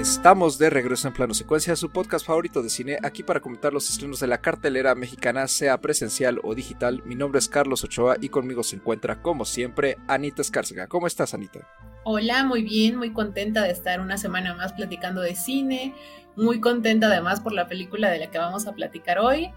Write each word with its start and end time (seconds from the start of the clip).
Estamos 0.00 0.56
de 0.56 0.70
regreso 0.70 1.08
en 1.08 1.12
Plano 1.12 1.34
Secuencia, 1.34 1.76
su 1.76 1.90
podcast 1.90 2.24
favorito 2.26 2.62
de 2.62 2.70
cine, 2.70 2.96
aquí 3.02 3.22
para 3.22 3.40
comentar 3.40 3.74
los 3.74 3.90
estrenos 3.90 4.18
de 4.18 4.28
la 4.28 4.40
cartelera 4.40 4.94
mexicana, 4.94 5.46
sea 5.46 5.78
presencial 5.82 6.40
o 6.42 6.54
digital. 6.54 7.02
Mi 7.04 7.14
nombre 7.14 7.38
es 7.38 7.50
Carlos 7.50 7.84
Ochoa 7.84 8.16
y 8.18 8.30
conmigo 8.30 8.62
se 8.62 8.76
encuentra, 8.76 9.20
como 9.20 9.44
siempre, 9.44 9.98
Anita 10.08 10.40
Escárcega. 10.40 10.86
¿Cómo 10.86 11.06
estás, 11.06 11.34
Anita? 11.34 11.68
Hola, 12.04 12.44
muy 12.44 12.62
bien, 12.62 12.96
muy 12.96 13.12
contenta 13.12 13.62
de 13.62 13.72
estar 13.72 14.00
una 14.00 14.16
semana 14.16 14.54
más 14.54 14.72
platicando 14.72 15.20
de 15.20 15.34
cine, 15.34 15.94
muy 16.34 16.60
contenta 16.60 17.08
además 17.08 17.42
por 17.42 17.52
la 17.52 17.68
película 17.68 18.08
de 18.08 18.20
la 18.20 18.30
que 18.30 18.38
vamos 18.38 18.66
a 18.66 18.72
platicar 18.72 19.18
hoy 19.18 19.52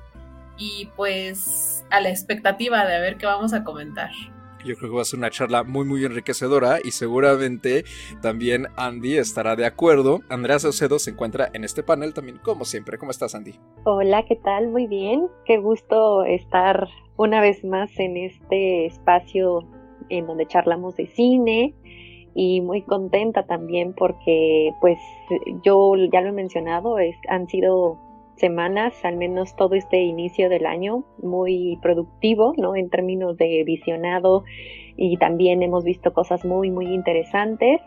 y 0.57 0.89
pues 0.97 1.85
a 1.89 2.01
la 2.01 2.09
expectativa 2.09 2.85
de 2.85 2.99
ver 2.99 3.15
qué 3.15 3.27
vamos 3.27 3.53
a 3.53 3.63
comentar. 3.63 4.11
Yo 4.65 4.75
creo 4.75 4.91
que 4.91 4.95
va 4.95 5.01
a 5.01 5.05
ser 5.05 5.19
una 5.19 5.29
charla 5.29 5.63
muy 5.63 5.85
muy 5.85 6.05
enriquecedora 6.05 6.77
y 6.83 6.91
seguramente 6.91 7.83
también 8.21 8.67
Andy 8.77 9.17
estará 9.17 9.55
de 9.55 9.65
acuerdo. 9.65 10.21
Andrea 10.29 10.59
Saucedo 10.59 10.99
se 10.99 11.11
encuentra 11.11 11.49
en 11.53 11.63
este 11.63 11.83
panel 11.83 12.13
también 12.13 12.37
como 12.37 12.63
siempre. 12.63 12.97
¿Cómo 12.97 13.11
estás 13.11 13.35
Andy? 13.35 13.55
Hola, 13.83 14.23
¿qué 14.25 14.37
tal? 14.37 14.69
Muy 14.69 14.87
bien. 14.87 15.27
Qué 15.45 15.57
gusto 15.57 16.23
estar 16.23 16.87
una 17.17 17.41
vez 17.41 17.63
más 17.63 17.91
en 17.99 18.17
este 18.17 18.85
espacio 18.85 19.67
en 20.09 20.27
donde 20.27 20.47
charlamos 20.47 20.95
de 20.95 21.07
cine 21.07 21.75
y 22.35 22.61
muy 22.61 22.81
contenta 22.81 23.45
también 23.45 23.93
porque 23.93 24.71
pues 24.81 24.97
yo 25.63 25.93
ya 26.11 26.21
lo 26.21 26.29
he 26.29 26.33
mencionado, 26.33 26.99
es, 26.99 27.15
han 27.29 27.47
sido 27.47 27.99
semanas, 28.35 28.93
al 29.03 29.17
menos 29.17 29.55
todo 29.55 29.75
este 29.75 30.01
inicio 30.01 30.49
del 30.49 30.65
año, 30.65 31.03
muy 31.21 31.77
productivo, 31.81 32.53
¿no? 32.57 32.75
En 32.75 32.89
términos 32.89 33.37
de 33.37 33.63
visionado 33.63 34.43
y 34.95 35.17
también 35.17 35.63
hemos 35.63 35.83
visto 35.83 36.13
cosas 36.13 36.45
muy, 36.45 36.71
muy 36.71 36.87
interesantes 36.87 37.81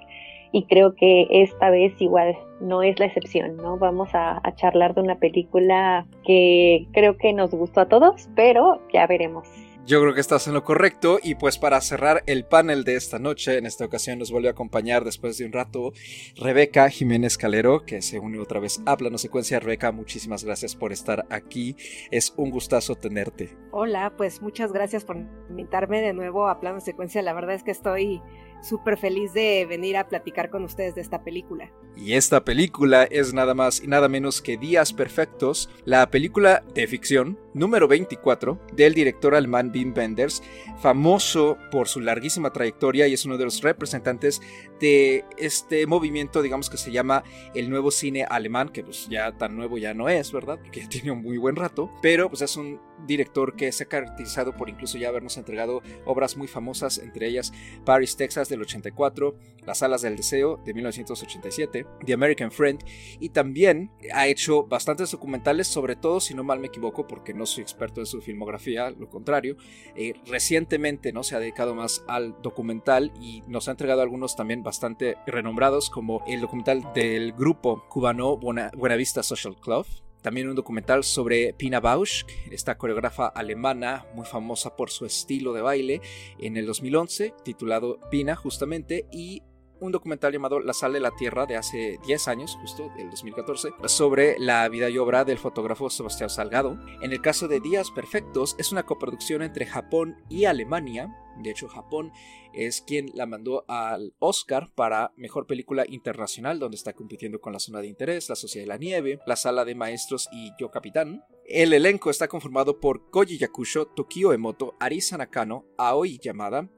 y 0.52 0.64
creo 0.64 0.94
que 0.94 1.26
esta 1.30 1.70
vez 1.70 2.00
igual 2.00 2.36
no 2.60 2.82
es 2.82 2.98
la 2.98 3.06
excepción, 3.06 3.56
¿no? 3.56 3.78
Vamos 3.78 4.10
a, 4.14 4.40
charlar 4.54 4.94
de 4.94 5.02
una 5.02 5.16
película 5.16 6.06
que 6.24 6.86
creo 6.92 7.16
que 7.18 7.32
nos 7.32 7.50
gustó 7.50 7.80
a 7.80 7.88
todos, 7.88 8.28
pero 8.34 8.80
ya 8.92 9.06
veremos. 9.06 9.65
Yo 9.86 10.00
creo 10.00 10.14
que 10.14 10.20
estás 10.20 10.48
en 10.48 10.54
lo 10.54 10.64
correcto 10.64 11.20
y 11.22 11.36
pues 11.36 11.58
para 11.58 11.80
cerrar 11.80 12.24
el 12.26 12.44
panel 12.44 12.82
de 12.82 12.96
esta 12.96 13.20
noche, 13.20 13.56
en 13.56 13.66
esta 13.66 13.84
ocasión 13.84 14.18
nos 14.18 14.32
vuelve 14.32 14.48
a 14.48 14.50
acompañar 14.50 15.04
después 15.04 15.38
de 15.38 15.46
un 15.46 15.52
rato 15.52 15.92
Rebeca 16.34 16.90
Jiménez 16.90 17.38
Calero, 17.38 17.84
que 17.84 18.02
se 18.02 18.18
une 18.18 18.40
otra 18.40 18.58
vez 18.58 18.82
a 18.84 18.96
Plano 18.96 19.16
Secuencia. 19.16 19.60
Rebeca, 19.60 19.92
muchísimas 19.92 20.42
gracias 20.42 20.74
por 20.74 20.90
estar 20.90 21.24
aquí. 21.30 21.76
Es 22.10 22.34
un 22.36 22.50
gustazo 22.50 22.96
tenerte. 22.96 23.56
Hola, 23.70 24.12
pues 24.16 24.42
muchas 24.42 24.72
gracias 24.72 25.04
por 25.04 25.18
invitarme 25.50 26.00
de 26.00 26.14
nuevo 26.14 26.48
a 26.48 26.58
Plano 26.58 26.80
Secuencia. 26.80 27.22
La 27.22 27.32
verdad 27.32 27.54
es 27.54 27.62
que 27.62 27.70
estoy 27.70 28.20
súper 28.62 28.96
feliz 28.98 29.32
de 29.32 29.66
venir 29.66 29.96
a 29.96 30.08
platicar 30.08 30.50
con 30.50 30.64
ustedes 30.64 30.94
de 30.94 31.00
esta 31.00 31.22
película. 31.22 31.70
Y 31.96 32.12
esta 32.12 32.44
película 32.44 33.04
es 33.04 33.32
nada 33.32 33.54
más 33.54 33.82
y 33.82 33.86
nada 33.86 34.08
menos 34.08 34.42
que 34.42 34.58
Días 34.58 34.92
Perfectos, 34.92 35.70
la 35.84 36.10
película 36.10 36.62
de 36.74 36.86
ficción 36.86 37.38
número 37.54 37.88
24 37.88 38.60
del 38.74 38.92
director 38.92 39.34
alemán 39.34 39.72
Wim 39.74 39.94
Wenders, 39.96 40.42
famoso 40.78 41.56
por 41.70 41.88
su 41.88 42.00
larguísima 42.00 42.52
trayectoria 42.52 43.08
y 43.08 43.14
es 43.14 43.24
uno 43.24 43.38
de 43.38 43.44
los 43.44 43.62
representantes 43.62 44.42
de 44.78 45.24
este 45.38 45.86
movimiento, 45.86 46.42
digamos 46.42 46.68
que 46.68 46.76
se 46.76 46.92
llama 46.92 47.24
el 47.54 47.70
nuevo 47.70 47.90
cine 47.90 48.26
alemán, 48.28 48.68
que 48.68 48.84
pues 48.84 49.08
ya 49.08 49.32
tan 49.32 49.56
nuevo 49.56 49.78
ya 49.78 49.94
no 49.94 50.10
es, 50.10 50.32
¿verdad? 50.32 50.58
Porque 50.62 50.80
ya 50.82 50.88
tiene 50.90 51.12
un 51.12 51.22
muy 51.22 51.38
buen 51.38 51.56
rato, 51.56 51.90
pero 52.02 52.28
pues 52.28 52.42
es 52.42 52.56
un 52.58 52.78
director 53.06 53.56
que 53.56 53.72
se 53.72 53.84
ha 53.84 53.88
caracterizado 53.88 54.52
por 54.52 54.68
incluso 54.68 54.98
ya 54.98 55.08
habernos 55.08 55.36
entregado 55.36 55.82
obras 56.04 56.36
muy 56.36 56.48
famosas, 56.48 56.98
entre 56.98 57.28
ellas 57.28 57.52
Paris, 57.84 58.16
Texas 58.16 58.48
del 58.48 58.62
84, 58.62 59.36
Las 59.64 59.82
Alas 59.82 60.02
del 60.02 60.16
Deseo 60.16 60.58
de 60.64 60.74
1987, 60.74 61.86
The 62.04 62.12
American 62.12 62.50
Friend, 62.50 62.82
y 63.20 63.30
también 63.30 63.90
ha 64.12 64.26
hecho 64.26 64.64
bastantes 64.64 65.10
documentales, 65.10 65.66
sobre 65.66 65.96
todo, 65.96 66.20
si 66.20 66.34
no 66.34 66.44
mal 66.44 66.60
me 66.60 66.68
equivoco, 66.68 67.06
porque 67.06 67.34
no 67.34 67.46
soy 67.46 67.62
experto 67.62 68.00
en 68.00 68.06
su 68.06 68.20
filmografía, 68.20 68.90
lo 68.90 69.08
contrario, 69.08 69.56
eh, 69.94 70.14
recientemente 70.26 71.12
¿no? 71.12 71.22
se 71.22 71.36
ha 71.36 71.40
dedicado 71.40 71.74
más 71.74 72.04
al 72.08 72.40
documental 72.42 73.12
y 73.20 73.42
nos 73.46 73.68
ha 73.68 73.72
entregado 73.72 74.02
algunos 74.02 74.36
también 74.36 74.62
bastante 74.62 75.16
renombrados, 75.26 75.90
como 75.90 76.22
el 76.26 76.40
documental 76.40 76.92
del 76.94 77.32
grupo 77.32 77.84
cubano 77.88 78.36
Buenavista 78.36 79.22
Social 79.22 79.56
Club, 79.56 79.86
también 80.26 80.48
un 80.48 80.56
documental 80.56 81.04
sobre 81.04 81.54
Pina 81.54 81.78
Bausch, 81.78 82.24
esta 82.50 82.76
coreógrafa 82.76 83.28
alemana 83.28 84.06
muy 84.12 84.26
famosa 84.26 84.74
por 84.74 84.90
su 84.90 85.06
estilo 85.06 85.52
de 85.52 85.60
baile, 85.60 86.00
en 86.40 86.56
el 86.56 86.66
2011, 86.66 87.32
titulado 87.44 88.00
Pina 88.10 88.34
justamente, 88.34 89.06
y 89.12 89.44
un 89.80 89.92
documental 89.92 90.32
llamado 90.32 90.60
La 90.60 90.72
sal 90.72 90.92
de 90.92 91.00
la 91.00 91.10
tierra 91.10 91.46
de 91.46 91.56
hace 91.56 91.98
10 92.06 92.28
años, 92.28 92.56
justo 92.60 92.90
del 92.96 93.10
2014, 93.10 93.70
sobre 93.86 94.38
la 94.38 94.68
vida 94.68 94.88
y 94.90 94.98
obra 94.98 95.24
del 95.24 95.38
fotógrafo 95.38 95.90
Sebastián 95.90 96.30
Salgado. 96.30 96.78
En 97.02 97.12
el 97.12 97.20
caso 97.20 97.48
de 97.48 97.60
Días 97.60 97.90
Perfectos, 97.90 98.56
es 98.58 98.72
una 98.72 98.84
coproducción 98.84 99.42
entre 99.42 99.66
Japón 99.66 100.16
y 100.28 100.44
Alemania. 100.44 101.14
De 101.42 101.50
hecho, 101.50 101.68
Japón 101.68 102.12
es 102.54 102.80
quien 102.80 103.10
la 103.14 103.26
mandó 103.26 103.64
al 103.68 104.14
Oscar 104.18 104.72
para 104.74 105.12
Mejor 105.16 105.46
Película 105.46 105.84
Internacional, 105.86 106.58
donde 106.58 106.76
está 106.76 106.94
compitiendo 106.94 107.40
con 107.40 107.52
La 107.52 107.58
Zona 107.58 107.80
de 107.80 107.88
Interés, 107.88 108.28
La 108.28 108.36
Sociedad 108.36 108.64
de 108.64 108.68
la 108.68 108.78
Nieve, 108.78 109.20
La 109.26 109.36
Sala 109.36 109.64
de 109.64 109.74
Maestros 109.74 110.28
y 110.32 110.52
Yo 110.58 110.70
Capitán. 110.70 111.22
El 111.44 111.72
elenco 111.74 112.10
está 112.10 112.26
conformado 112.26 112.80
por 112.80 113.10
Koji 113.10 113.38
Yakusho, 113.38 113.86
Tokio 113.86 114.32
Emoto, 114.32 114.74
Arisa 114.80 115.16
Nakano, 115.18 115.66
Aoi 115.76 116.18
Yamada, 116.18 116.68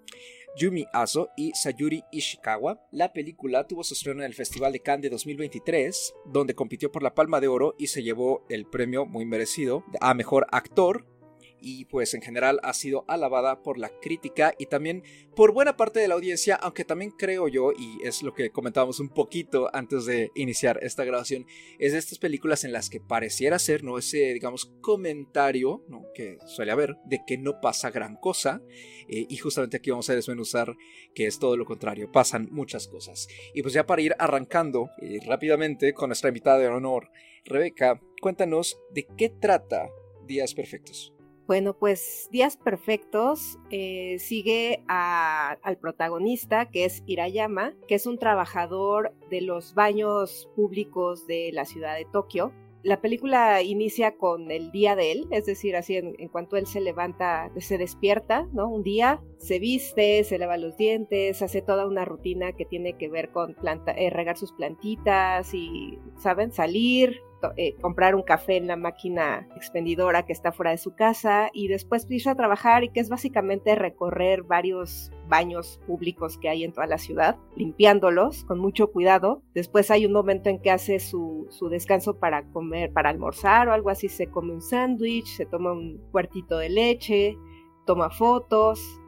Yumi 0.56 0.86
Aso 0.92 1.30
y 1.36 1.52
Sayuri 1.54 2.04
Ishikawa. 2.12 2.80
La 2.90 3.12
película 3.12 3.66
tuvo 3.66 3.84
su 3.84 3.94
estreno 3.94 4.20
en 4.20 4.26
el 4.26 4.34
Festival 4.34 4.72
de 4.72 4.80
Cannes 4.80 5.02
de 5.02 5.10
2023, 5.10 6.14
donde 6.26 6.54
compitió 6.54 6.90
por 6.90 7.02
la 7.02 7.14
Palma 7.14 7.40
de 7.40 7.48
Oro 7.48 7.74
y 7.78 7.88
se 7.88 8.02
llevó 8.02 8.44
el 8.48 8.66
premio 8.66 9.06
muy 9.06 9.24
merecido 9.24 9.84
a 10.00 10.14
Mejor 10.14 10.46
Actor 10.50 11.17
y 11.60 11.84
pues 11.86 12.14
en 12.14 12.22
general 12.22 12.60
ha 12.62 12.72
sido 12.72 13.04
alabada 13.08 13.62
por 13.62 13.78
la 13.78 13.90
crítica 14.00 14.54
y 14.58 14.66
también 14.66 15.02
por 15.34 15.52
buena 15.52 15.76
parte 15.76 16.00
de 16.00 16.08
la 16.08 16.14
audiencia, 16.14 16.56
aunque 16.56 16.84
también 16.84 17.10
creo 17.10 17.48
yo, 17.48 17.72
y 17.72 17.98
es 18.04 18.22
lo 18.22 18.34
que 18.34 18.50
comentábamos 18.50 19.00
un 19.00 19.08
poquito 19.08 19.70
antes 19.72 20.04
de 20.06 20.30
iniciar 20.34 20.78
esta 20.82 21.04
grabación, 21.04 21.46
es 21.78 21.92
de 21.92 21.98
estas 21.98 22.18
películas 22.18 22.64
en 22.64 22.72
las 22.72 22.90
que 22.90 23.00
pareciera 23.00 23.58
ser, 23.58 23.84
¿no? 23.84 23.98
Ese, 23.98 24.34
digamos, 24.34 24.66
comentario, 24.80 25.84
¿no? 25.88 26.04
Que 26.14 26.38
suele 26.46 26.72
haber, 26.72 26.96
de 27.06 27.20
que 27.26 27.38
no 27.38 27.60
pasa 27.60 27.90
gran 27.90 28.16
cosa, 28.16 28.62
eh, 29.08 29.26
y 29.28 29.36
justamente 29.36 29.76
aquí 29.76 29.90
vamos 29.90 30.10
a 30.10 30.14
desmenuzar 30.14 30.74
que 31.14 31.26
es 31.26 31.38
todo 31.38 31.56
lo 31.56 31.64
contrario, 31.64 32.10
pasan 32.10 32.48
muchas 32.50 32.88
cosas. 32.88 33.28
Y 33.54 33.62
pues 33.62 33.74
ya 33.74 33.86
para 33.86 34.02
ir 34.02 34.14
arrancando 34.18 34.90
eh, 35.00 35.20
rápidamente 35.26 35.92
con 35.94 36.08
nuestra 36.08 36.28
invitada 36.28 36.58
de 36.58 36.68
honor, 36.68 37.10
Rebeca, 37.44 38.00
cuéntanos 38.20 38.78
de 38.92 39.06
qué 39.16 39.30
trata 39.30 39.88
Días 40.26 40.54
Perfectos. 40.54 41.17
Bueno, 41.48 41.72
pues 41.72 42.28
Días 42.30 42.58
Perfectos 42.58 43.58
eh, 43.70 44.18
sigue 44.18 44.84
al 44.86 45.78
protagonista, 45.80 46.66
que 46.66 46.84
es 46.84 47.02
Irayama, 47.06 47.72
que 47.88 47.94
es 47.94 48.06
un 48.06 48.18
trabajador 48.18 49.14
de 49.30 49.40
los 49.40 49.72
baños 49.72 50.50
públicos 50.54 51.26
de 51.26 51.50
la 51.54 51.64
ciudad 51.64 51.96
de 51.96 52.04
Tokio. 52.04 52.52
La 52.82 53.00
película 53.00 53.62
inicia 53.62 54.18
con 54.18 54.50
el 54.50 54.70
día 54.72 54.94
de 54.94 55.10
él, 55.10 55.26
es 55.30 55.46
decir, 55.46 55.74
así 55.74 55.96
en, 55.96 56.28
cuanto 56.28 56.58
él 56.58 56.66
se 56.66 56.82
levanta, 56.82 57.50
se 57.56 57.78
despierta, 57.78 58.46
¿no? 58.52 58.68
Un 58.68 58.82
día, 58.82 59.22
se 59.38 59.58
viste, 59.58 60.24
se 60.24 60.36
lava 60.36 60.58
los 60.58 60.76
dientes, 60.76 61.40
hace 61.40 61.62
toda 61.62 61.86
una 61.86 62.04
rutina 62.04 62.52
que 62.52 62.66
tiene 62.66 62.98
que 62.98 63.08
ver 63.08 63.30
con 63.30 63.56
eh, 63.96 64.10
regar 64.10 64.36
sus 64.36 64.52
plantitas 64.52 65.54
y, 65.54 65.98
¿saben? 66.18 66.52
Salir, 66.52 67.22
eh, 67.56 67.74
comprar 67.80 68.14
un 68.14 68.22
café 68.22 68.56
en 68.56 68.66
la 68.66 68.76
máquina 68.76 69.48
expendidora 69.56 70.24
que 70.24 70.32
está 70.32 70.52
fuera 70.52 70.70
de 70.70 70.78
su 70.78 70.94
casa 70.94 71.50
y 71.52 71.68
después 71.68 72.06
irse 72.08 72.30
a 72.30 72.34
trabajar 72.34 72.84
y 72.84 72.88
que 72.90 73.00
es 73.00 73.08
básicamente 73.08 73.74
recorrer 73.74 74.42
varios 74.42 75.10
baños 75.28 75.80
públicos 75.86 76.38
que 76.38 76.48
hay 76.48 76.64
en 76.64 76.72
toda 76.72 76.86
la 76.86 76.98
ciudad, 76.98 77.36
limpiándolos 77.54 78.44
con 78.44 78.58
mucho 78.58 78.90
cuidado. 78.90 79.42
Después 79.54 79.90
hay 79.90 80.06
un 80.06 80.12
momento 80.12 80.48
en 80.48 80.60
que 80.60 80.70
hace 80.70 80.98
su, 81.00 81.46
su 81.50 81.68
descanso 81.68 82.18
para 82.18 82.44
comer, 82.50 82.92
para 82.92 83.10
almorzar 83.10 83.68
o 83.68 83.72
algo 83.72 83.90
así, 83.90 84.08
se 84.08 84.28
come 84.28 84.52
un 84.52 84.62
sándwich, 84.62 85.26
se 85.26 85.46
toma 85.46 85.72
un 85.72 85.98
cuartito 86.10 86.58
de 86.58 86.70
leche, 86.70 87.36
toma 87.84 88.10
fotos, 88.10 89.00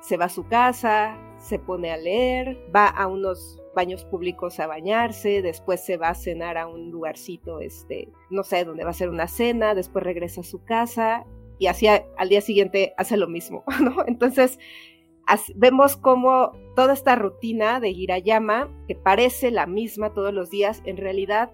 se 0.00 0.16
va 0.16 0.26
a 0.26 0.30
su 0.30 0.46
casa, 0.46 1.18
se 1.38 1.58
pone 1.58 1.90
a 1.90 1.96
leer, 1.96 2.58
va 2.74 2.86
a 2.86 3.06
unos 3.06 3.59
baños 3.74 4.04
públicos 4.04 4.58
a 4.60 4.66
bañarse, 4.66 5.42
después 5.42 5.84
se 5.84 5.96
va 5.96 6.08
a 6.08 6.14
cenar 6.14 6.58
a 6.58 6.66
un 6.66 6.90
lugarcito, 6.90 7.60
este, 7.60 8.08
no 8.30 8.42
sé, 8.42 8.64
donde 8.64 8.84
va 8.84 8.90
a 8.90 8.94
ser 8.94 9.10
una 9.10 9.28
cena, 9.28 9.74
después 9.74 10.04
regresa 10.04 10.40
a 10.40 10.44
su 10.44 10.64
casa 10.64 11.24
y 11.58 11.66
así 11.66 11.86
al 11.86 12.28
día 12.28 12.40
siguiente 12.40 12.94
hace 12.96 13.16
lo 13.16 13.28
mismo. 13.28 13.64
Entonces, 14.06 14.58
vemos 15.54 15.96
como 15.96 16.52
toda 16.74 16.92
esta 16.92 17.14
rutina 17.14 17.80
de 17.80 17.90
Hirayama, 17.90 18.68
que 18.88 18.96
parece 18.96 19.50
la 19.50 19.66
misma 19.66 20.12
todos 20.12 20.32
los 20.32 20.50
días, 20.50 20.82
en 20.84 20.96
realidad 20.96 21.52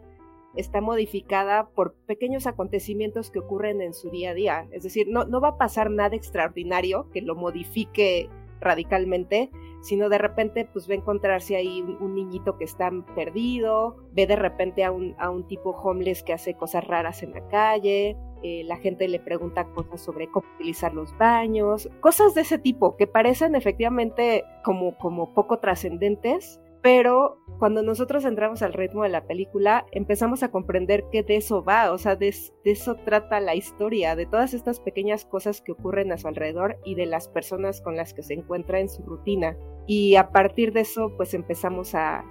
está 0.54 0.80
modificada 0.80 1.68
por 1.68 1.94
pequeños 2.06 2.46
acontecimientos 2.46 3.30
que 3.30 3.40
ocurren 3.40 3.82
en 3.82 3.92
su 3.92 4.10
día 4.10 4.30
a 4.30 4.34
día. 4.34 4.68
Es 4.72 4.82
decir, 4.84 5.06
no, 5.08 5.24
no 5.26 5.40
va 5.40 5.48
a 5.48 5.58
pasar 5.58 5.90
nada 5.90 6.16
extraordinario 6.16 7.10
que 7.10 7.20
lo 7.20 7.34
modifique 7.34 8.30
radicalmente, 8.60 9.50
sino 9.86 10.08
de 10.08 10.18
repente 10.18 10.68
pues 10.72 10.88
ve 10.88 10.96
encontrarse 10.96 11.54
ahí 11.54 11.80
un, 11.80 12.14
niñito 12.16 12.58
que 12.58 12.64
está 12.64 12.90
perdido, 13.14 13.96
ve 14.12 14.26
de 14.26 14.34
repente 14.34 14.82
a 14.82 14.90
un, 14.90 15.14
a 15.16 15.30
un 15.30 15.46
tipo 15.46 15.70
homeless 15.70 16.24
que 16.24 16.32
hace 16.32 16.54
cosas 16.54 16.84
raras 16.84 17.22
en 17.22 17.30
la 17.30 17.46
calle, 17.46 18.16
eh, 18.42 18.64
la 18.64 18.78
gente 18.78 19.06
le 19.06 19.20
pregunta 19.20 19.64
cosas 19.74 20.00
sobre 20.00 20.28
cómo 20.28 20.44
utilizar 20.56 20.92
los 20.92 21.16
baños, 21.18 21.88
cosas 22.00 22.34
de 22.34 22.40
ese 22.40 22.58
tipo 22.58 22.96
que 22.96 23.06
parecen 23.06 23.54
efectivamente 23.54 24.44
como, 24.64 24.98
como 24.98 25.32
poco 25.34 25.60
trascendentes, 25.60 26.60
pero 26.82 27.38
cuando 27.58 27.82
nosotros 27.82 28.25
entramos 28.25 28.62
al 28.62 28.73
ritmo 28.73 29.02
de 29.02 29.08
la 29.08 29.26
película, 29.26 29.87
empezamos 29.93 30.43
a 30.43 30.50
comprender 30.50 31.05
que 31.11 31.23
de 31.23 31.37
eso 31.37 31.64
va, 31.64 31.90
o 31.93 31.99
sea, 31.99 32.17
de, 32.17 32.34
eso 32.64 32.94
trata 33.05 33.40
la 33.40 33.55
historia, 33.55 34.14
de 34.14 34.26
todas 34.26 34.55
estas 34.55 34.81
pequeñas 34.81 35.25
cosas 35.25 35.62
que 35.62 35.73
ocurren 35.73 36.12
a 36.12 36.19
su 36.19 36.28
alrededor 36.28 36.78
y 36.84 36.94
de 36.94 37.06
las 37.06 37.28
personas 37.28 37.81
con 37.81 37.96
las 37.96 38.12
que 38.12 38.23
se 38.23 38.34
encuentra 38.34 38.81
en 38.81 38.88
su 38.88 39.02
rutina. 39.02 39.56
Y 39.87 40.17
a 40.17 40.31
partir 40.31 40.73
de 40.73 40.81
eso, 40.81 41.12
pues 41.17 41.32
empezamos 41.32 41.94
a, 41.94 42.25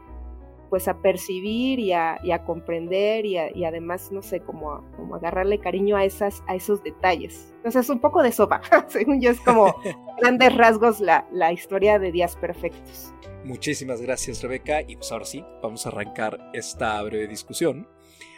pues 0.70 0.88
a 0.88 1.02
percibir 1.02 1.80
y 1.80 1.92
a, 1.94 2.20
comprender 2.46 3.26
y, 3.26 3.66
además, 3.66 4.12
no 4.12 4.22
sé, 4.22 4.40
como, 4.42 4.84
como 4.96 5.16
agarrarle 5.16 5.60
cariño 5.60 5.96
a, 5.96 6.06
esas, 6.06 6.44
a 6.48 6.56
esos 6.56 6.84
detalles. 6.84 7.54
Entonces, 7.58 7.90
un 7.90 8.00
poco 8.00 8.22
de 8.22 8.32
sopa, 8.32 8.62
según 8.88 9.22
yo, 9.22 9.32
es 9.32 9.40
como 9.42 9.76
grandes 10.22 10.56
rasgos 10.56 11.00
la, 11.00 11.28
la 11.32 11.52
historia 11.52 12.00
de 12.00 12.12
Días 12.12 12.36
Perfectos. 12.36 13.14
Muchísimas 13.44 14.02
gracias 14.02 14.42
Rebeca 14.42 14.82
y 14.82 14.96
pues 14.96 15.12
ahora 15.12 15.26
sí, 15.26 15.46
vamos 15.62 15.86
a 15.86 15.90
arrancar 15.90 16.50
esta 16.54 17.00
breve 17.04 17.28
discusión. 17.28 17.88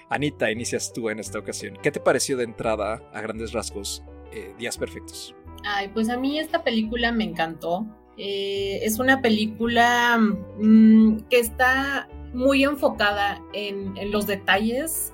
Anita, 0.09 0.51
inicias 0.51 0.91
tú 0.94 1.09
en 1.09 1.19
esta 1.19 1.39
ocasión. 1.39 1.77
¿Qué 1.81 1.91
te 1.91 2.00
pareció 2.00 2.38
de 2.38 2.44
entrada 2.44 3.01
a 3.13 3.21
grandes 3.21 3.53
rasgos 3.53 4.03
eh, 4.31 4.53
Días 4.57 4.77
Perfectos? 4.77 5.35
Ay, 5.65 5.89
pues 5.89 6.09
a 6.09 6.18
mí 6.18 6.39
esta 6.39 6.63
película 6.63 7.12
me 7.12 7.23
encantó. 7.23 7.85
Eh, 8.17 8.79
es 8.83 8.99
una 8.99 9.21
película 9.21 10.17
mm, 10.17 11.27
que 11.29 11.39
está 11.39 12.09
muy 12.33 12.63
enfocada 12.63 13.41
en, 13.53 13.93
los 14.11 14.27
detalles 14.27 15.13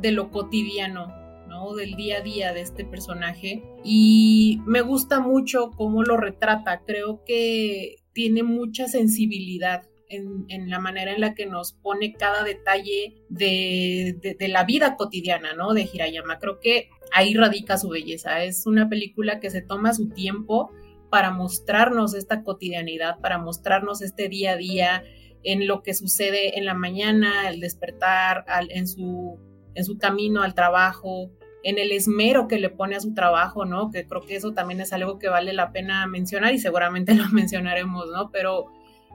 de 0.00 0.12
lo 0.12 0.30
cotidiano, 0.30 1.12
¿no? 1.48 1.74
Del 1.74 1.94
día 1.94 2.18
a 2.18 2.20
día 2.20 2.52
de 2.52 2.60
este 2.60 2.84
personaje. 2.84 3.62
Y 3.84 4.60
me 4.66 4.80
gusta 4.80 5.20
mucho 5.20 5.70
cómo 5.76 6.02
lo 6.02 6.16
retrata. 6.16 6.82
Creo 6.86 7.22
que 7.24 7.96
tiene 8.12 8.42
mucha 8.42 8.88
sensibilidad 8.88 9.88
en, 10.08 10.70
la 10.70 10.78
manera 10.78 11.12
en 11.12 11.20
la 11.20 11.34
que 11.34 11.46
nos 11.46 11.72
pone 11.72 12.12
cada 12.12 12.44
detalle 12.44 13.24
de, 13.28 14.36
la 14.48 14.64
vida 14.64 14.96
cotidiana, 14.96 15.54
¿no? 15.54 15.74
De 15.74 15.88
Hirayama. 15.92 16.38
Creo 16.38 16.60
que 16.60 16.88
ahí 17.12 17.34
radica 17.34 17.78
su 17.78 17.88
belleza. 17.88 18.44
Es 18.44 18.66
una 18.66 18.88
película 18.88 19.40
que 19.40 19.50
se 19.50 19.62
toma 19.62 19.92
su 19.92 20.08
tiempo 20.08 20.70
para 21.14 21.30
mostrarnos 21.30 22.12
esta 22.12 22.42
cotidianidad, 22.42 23.20
para 23.20 23.38
mostrarnos 23.38 24.02
este 24.02 24.28
día 24.28 24.54
a 24.54 24.56
día 24.56 25.04
en 25.44 25.68
lo 25.68 25.80
que 25.84 25.94
sucede 25.94 26.58
en 26.58 26.64
la 26.64 26.74
mañana, 26.74 27.48
el 27.48 27.60
despertar, 27.60 28.44
en, 28.70 28.88
su, 28.88 29.38
en 29.76 29.84
su 29.84 29.96
camino 29.96 30.42
al 30.42 30.54
trabajo, 30.54 31.30
en 31.62 31.78
el 31.78 31.92
esmero 31.92 32.48
que 32.48 32.58
le 32.58 32.68
pone 32.68 32.96
a 32.96 33.00
su 33.00 33.14
trabajo, 33.14 33.64
¿no? 33.64 33.92
Que 33.92 34.08
creo 34.08 34.22
que 34.22 34.34
eso 34.34 34.54
también 34.54 34.80
es 34.80 34.92
algo 34.92 35.20
que 35.20 35.28
vale 35.28 35.52
la 35.52 35.70
pena 35.70 36.04
mencionar 36.08 36.52
y 36.52 36.58
seguramente 36.58 37.14
lo 37.14 37.28
mencionaremos, 37.28 38.06
¿no? 38.12 38.32
Pero 38.32 38.66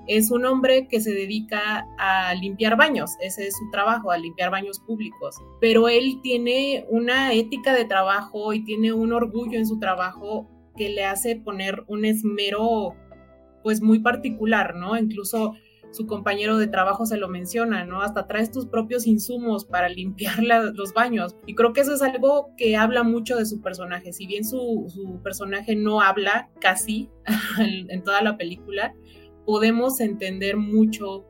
es 0.07 0.31
un 0.31 0.45
hombre 0.45 0.87
que 0.87 1.01
se 1.01 1.11
dedica 1.11 1.85
a 1.97 2.33
limpiar 2.33 2.77
baños, 2.77 3.11
ese 3.19 3.45
es 3.45 3.57
su 3.57 3.69
trabajo, 3.71 4.09
a 4.09 4.17
limpiar 4.17 4.51
baños 4.51 4.79
públicos, 4.79 5.35
pero 5.59 5.89
él 5.89 6.21
tiene 6.23 6.85
una 6.87 7.33
ética 7.33 7.73
de 7.73 7.83
trabajo 7.83 8.53
y 8.53 8.63
tiene 8.63 8.93
un 8.93 9.11
orgullo 9.11 9.57
en 9.57 9.67
su 9.67 9.79
trabajo 9.79 10.49
que 10.79 10.89
le 10.89 11.03
hace 11.03 11.35
poner 11.35 11.83
un 11.87 12.05
esmero 12.05 12.95
pues 13.61 13.81
muy 13.81 13.99
particular, 13.99 14.75
¿no? 14.75 14.97
Incluso 14.97 15.55
su 15.91 16.07
compañero 16.07 16.57
de 16.57 16.67
trabajo 16.67 17.05
se 17.05 17.17
lo 17.17 17.27
menciona, 17.27 17.83
¿no? 17.83 18.01
Hasta 18.01 18.27
traes 18.27 18.49
tus 18.49 18.65
propios 18.65 19.05
insumos 19.05 19.65
para 19.65 19.89
limpiar 19.89 20.41
los 20.41 20.93
baños. 20.93 21.35
Y 21.45 21.55
creo 21.55 21.73
que 21.73 21.81
eso 21.81 21.93
es 21.93 22.01
algo 22.01 22.55
que 22.55 22.77
habla 22.77 23.03
mucho 23.03 23.35
de 23.35 23.45
su 23.45 23.59
personaje. 23.61 24.13
Si 24.13 24.25
bien 24.25 24.45
su, 24.45 25.19
personaje 25.21 25.75
no 25.75 25.99
habla 25.99 26.49
casi 26.61 27.09
en, 27.59 28.01
toda 28.03 28.21
la 28.21 28.37
película, 28.37 28.95
podemos 29.45 29.99
entender 29.99 30.55
mucho 30.55 31.25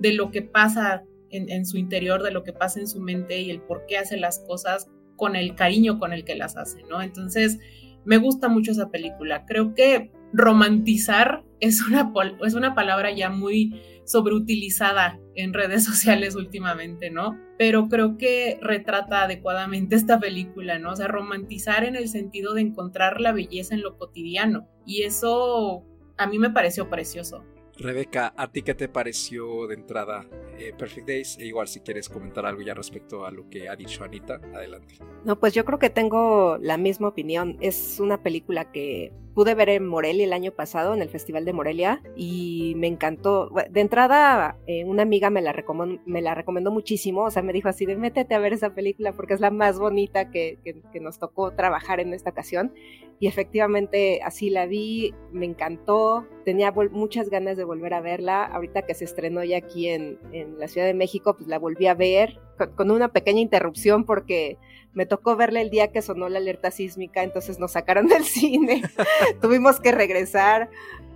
de 0.00 0.12
lo 0.12 0.32
que 0.32 0.42
pasa 0.42 1.04
en, 1.30 1.48
en, 1.50 1.66
su 1.66 1.78
interior, 1.78 2.24
de 2.24 2.32
lo 2.32 2.42
que 2.42 2.52
pasa 2.52 2.80
en 2.80 2.88
su 2.88 3.00
mente 3.00 3.40
y 3.40 3.50
el 3.50 3.60
por 3.60 3.86
qué 3.86 3.98
hace 3.98 4.16
las 4.16 4.40
cosas 4.40 4.90
con 5.14 5.36
el 5.36 5.54
cariño 5.54 6.00
con 6.00 6.12
el 6.12 6.24
que 6.24 6.34
las 6.34 6.56
hace, 6.56 6.82
¿no? 6.88 7.00
Entonces, 7.02 7.58
me 8.08 8.16
gusta 8.16 8.48
mucho 8.48 8.72
esa 8.72 8.90
película. 8.90 9.44
Creo 9.44 9.74
que 9.74 10.10
romantizar 10.32 11.44
es 11.60 11.86
una, 11.86 12.10
es 12.42 12.54
una 12.54 12.74
palabra 12.74 13.12
ya 13.12 13.28
muy 13.28 13.82
sobreutilizada 14.06 15.20
en 15.34 15.52
redes 15.52 15.84
sociales 15.90 16.34
últimamente, 16.34 17.10
¿no? 17.10 17.38
Pero 17.58 17.88
creo 17.88 18.16
que 18.16 18.58
retrata 18.62 19.24
adecuadamente 19.24 19.94
esta 19.94 20.18
película, 20.18 20.78
¿no? 20.78 20.92
O 20.92 20.96
sea, 20.96 21.06
romantizar 21.06 21.84
en 21.84 21.96
el 21.96 22.08
sentido 22.08 22.54
de 22.54 22.62
encontrar 22.62 23.20
la 23.20 23.32
belleza 23.32 23.74
en 23.74 23.82
lo 23.82 23.98
cotidiano. 23.98 24.66
Y 24.86 25.02
eso 25.02 25.84
a 26.16 26.26
mí 26.26 26.38
me 26.38 26.48
pareció 26.48 26.88
precioso. 26.88 27.44
Rebeca, 27.78 28.34
¿a 28.36 28.50
ti 28.50 28.62
qué 28.62 28.74
te 28.74 28.88
pareció 28.88 29.68
de 29.68 29.74
entrada 29.74 30.26
eh, 30.58 30.72
Perfect 30.76 31.06
Days? 31.06 31.38
E 31.38 31.46
igual 31.46 31.68
si 31.68 31.80
quieres 31.80 32.08
comentar 32.08 32.44
algo 32.44 32.60
ya 32.60 32.74
respecto 32.74 33.24
a 33.24 33.30
lo 33.30 33.48
que 33.48 33.68
ha 33.68 33.76
dicho 33.76 34.02
Anita, 34.02 34.40
adelante. 34.52 34.96
No, 35.24 35.38
pues 35.38 35.54
yo 35.54 35.64
creo 35.64 35.78
que 35.78 35.88
tengo 35.88 36.58
la 36.60 36.76
misma 36.76 37.08
opinión. 37.08 37.56
Es 37.60 38.00
una 38.00 38.20
película 38.20 38.72
que 38.72 39.12
pude 39.38 39.54
ver 39.54 39.68
en 39.68 39.86
Morelia 39.86 40.24
el 40.24 40.32
año 40.32 40.50
pasado, 40.50 40.94
en 40.94 41.00
el 41.00 41.10
Festival 41.10 41.44
de 41.44 41.52
Morelia, 41.52 42.02
y 42.16 42.74
me 42.76 42.88
encantó. 42.88 43.52
De 43.70 43.80
entrada, 43.80 44.58
eh, 44.66 44.84
una 44.84 45.04
amiga 45.04 45.30
me 45.30 45.40
la, 45.40 45.52
recomendó, 45.52 46.02
me 46.06 46.20
la 46.22 46.34
recomendó 46.34 46.72
muchísimo, 46.72 47.22
o 47.22 47.30
sea, 47.30 47.40
me 47.40 47.52
dijo 47.52 47.68
así 47.68 47.86
de 47.86 47.94
métete 47.94 48.34
a 48.34 48.40
ver 48.40 48.52
esa 48.52 48.74
película 48.74 49.12
porque 49.12 49.34
es 49.34 49.40
la 49.40 49.52
más 49.52 49.78
bonita 49.78 50.32
que, 50.32 50.58
que 50.64 50.98
nos 50.98 51.20
tocó 51.20 51.52
trabajar 51.52 52.00
en 52.00 52.14
esta 52.14 52.30
ocasión. 52.30 52.72
Y 53.20 53.28
efectivamente 53.28 54.22
así 54.24 54.50
la 54.50 54.66
vi, 54.66 55.14
me 55.30 55.46
encantó, 55.46 56.26
tenía 56.44 56.72
muchas 56.72 57.30
ganas 57.30 57.56
de 57.56 57.62
volver 57.62 57.94
a 57.94 58.00
verla. 58.00 58.44
Ahorita 58.44 58.82
que 58.82 58.94
se 58.94 59.04
estrenó 59.04 59.44
ya 59.44 59.58
aquí 59.58 59.86
en, 59.88 60.18
en 60.32 60.58
la 60.58 60.66
Ciudad 60.66 60.86
de 60.88 60.94
México, 60.94 61.36
pues 61.36 61.48
la 61.48 61.60
volví 61.60 61.86
a 61.86 61.94
ver 61.94 62.40
con, 62.76 62.90
una 62.90 63.08
pequeña 63.08 63.40
interrupción 63.40 64.04
porque 64.04 64.58
me 64.98 65.06
tocó 65.06 65.36
verla 65.36 65.60
el 65.60 65.70
día 65.70 65.92
que 65.92 66.02
sonó 66.02 66.28
la 66.28 66.38
alerta 66.38 66.72
sísmica, 66.72 67.22
entonces 67.22 67.60
nos 67.60 67.70
sacaron 67.70 68.08
del 68.08 68.24
cine, 68.24 68.82
tuvimos 69.40 69.78
que 69.78 69.92
regresar, 69.92 70.70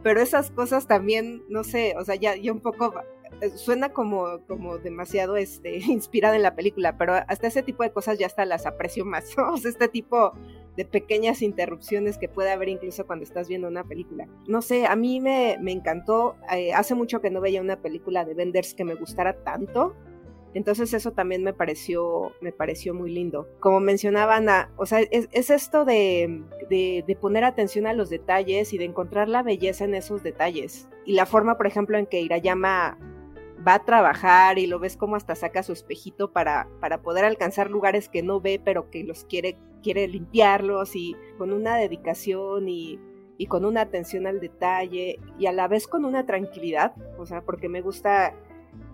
pero 0.05 0.21
esas 0.21 0.53
cosas 0.53 0.87
también, 0.87 1.43
no 1.49 1.65
sé, 1.65 1.97
o 1.99 2.05
sea, 2.05 2.15
ya, 2.15 2.37
ya 2.37 2.53
un 2.53 2.61
poco 2.61 2.95
eh, 3.41 3.51
suena 3.57 3.89
como, 3.89 4.39
como 4.47 4.79
demasiado 4.79 5.37
este, 5.37 5.79
inspirada 5.89 6.37
en 6.37 6.43
la 6.43 6.55
película, 6.55 6.97
pero 6.97 7.15
hasta 7.27 7.49
ese 7.49 7.65
tipo 7.65 7.83
de 7.83 7.91
cosas 7.91 8.21
ya 8.21 8.27
hasta 8.27 8.45
las 8.45 8.67
aprecio 8.67 9.05
más. 9.05 9.37
O 9.37 9.57
sea, 9.57 9.69
este 9.73 9.89
tipo 9.89 10.33
de 10.77 10.85
pequeñas 10.85 11.43
interrupciones 11.43 12.19
que 12.19 12.29
puede 12.29 12.53
haber 12.53 12.69
incluso 12.69 13.05
cuando 13.05 13.25
estás 13.25 13.49
viendo 13.49 13.67
una 13.67 13.83
película. 13.83 14.29
No 14.47 14.63
sé, 14.63 14.87
a 14.87 14.95
mí 14.95 15.19
me, 15.19 15.59
me 15.61 15.73
encantó, 15.73 16.37
eh, 16.55 16.73
hace 16.73 16.95
mucho 16.95 17.21
que 17.21 17.31
no 17.31 17.41
veía 17.41 17.61
una 17.61 17.83
película 17.83 18.25
de 18.25 18.35
Benders 18.35 18.75
que 18.75 18.85
me 18.85 18.95
gustara 18.95 19.43
tanto, 19.43 19.97
entonces 20.55 20.93
eso 20.93 21.13
también 21.13 21.43
me 21.43 21.53
pareció, 21.53 22.33
me 22.41 22.53
pareció 22.53 22.95
muy 22.95 23.11
lindo. 23.11 23.49
Como 23.61 23.81
mencionaba 23.81 24.37
Ana, 24.37 24.71
o 24.77 24.87
sea, 24.87 25.01
es, 25.01 25.29
esto 25.51 25.85
de, 25.85 26.43
de, 26.69 27.19
poner 27.21 27.45
atención 27.45 27.87
a 27.87 27.93
los 27.93 28.11
detalles 28.11 28.73
y 28.73 28.79
de 28.79 28.85
encontrar 28.85 29.29
la 29.29 29.43
belleza 29.43 29.85
en 29.85 29.95
esos 29.95 30.23
detalles. 30.23 30.89
Y 31.07 31.15
la 31.15 31.27
forma, 31.27 31.57
por 31.57 31.67
ejemplo, 31.67 31.97
en 31.97 32.07
que 32.07 32.21
Irayama 32.21 32.99
va 33.67 33.75
a 33.75 33.85
trabajar 33.85 34.59
y 34.59 34.67
lo 34.67 34.79
ves 34.79 34.97
como 34.97 35.17
hasta 35.17 35.35
saca 35.35 35.63
su 35.63 35.73
espejito 35.73 36.33
para, 36.33 36.69
para 36.81 37.03
poder 37.03 37.25
alcanzar 37.25 37.71
lugares 37.71 38.09
que 38.09 38.23
no 38.23 38.41
ve, 38.41 38.61
pero 38.63 38.91
que 38.91 39.05
los 39.05 39.25
quiere, 39.25 39.59
quiere 39.83 40.09
limpiarlos 40.09 40.97
y 40.97 41.17
con 41.39 41.53
una 41.53 41.77
dedicación 41.77 42.69
y, 42.69 42.99
y 43.39 43.47
con 43.47 43.65
una 43.65 43.83
atención 43.83 44.27
al 44.27 44.41
detalle 44.41 45.19
y 45.39 45.47
a 45.47 45.53
la 45.53 45.69
vez 45.69 45.87
con 45.87 46.05
una 46.05 46.27
tranquilidad, 46.27 46.95
o 47.19 47.27
sea, 47.27 47.43
porque 47.43 47.69
me 47.69 47.81
gusta 47.81 48.35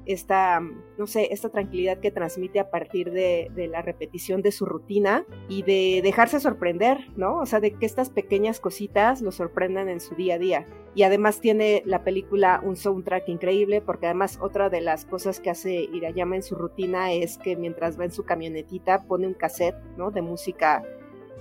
esta, 0.08 0.61
no 0.97 1.06
sé, 1.06 1.28
esta 1.32 1.50
tranquilidad 1.50 1.99
que 1.99 2.11
transmite 2.11 2.58
a 2.61 2.70
partir 2.70 3.12
de, 3.12 3.50
la 3.70 3.82
repetición 3.82 4.40
de 4.40 4.52
su 4.52 4.64
rutina 4.64 5.26
y 5.49 5.62
de 5.62 6.00
dejarse 6.02 6.40
sorprender, 6.40 7.11
¿no? 7.16 7.37
O 7.37 7.47
sea, 7.47 7.61
de 7.61 7.75
que 7.75 7.85
estas 7.85 8.08
pequeñas 8.08 8.58
cositas 8.58 9.20
lo 9.20 9.32
sorprendan 9.32 9.90
en 9.90 10.00
su 10.00 10.14
día 10.14 10.37
a 10.37 10.38
día. 10.38 10.66
Y 10.94 11.02
además 11.02 11.40
tiene 11.40 11.82
la 11.85 12.04
película 12.04 12.61
un 12.64 12.76
soundtrack 12.76 13.28
increíble, 13.28 13.82
porque 13.82 14.06
además 14.06 14.38
otra 14.40 14.70
de 14.70 14.80
las 14.80 15.04
cosas 15.04 15.40
que 15.40 15.50
hace 15.50 15.75
Irayama 15.92 16.37
en 16.37 16.42
su 16.42 16.54
rutina 16.54 17.12
es 17.12 17.37
que 17.37 17.54
mientras 17.56 18.00
va 18.00 18.06
en 18.06 18.12
su 18.12 18.25
camionetita 18.25 19.04
pone 19.04 19.26
un 19.26 19.35
cassette, 19.35 19.76
¿no? 19.99 20.11
De 20.11 20.23
música 20.23 20.82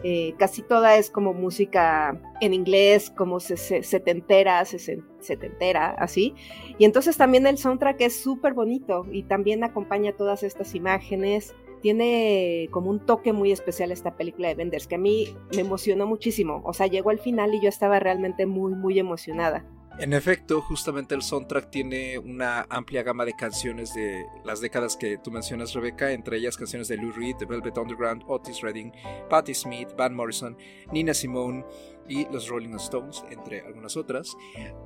eh, 0.03 0.35
casi 0.37 0.61
toda 0.61 0.95
es 0.97 1.09
como 1.09 1.33
música 1.33 2.21
en 2.39 2.53
inglés, 2.53 3.11
como 3.15 3.39
se, 3.39 3.57
se, 3.57 3.81
setentera, 3.83 4.63
se, 4.65 5.03
setentera, 5.19 5.89
así. 5.97 6.35
Y 6.77 6.85
entonces 6.85 7.17
también 7.17 7.47
el 7.47 7.57
soundtrack 7.57 8.01
es 8.01 8.21
súper 8.21 8.53
bonito 8.53 9.05
y 9.11 9.23
también 9.23 9.63
acompaña 9.63 10.13
todas 10.13 10.43
estas 10.43 10.75
imágenes. 10.75 11.55
tiene 11.81 12.67
como 12.71 12.89
un 12.89 13.05
toque 13.05 13.33
muy 13.33 13.51
especial 13.51 13.91
esta 13.91 14.15
película 14.17 14.47
de 14.47 14.55
Benders, 14.55 14.87
que 14.87 14.95
a 14.95 14.99
mí 14.99 15.35
me 15.55 15.61
emocionó 15.61 16.07
muchísimo. 16.07 16.61
O 16.65 16.73
sea, 16.73 16.87
llegó 16.87 17.09
al 17.11 17.19
final 17.19 17.53
y 17.53 17.61
yo 17.61 17.69
estaba 17.69 17.99
realmente 17.99 18.45
muy, 18.45 18.73
muy 18.73 18.99
emocionada. 18.99 19.65
En 19.99 20.13
efecto, 20.13 20.61
justamente 20.61 21.15
el 21.15 21.23
soundtrack 21.23 21.71
tiene 21.71 22.19
una 22.19 22.67
amplia 22.69 23.01
gama 23.01 23.25
de 23.25 23.33
canciones 23.33 23.95
de 23.95 24.27
las 24.43 24.61
décadas 24.61 24.95
que 24.95 25.17
tú 25.17 25.31
mencionas, 25.31 25.73
Rebecca, 25.73 26.11
entre 26.11 26.37
ellas 26.37 26.55
canciones 26.55 26.87
de 26.87 26.97
Lou 26.97 27.11
Reed, 27.11 27.37
The 27.37 27.45
Velvet 27.45 27.75
Underground, 27.79 28.23
Otis 28.27 28.61
Redding, 28.61 28.93
Patti 29.27 29.55
Smith, 29.55 29.89
Van 29.97 30.13
Morrison, 30.13 30.55
Nina 30.91 31.15
Simone 31.15 31.65
y 32.07 32.25
los 32.31 32.47
Rolling 32.47 32.75
Stones, 32.75 33.25
entre 33.31 33.61
algunas 33.61 33.97
otras. 33.97 34.37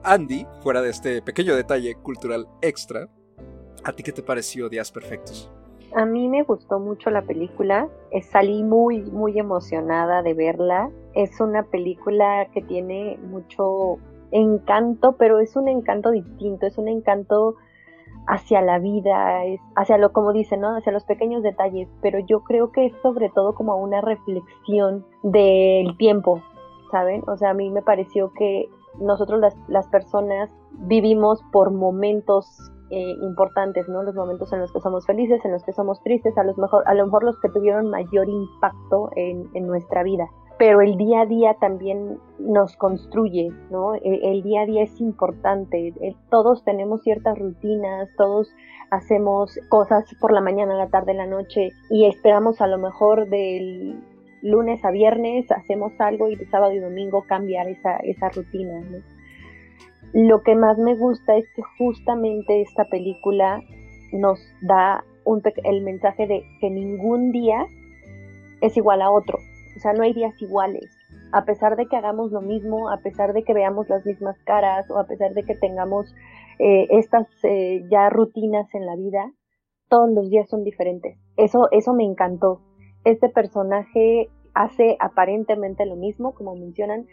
Andy, 0.02 0.48
fuera 0.62 0.82
de 0.82 0.92
este 0.92 1.22
pequeño 1.22 1.58
detalle 1.58 1.96
cultural 1.96 2.48
extra, 2.62 3.10
¿a 3.84 3.92
ti 3.92 4.04
qué 4.04 4.14
te 4.14 4.24
pareció 4.24 4.70
Días 4.70 4.94
Perfectos? 4.94 5.52
A 5.94 6.06
mí 6.06 6.30
me 6.30 6.44
gustó 6.44 6.80
mucho 6.80 7.10
la 7.10 7.24
película, 7.24 7.90
eh, 8.12 8.22
salí 8.22 8.64
muy, 8.64 9.02
muy 9.02 9.38
emocionada 9.38 10.22
de 10.22 10.34
verla. 10.34 10.90
Es 11.14 11.42
una 11.42 11.64
película 11.64 12.48
que 12.54 12.62
tiene 12.62 13.20
mucho 13.24 14.00
encanto, 14.32 15.14
pero 15.18 15.40
es 15.40 15.56
un 15.56 15.68
encanto 15.68 16.12
distinto, 16.12 16.66
es 16.66 16.78
un 16.78 16.88
encanto 16.88 17.56
hacia 18.28 18.62
la 18.62 18.80
vida, 18.80 19.44
es 19.46 19.60
hacia 19.76 19.98
lo 19.98 20.12
como 20.14 20.34
dicen, 20.34 20.62
¿no? 20.62 20.76
Hacia 20.76 20.92
los 20.92 21.04
pequeños 21.06 21.44
detalles, 21.44 21.90
pero 22.02 22.20
yo 22.20 22.44
creo 22.44 22.72
que 22.72 22.88
es 22.88 22.94
sobre 23.02 23.30
todo 23.30 23.54
como 23.56 23.76
una 23.78 24.02
reflexión 24.02 25.06
del 25.24 25.98
tiempo, 25.98 26.42
¿saben? 26.92 27.24
O 27.28 27.38
sea, 27.38 27.52
a 27.52 27.54
mí 27.54 27.70
me 27.70 27.82
pareció 27.82 28.32
que 28.34 28.70
nosotros 29.00 29.40
las, 29.40 29.56
las 29.68 29.88
personas 29.88 30.50
vivimos 30.72 31.42
por 31.52 31.72
momentos 31.72 32.72
eh, 32.90 33.16
importantes, 33.22 33.88
¿no? 33.88 34.04
Los 34.04 34.16
momentos 34.16 34.52
en 34.54 34.60
los 34.60 34.72
que 34.72 34.82
somos 34.82 35.06
felices, 35.06 35.44
en 35.46 35.52
los 35.54 35.64
que 35.64 35.74
somos 35.74 36.02
tristes, 36.04 36.38
a, 36.38 36.44
los 36.44 36.58
mejor, 36.58 36.84
a 36.88 36.94
lo 36.94 37.06
mejor 37.06 37.24
los 37.24 37.40
que 37.40 37.50
tuvieron 37.50 37.90
mayor 37.90 38.28
impacto 38.28 39.10
en, 39.16 39.50
en 39.54 39.66
nuestra 39.66 40.04
vida 40.04 40.30
pero 40.62 40.82
el 40.82 40.96
día 40.96 41.22
a 41.22 41.26
día 41.26 41.56
también 41.56 42.20
nos 42.38 42.76
construye, 42.76 43.50
¿no? 43.72 43.96
El, 43.96 44.44
día 44.44 44.62
a 44.62 44.66
día 44.68 44.84
es 44.84 45.02
importante, 45.02 45.88
eh, 45.88 46.16
todos 46.30 46.64
tenemos 46.64 47.02
ciertas 47.02 47.36
rutinas, 47.40 48.08
todos 48.16 48.54
hacemos 48.92 49.58
cosas 49.70 50.06
por 50.20 50.32
la 50.32 50.40
mañana, 50.40 50.76
la 50.76 50.90
tarde, 50.90 51.16
la 51.16 51.26
noche 51.26 51.72
y 51.90 52.06
esperamos 52.06 52.62
a 52.62 52.68
lo 52.68 52.78
mejor 52.78 53.28
del 53.28 54.04
lunes 54.44 54.86
a 54.86 54.92
viernes 54.92 55.52
hacemos 55.52 55.94
algo 55.98 56.30
y 56.30 56.36
de 56.36 56.46
sábado 56.46 56.74
y 56.74 56.80
domingo 56.80 57.24
cambiar 57.24 57.68
esa, 57.68 57.98
esa 57.98 58.30
rutina, 58.30 58.82
¿no? 58.82 59.00
Lo 60.14 60.44
que 60.44 60.54
más 60.54 60.78
me 60.78 60.94
gusta 60.94 61.38
es 61.38 61.46
que 61.56 61.64
justamente 61.80 62.62
esta 62.62 62.86
película 62.86 63.64
nos 64.14 64.40
da 64.62 65.04
un, 65.26 65.42
el 65.64 65.82
mensaje 65.82 66.28
de 66.28 66.44
que 66.60 66.70
ningún 66.70 67.32
día 67.32 67.66
es 68.62 68.78
igual 68.78 69.02
a 69.02 69.10
otro, 69.10 69.40
o 69.76 69.80
sea, 69.80 69.94
no 69.94 70.04
hay 70.04 70.14
días 70.14 70.40
iguales. 70.42 70.98
A 71.32 71.46
pesar 71.46 71.76
de 71.76 71.88
que 71.88 71.96
hagamos 71.96 72.32
lo 72.32 72.42
mismo, 72.42 72.90
a 72.90 72.98
pesar 72.98 73.34
de 73.34 73.44
que 73.44 73.54
veamos 73.54 73.90
las 73.90 74.06
mismas 74.06 74.38
caras 74.44 74.90
o 74.92 74.98
a 74.98 75.06
pesar 75.06 75.34
de 75.34 75.44
que 75.44 75.56
tengamos 75.56 76.14
eh, 76.60 76.88
estas 76.92 77.28
eh, 77.44 77.84
ya 77.90 78.10
rutinas 78.10 78.74
en 78.76 78.86
la 78.86 78.96
vida, 78.96 79.32
todos 79.90 80.12
los 80.12 80.30
días 80.30 80.50
son 80.50 80.64
diferentes. 80.64 81.18
Eso, 81.38 81.70
eso 81.72 81.94
me 81.94 82.04
encantó. 82.04 82.62
Este 83.04 83.30
personaje 83.30 84.30
hace 84.54 84.98
aparentemente 85.00 85.86
lo 85.86 85.96
mismo, 85.96 86.34
como 86.34 86.56
mencionan, 86.56 87.08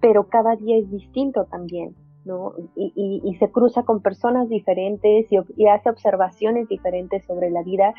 pero 0.00 0.28
cada 0.28 0.56
día 0.56 0.78
es 0.78 0.90
distinto 0.90 1.46
también, 1.46 1.96
¿no? 2.24 2.52
Y, 2.76 3.36
se 3.38 3.50
cruza 3.50 3.84
con 3.84 4.02
personas 4.02 4.48
diferentes 4.48 5.26
y, 5.32 5.38
y, 5.56 5.66
hace 5.66 5.90
observaciones 5.90 6.68
diferentes 6.68 7.24
sobre 7.24 7.50
la 7.50 7.62
vida 7.62 7.94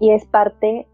y 0.00 0.10
es 0.10 0.24
parte 0.26 0.88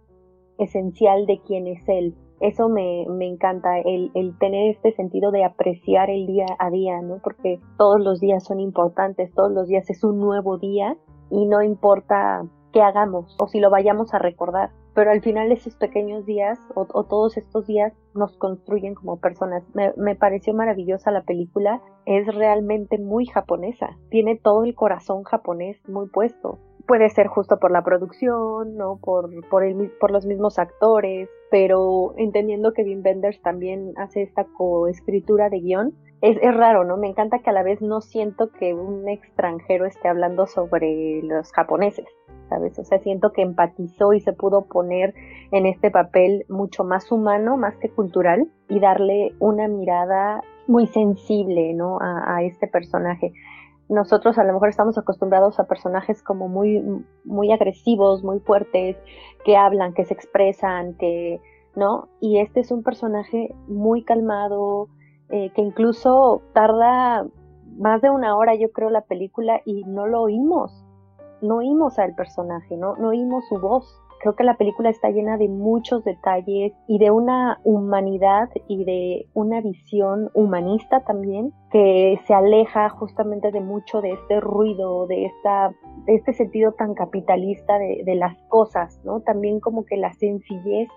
esencial 0.59 1.26
de 1.26 1.40
quién 1.47 1.66
es 1.66 1.88
él 1.88 2.14
eso 2.40 2.68
me, 2.68 3.06
me 3.09 3.26
encanta, 3.26 3.78
el, 3.78 4.11
el, 4.14 4.37
tener 4.38 4.70
este 4.70 4.92
sentido 4.92 5.30
de 5.30 5.44
apreciar 5.44 6.09
el 6.09 6.26
día 6.26 6.47
a 6.59 6.70
día, 6.70 7.00
¿no? 7.02 7.18
Porque 7.23 7.61
todos 7.76 8.00
los 8.00 8.18
días 8.18 8.44
son 8.44 8.61
importantes, 8.61 9.32
todos 9.35 9.52
los 9.52 9.68
días 9.68 9.88
es 9.90 10.02
un 10.04 10.18
nuevo 10.18 10.56
día 10.56 10.97
y 11.30 11.47
no 11.47 11.62
importa 11.62 12.47
qué 12.73 12.80
hagamos 12.80 13.37
o 13.38 13.47
si 13.47 13.61
lo 13.61 13.68
vayamos 13.70 14.14
a 14.14 14.18
recordar. 14.18 14.70
Pero 14.94 15.12
al 15.12 15.20
final 15.20 15.52
esos 15.52 15.76
pequeños 15.76 16.26
días 16.26 16.59
o, 16.75 17.04
todos 17.04 17.37
estos 17.37 17.66
días 17.66 17.92
nos 18.14 18.37
construyen 18.37 18.94
como 18.94 19.20
personas. 19.20 19.62
Me, 19.73 19.92
me, 19.97 20.16
pareció 20.16 20.52
maravillosa 20.52 21.12
la 21.12 21.23
película. 21.23 21.80
Es 22.06 22.26
realmente 22.35 22.99
muy 22.99 23.26
japonesa. 23.26 23.97
Tiene 24.11 24.37
todo 24.37 24.64
el 24.64 24.75
corazón 24.75 25.23
japonés 25.23 25.76
muy 25.88 26.09
puesto 26.09 26.59
puede 26.87 27.08
ser 27.10 27.26
justo 27.26 27.58
por 27.58 27.70
la 27.70 27.82
producción, 27.82 28.76
¿no? 28.76 28.99
Por, 29.02 29.30
por, 29.49 29.64
el, 29.64 29.90
por 30.00 30.10
los 30.10 30.26
mismos 30.26 30.58
actores, 30.58 31.28
pero 31.50 32.14
entendiendo 32.16 32.72
que 32.72 32.82
Wim 32.82 33.02
Wenders 33.04 33.40
también 33.42 33.92
hace 33.96 34.22
esta 34.22 34.44
coescritura 34.44 35.49
de 35.50 35.60
guion, 35.60 35.94
es, 36.20 36.37
es, 36.42 36.54
raro, 36.54 36.84
¿no? 36.84 36.99
Me 36.99 37.08
encanta 37.08 37.38
que 37.38 37.49
a 37.49 37.52
la 37.52 37.62
vez 37.62 37.80
no 37.80 38.02
siento 38.02 38.50
que 38.52 38.75
un 38.75 39.08
extranjero 39.08 39.87
esté 39.87 40.08
hablando 40.08 40.46
sobre 40.46 41.22
los 41.22 41.50
japoneses, 41.52 42.06
¿sabes? 42.50 42.78
O 42.78 42.84
sea, 42.84 42.99
siento 42.99 43.32
que 43.32 43.40
empatizó 43.42 44.12
y 44.12 44.20
se 44.20 44.34
pudo 44.34 44.66
poner 44.66 45.14
en 45.50 45.64
este 45.64 45.90
papel 45.90 46.44
mucho 46.49 46.84
más 46.84 47.10
humano, 47.10 47.56
más 47.56 47.75
que 47.78 47.88
cultural, 47.88 48.49
y 48.68 48.80
darle 48.80 49.32
una 49.38 49.66
mirada 49.66 50.42
muy 50.66 50.87
sensible, 50.88 51.72
¿no? 51.72 51.99
A, 52.00 52.37
a 52.37 52.42
este 52.42 52.66
personaje 52.66 53.32
nosotros 53.90 54.38
a 54.38 54.44
lo 54.44 54.52
mejor 54.52 54.68
estamos 54.68 54.97
acostumbrados 54.97 55.59
a 55.59 55.66
personajes 55.66 56.23
como 56.23 56.49
muy, 56.49 56.80
muy 57.25 57.50
agresivos, 57.50 58.23
muy 58.23 58.38
fuertes, 58.38 58.97
que 59.44 59.56
hablan, 59.56 59.94
que 59.94 60.04
se 60.04 60.14
expresan, 60.14 60.94
que, 60.94 61.40
¿no? 61.75 62.09
Y 62.20 62.38
este 62.38 62.61
es 62.61 62.70
un 62.70 62.85
personaje 62.85 63.52
muy 63.66 64.04
calmado, 64.04 64.88
eh, 65.28 65.50
que 65.54 65.62
incluso 65.62 66.40
tarda 66.52 67.26
más 67.78 68.00
de 68.00 68.11
una 68.11 68.37
hora, 68.37 68.54
yo 68.54 68.70
creo, 68.70 68.90
la 68.90 69.02
película 69.02 69.61
y 69.64 69.82
no 69.85 70.06
lo 70.06 70.23
oímos, 70.23 70.85
no 71.42 71.56
oímos 71.56 71.99
al 71.99 72.14
personaje, 72.14 72.76
no, 72.76 72.94
no 72.97 73.09
oímos 73.09 73.44
su 73.49 73.59
voz. 73.59 74.00
Creo 74.20 74.36
que 74.36 74.44
la 74.44 74.58
película 74.58 74.90
está 74.90 75.08
llena 75.08 75.38
de 75.38 75.48
muchos 75.48 76.04
detalles 76.04 76.72
y 76.86 76.98
de 76.98 77.10
una 77.10 77.58
humanidad 77.64 78.50
y 78.68 78.84
de 78.84 79.26
una 79.32 79.62
visión 79.62 80.30
humanista 80.34 81.00
también 81.04 81.52
que 81.72 82.20
se 82.26 82.34
aleja 82.34 82.90
justamente 82.90 83.50
de 83.50 83.60
mucho 83.60 84.02
de 84.02 84.12
este 84.12 84.40
ruido, 84.40 85.06
de, 85.06 85.24
esta, 85.24 85.72
de 86.04 86.16
este 86.16 86.34
sentido 86.34 86.72
tan 86.72 86.94
capitalista 86.94 87.78
de, 87.78 88.02
de 88.04 88.14
las 88.14 88.36
cosas, 88.48 89.00
¿no? 89.04 89.20
También 89.20 89.58
como 89.58 89.86
que 89.86 89.96
la 89.96 90.12
sencillez 90.12 90.88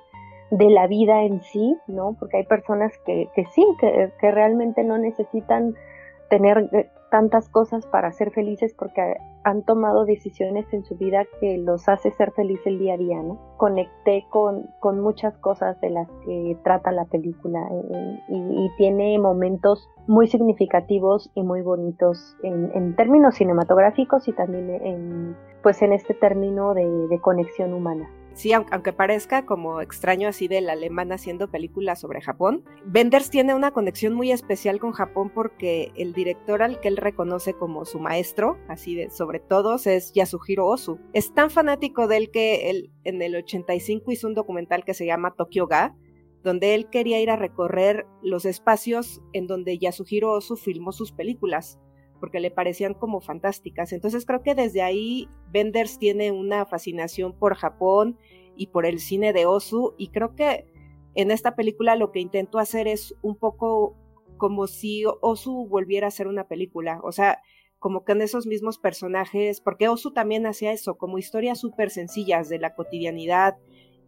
de 0.51 0.69
la 0.69 0.87
vida 0.87 1.23
en 1.23 1.41
sí, 1.41 1.77
¿no? 1.87 2.15
Porque 2.19 2.37
hay 2.37 2.45
personas 2.45 2.91
que, 3.05 3.29
que 3.33 3.45
sí, 3.55 3.65
que, 3.79 4.11
que 4.19 4.31
realmente 4.31 4.83
no 4.83 4.97
necesitan 4.97 5.75
tener 6.29 6.69
tantas 7.13 7.47
cosas 7.47 7.85
para 7.85 8.11
ser 8.11 8.31
felices 8.31 8.73
porque 8.73 9.17
han 9.43 9.61
tomado 9.61 10.03
decisiones 10.03 10.65
en 10.73 10.83
su 10.83 10.97
vida 10.97 11.25
que 11.39 11.59
los 11.59 11.87
hace 11.87 12.09
ser 12.09 12.31
felices 12.31 12.65
el 12.65 12.79
día 12.79 12.95
a 12.95 12.97
día, 12.97 13.21
¿no? 13.21 13.37
Conecté 13.57 14.25
con, 14.31 14.71
con 14.79 14.99
muchas 14.99 15.37
cosas 15.37 15.79
de 15.79 15.91
las 15.91 16.09
que 16.25 16.57
trata 16.63 16.91
la 16.91 17.05
película 17.05 17.59
eh, 17.71 18.19
y, 18.29 18.67
tiene 18.77 19.19
momentos 19.19 19.87
muy 20.07 20.25
significativos 20.25 21.29
y 21.35 21.43
muy 21.43 21.61
bonitos 21.61 22.35
en, 22.41 22.71
en, 22.73 22.95
términos 22.95 23.35
cinematográficos 23.35 24.27
y 24.27 24.33
también 24.33 24.71
en, 24.71 25.37
pues 25.61 25.83
en 25.83 25.93
este 25.93 26.15
término 26.15 26.73
de, 26.73 26.83
de 27.09 27.19
conexión 27.21 27.75
humana. 27.75 28.09
Sí, 28.33 28.51
aunque 28.51 28.93
parezca 28.93 29.45
como 29.45 29.79
extraño 29.79 30.27
así 30.27 30.47
del 30.47 30.69
alemán 30.69 31.11
haciendo 31.11 31.51
películas 31.51 32.01
sobre 32.01 32.19
Japón, 32.19 32.65
Benders 32.83 33.29
tiene 33.29 33.53
una 33.53 33.71
conexión 33.71 34.13
muy 34.13 34.31
especial 34.31 34.79
con 34.79 34.91
Japón 34.91 35.31
porque 35.33 35.91
el 35.95 36.13
director 36.13 36.63
al 36.63 36.79
que 36.79 36.87
él 36.87 36.97
reconoce 36.97 37.53
como 37.53 37.85
su 37.85 37.99
maestro, 37.99 38.57
así 38.67 38.95
de 38.95 39.11
sobre 39.11 39.39
todos, 39.39 39.85
es 39.85 40.13
Yasuhiro 40.13 40.65
Ozu. 40.65 40.99
Es 41.13 41.33
tan 41.33 41.51
fanático 41.51 42.07
de 42.07 42.17
él 42.17 42.31
que 42.31 42.71
él 42.71 42.91
en 43.03 43.21
el 43.21 43.35
85 43.35 44.11
hizo 44.11 44.27
un 44.27 44.33
documental 44.33 44.83
que 44.83 44.95
se 44.95 45.05
llama 45.05 45.35
Tokyo 45.35 45.67
Ga, 45.67 45.95
donde 46.41 46.73
él 46.73 46.89
quería 46.89 47.21
ir 47.21 47.29
a 47.29 47.35
recorrer 47.35 48.07
los 48.23 48.45
espacios 48.45 49.21
en 49.33 49.45
donde 49.45 49.77
Yasuhiro 49.77 50.31
Ozu 50.31 50.55
filmó 50.55 50.91
sus 50.91 51.11
películas 51.11 51.79
porque 52.23 52.39
le 52.39 52.51
parecían 52.51 52.93
como 52.93 53.19
fantásticas. 53.19 53.91
Entonces 53.91 54.25
creo 54.25 54.43
que 54.43 54.55
desde 54.55 54.81
ahí 54.81 55.27
Benders 55.51 55.99
tiene 55.99 56.31
una 56.31 56.65
fascinación 56.65 57.37
por 57.37 57.53
Japón 57.55 58.17
y 58.55 58.67
por 58.67 58.85
el 58.85 58.99
cine 58.99 59.33
de 59.33 59.45
Osu 59.45 59.93
y 59.97 60.07
creo 60.07 60.33
que 60.33 60.65
en 61.15 61.31
esta 61.31 61.57
película 61.57 61.97
lo 61.97 62.13
que 62.13 62.21
intento 62.21 62.59
hacer 62.59 62.87
es 62.87 63.13
un 63.21 63.35
poco 63.35 63.97
como 64.37 64.67
si 64.67 65.03
Osu 65.19 65.67
volviera 65.67 66.07
a 66.07 66.11
ser 66.11 66.27
una 66.27 66.47
película, 66.47 67.01
o 67.03 67.11
sea, 67.11 67.41
como 67.77 68.05
en 68.07 68.21
esos 68.21 68.47
mismos 68.47 68.77
personajes, 68.77 69.59
porque 69.59 69.89
Osu 69.89 70.13
también 70.13 70.45
hacía 70.45 70.71
eso, 70.71 70.95
como 70.95 71.17
historias 71.17 71.59
súper 71.59 71.89
sencillas 71.89 72.47
de 72.47 72.57
la 72.57 72.73
cotidianidad 72.73 73.57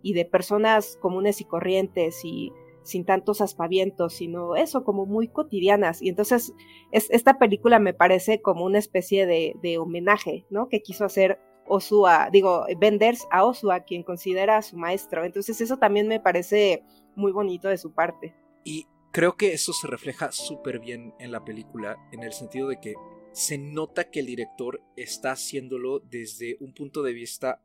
y 0.02 0.14
de 0.14 0.24
personas 0.24 0.98
comunes 1.02 1.42
y 1.42 1.44
corrientes 1.44 2.24
y 2.24 2.54
sin 2.86 3.04
tantos 3.04 3.42
aspavientos, 3.42 4.14
sino 4.14 4.56
eso, 4.56 4.84
como 4.84 5.06
muy 5.06 5.28
cotidianas. 5.28 6.02
Y 6.02 6.10
entonces 6.10 6.54
esta 6.92 7.38
película 7.38 7.80
me 7.80 7.94
parece 7.94 8.42
como 8.42 8.64
una 8.64 8.80
especie 8.80 9.26
de, 9.26 9.78
homenaje, 9.78 10.46
¿no? 10.50 10.70
Que 10.70 10.82
quiso 10.82 11.04
hacer 11.04 11.40
Osua, 11.68 12.30
digo, 12.32 12.66
Benders 12.80 13.28
a 13.32 13.44
Osua, 13.44 13.82
quien 13.82 14.04
considera 14.04 14.58
a 14.58 14.62
su 14.62 14.78
maestro. 14.78 15.26
Entonces 15.26 15.60
eso 15.60 15.78
también 15.78 16.08
me 16.08 16.20
parece 16.20 16.84
muy 17.16 17.32
bonito 17.32 17.68
de 17.68 17.78
su 17.78 17.94
parte. 17.94 18.36
Y 18.64 18.86
creo 19.12 19.36
que 19.36 19.54
eso 19.54 19.74
se 19.74 19.88
refleja 19.88 20.32
súper 20.32 20.80
bien 20.80 21.14
en 21.20 21.32
la 21.32 21.44
película, 21.44 21.98
en 22.12 22.24
el 22.24 22.34
sentido 22.34 22.68
de 22.68 22.80
que 22.80 22.94
se 23.32 23.58
nota 23.58 24.10
que 24.10 24.22
el 24.22 24.28
director 24.28 24.82
está 24.96 25.32
haciéndolo 25.32 26.00
desde 26.00 26.58
un 26.62 26.74
punto 26.74 27.04
de 27.04 27.14
vista 27.14 27.62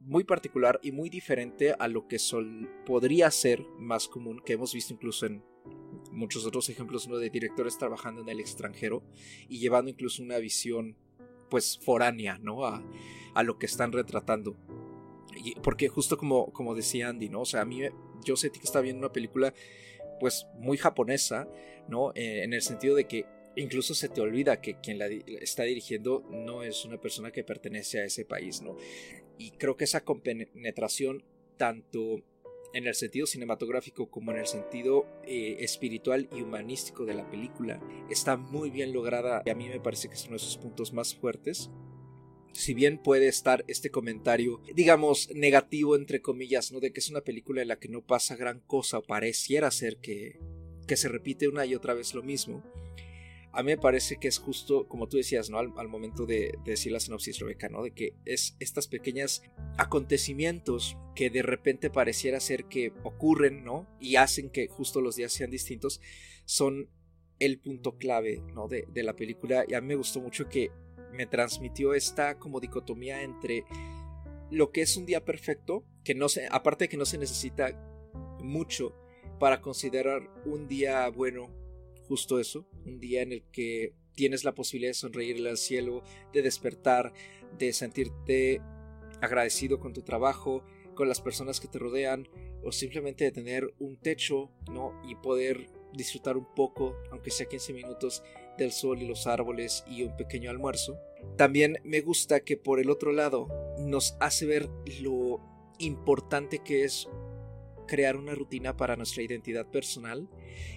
muy 0.00 0.24
particular 0.24 0.80
y 0.82 0.92
muy 0.92 1.10
diferente 1.10 1.74
a 1.78 1.86
lo 1.86 2.08
que 2.08 2.18
sol 2.18 2.68
podría 2.86 3.30
ser 3.30 3.64
más 3.78 4.08
común, 4.08 4.42
que 4.44 4.54
hemos 4.54 4.74
visto 4.74 4.94
incluso 4.94 5.26
en 5.26 5.42
muchos 6.10 6.46
otros 6.46 6.68
ejemplos 6.68 7.06
¿no? 7.06 7.18
de 7.18 7.30
directores 7.30 7.78
trabajando 7.78 8.22
en 8.22 8.28
el 8.28 8.40
extranjero 8.40 9.02
y 9.48 9.58
llevando 9.58 9.90
incluso 9.90 10.22
una 10.22 10.38
visión 10.38 10.96
pues 11.50 11.78
foránea 11.82 12.38
¿no? 12.38 12.64
a, 12.64 12.82
a 13.34 13.42
lo 13.42 13.58
que 13.58 13.66
están 13.66 13.92
retratando. 13.92 14.56
Y 15.36 15.54
porque 15.56 15.88
justo 15.88 16.16
como, 16.16 16.52
como 16.52 16.74
decía 16.74 17.08
Andy, 17.08 17.28
¿no? 17.28 17.42
O 17.42 17.46
sea, 17.46 17.62
a 17.62 17.64
mí 17.64 17.82
yo 18.24 18.36
sentí 18.36 18.58
que 18.58 18.66
estaba 18.66 18.82
viendo 18.82 19.00
una 19.00 19.12
película 19.12 19.54
pues 20.18 20.46
muy 20.58 20.76
japonesa, 20.76 21.48
¿no? 21.88 22.10
Eh, 22.14 22.42
en 22.42 22.52
el 22.52 22.62
sentido 22.62 22.94
de 22.96 23.06
que 23.06 23.26
incluso 23.56 23.94
se 23.94 24.08
te 24.08 24.20
olvida 24.20 24.60
que 24.60 24.80
quien 24.80 24.98
la 24.98 25.06
está 25.06 25.62
dirigiendo 25.64 26.24
no 26.30 26.62
es 26.62 26.84
una 26.84 27.00
persona 27.00 27.30
que 27.30 27.44
pertenece 27.44 28.00
a 28.00 28.04
ese 28.04 28.24
país, 28.24 28.60
¿no? 28.60 28.76
Y 29.40 29.52
creo 29.52 29.74
que 29.74 29.84
esa 29.84 30.04
compenetración, 30.04 31.24
tanto 31.56 32.22
en 32.74 32.86
el 32.86 32.94
sentido 32.94 33.26
cinematográfico 33.26 34.10
como 34.10 34.32
en 34.32 34.36
el 34.36 34.46
sentido 34.46 35.06
eh, 35.24 35.56
espiritual 35.60 36.28
y 36.36 36.42
humanístico 36.42 37.06
de 37.06 37.14
la 37.14 37.28
película, 37.30 37.80
está 38.10 38.36
muy 38.36 38.68
bien 38.68 38.92
lograda 38.92 39.42
y 39.46 39.50
a 39.50 39.54
mí 39.54 39.66
me 39.70 39.80
parece 39.80 40.08
que 40.08 40.14
es 40.14 40.26
uno 40.26 40.34
de 40.34 40.40
sus 40.40 40.58
puntos 40.58 40.92
más 40.92 41.14
fuertes. 41.14 41.70
Si 42.52 42.74
bien 42.74 42.98
puede 42.98 43.28
estar 43.28 43.64
este 43.66 43.90
comentario, 43.90 44.60
digamos, 44.74 45.30
negativo 45.34 45.96
entre 45.96 46.20
comillas, 46.20 46.70
¿no? 46.70 46.78
De 46.78 46.92
que 46.92 47.00
es 47.00 47.08
una 47.08 47.22
película 47.22 47.62
en 47.62 47.68
la 47.68 47.78
que 47.78 47.88
no 47.88 48.02
pasa 48.02 48.36
gran 48.36 48.60
cosa 48.60 48.98
o 48.98 49.02
pareciera 49.02 49.70
ser 49.70 49.96
que, 49.96 50.38
que 50.86 50.98
se 50.98 51.08
repite 51.08 51.48
una 51.48 51.64
y 51.64 51.74
otra 51.74 51.94
vez 51.94 52.12
lo 52.12 52.22
mismo 52.22 52.62
a 53.52 53.62
mí 53.62 53.72
me 53.72 53.78
parece 53.78 54.16
que 54.16 54.28
es 54.28 54.38
justo, 54.38 54.86
como 54.86 55.08
tú 55.08 55.16
decías, 55.16 55.50
¿no? 55.50 55.58
Al, 55.58 55.88
momento 55.88 56.26
de, 56.26 56.56
decir 56.64 56.92
la 56.92 57.00
sinopsis, 57.00 57.38
Rebeca, 57.40 57.68
¿no? 57.68 57.82
De 57.82 57.90
que 57.90 58.14
es 58.24 58.56
estas 58.60 58.86
pequeñas 58.86 59.42
acontecimientos 59.76 60.96
que 61.14 61.30
de 61.30 61.42
repente 61.42 61.90
pareciera 61.90 62.38
ser 62.40 62.64
que 62.64 62.92
ocurren, 63.02 63.64
¿no? 63.64 63.88
Y 64.00 64.16
hacen 64.16 64.50
que 64.50 64.68
justo 64.68 65.00
los 65.00 65.16
días 65.16 65.32
sean 65.32 65.50
distintos, 65.50 66.00
son 66.44 66.88
el 67.38 67.58
punto 67.58 67.98
clave, 67.98 68.42
¿no? 68.54 68.68
De, 68.68 68.86
de 68.92 69.02
la 69.02 69.16
película. 69.16 69.64
Y 69.66 69.74
a 69.74 69.80
mí 69.80 69.88
me 69.88 69.94
gustó 69.96 70.20
mucho 70.20 70.48
que 70.48 70.70
me 71.12 71.26
transmitió 71.26 71.94
esta 71.94 72.38
como 72.38 72.60
dicotomía 72.60 73.22
entre 73.22 73.64
lo 74.50 74.70
que 74.72 74.82
es 74.82 74.96
un 74.96 75.06
día 75.06 75.24
perfecto, 75.24 75.84
que 76.04 76.14
no 76.14 76.28
se, 76.28 76.46
aparte 76.50 76.84
de 76.84 76.88
que 76.88 76.96
no 76.96 77.04
se 77.04 77.18
necesita 77.18 77.72
mucho 78.42 78.94
para 79.38 79.60
considerar 79.60 80.28
un 80.44 80.68
día 80.68 81.08
bueno 81.08 81.48
justo 82.10 82.40
eso, 82.40 82.66
un 82.86 82.98
día 82.98 83.22
en 83.22 83.30
el 83.30 83.44
que 83.52 83.94
tienes 84.16 84.42
la 84.42 84.52
posibilidad 84.52 84.90
de 84.90 84.94
sonreírle 84.94 85.48
al 85.48 85.58
cielo, 85.58 86.02
de 86.32 86.42
despertar, 86.42 87.12
de 87.56 87.72
sentirte 87.72 88.60
agradecido 89.20 89.78
con 89.78 89.92
tu 89.92 90.02
trabajo, 90.02 90.64
con 90.96 91.06
las 91.06 91.20
personas 91.20 91.60
que 91.60 91.68
te 91.68 91.78
rodean, 91.78 92.28
o 92.64 92.72
simplemente 92.72 93.22
de 93.22 93.30
tener 93.30 93.72
un 93.78 93.96
techo, 93.96 94.50
¿no? 94.68 95.00
Y 95.08 95.14
poder 95.14 95.70
disfrutar 95.92 96.36
un 96.36 96.52
poco, 96.52 96.96
aunque 97.12 97.30
sea 97.30 97.46
15 97.46 97.72
minutos, 97.74 98.24
del 98.58 98.72
sol 98.72 99.00
y 99.00 99.06
los 99.06 99.28
árboles 99.28 99.84
y 99.86 100.02
un 100.02 100.16
pequeño 100.16 100.50
almuerzo. 100.50 100.98
También 101.36 101.78
me 101.84 102.00
gusta 102.00 102.40
que 102.40 102.56
por 102.56 102.80
el 102.80 102.90
otro 102.90 103.12
lado 103.12 103.46
nos 103.78 104.16
hace 104.18 104.46
ver 104.46 104.68
lo 105.00 105.40
importante 105.78 106.58
que 106.58 106.82
es 106.82 107.08
crear 107.86 108.16
una 108.16 108.34
rutina 108.34 108.76
para 108.76 108.96
nuestra 108.96 109.22
identidad 109.22 109.70
personal 109.70 110.28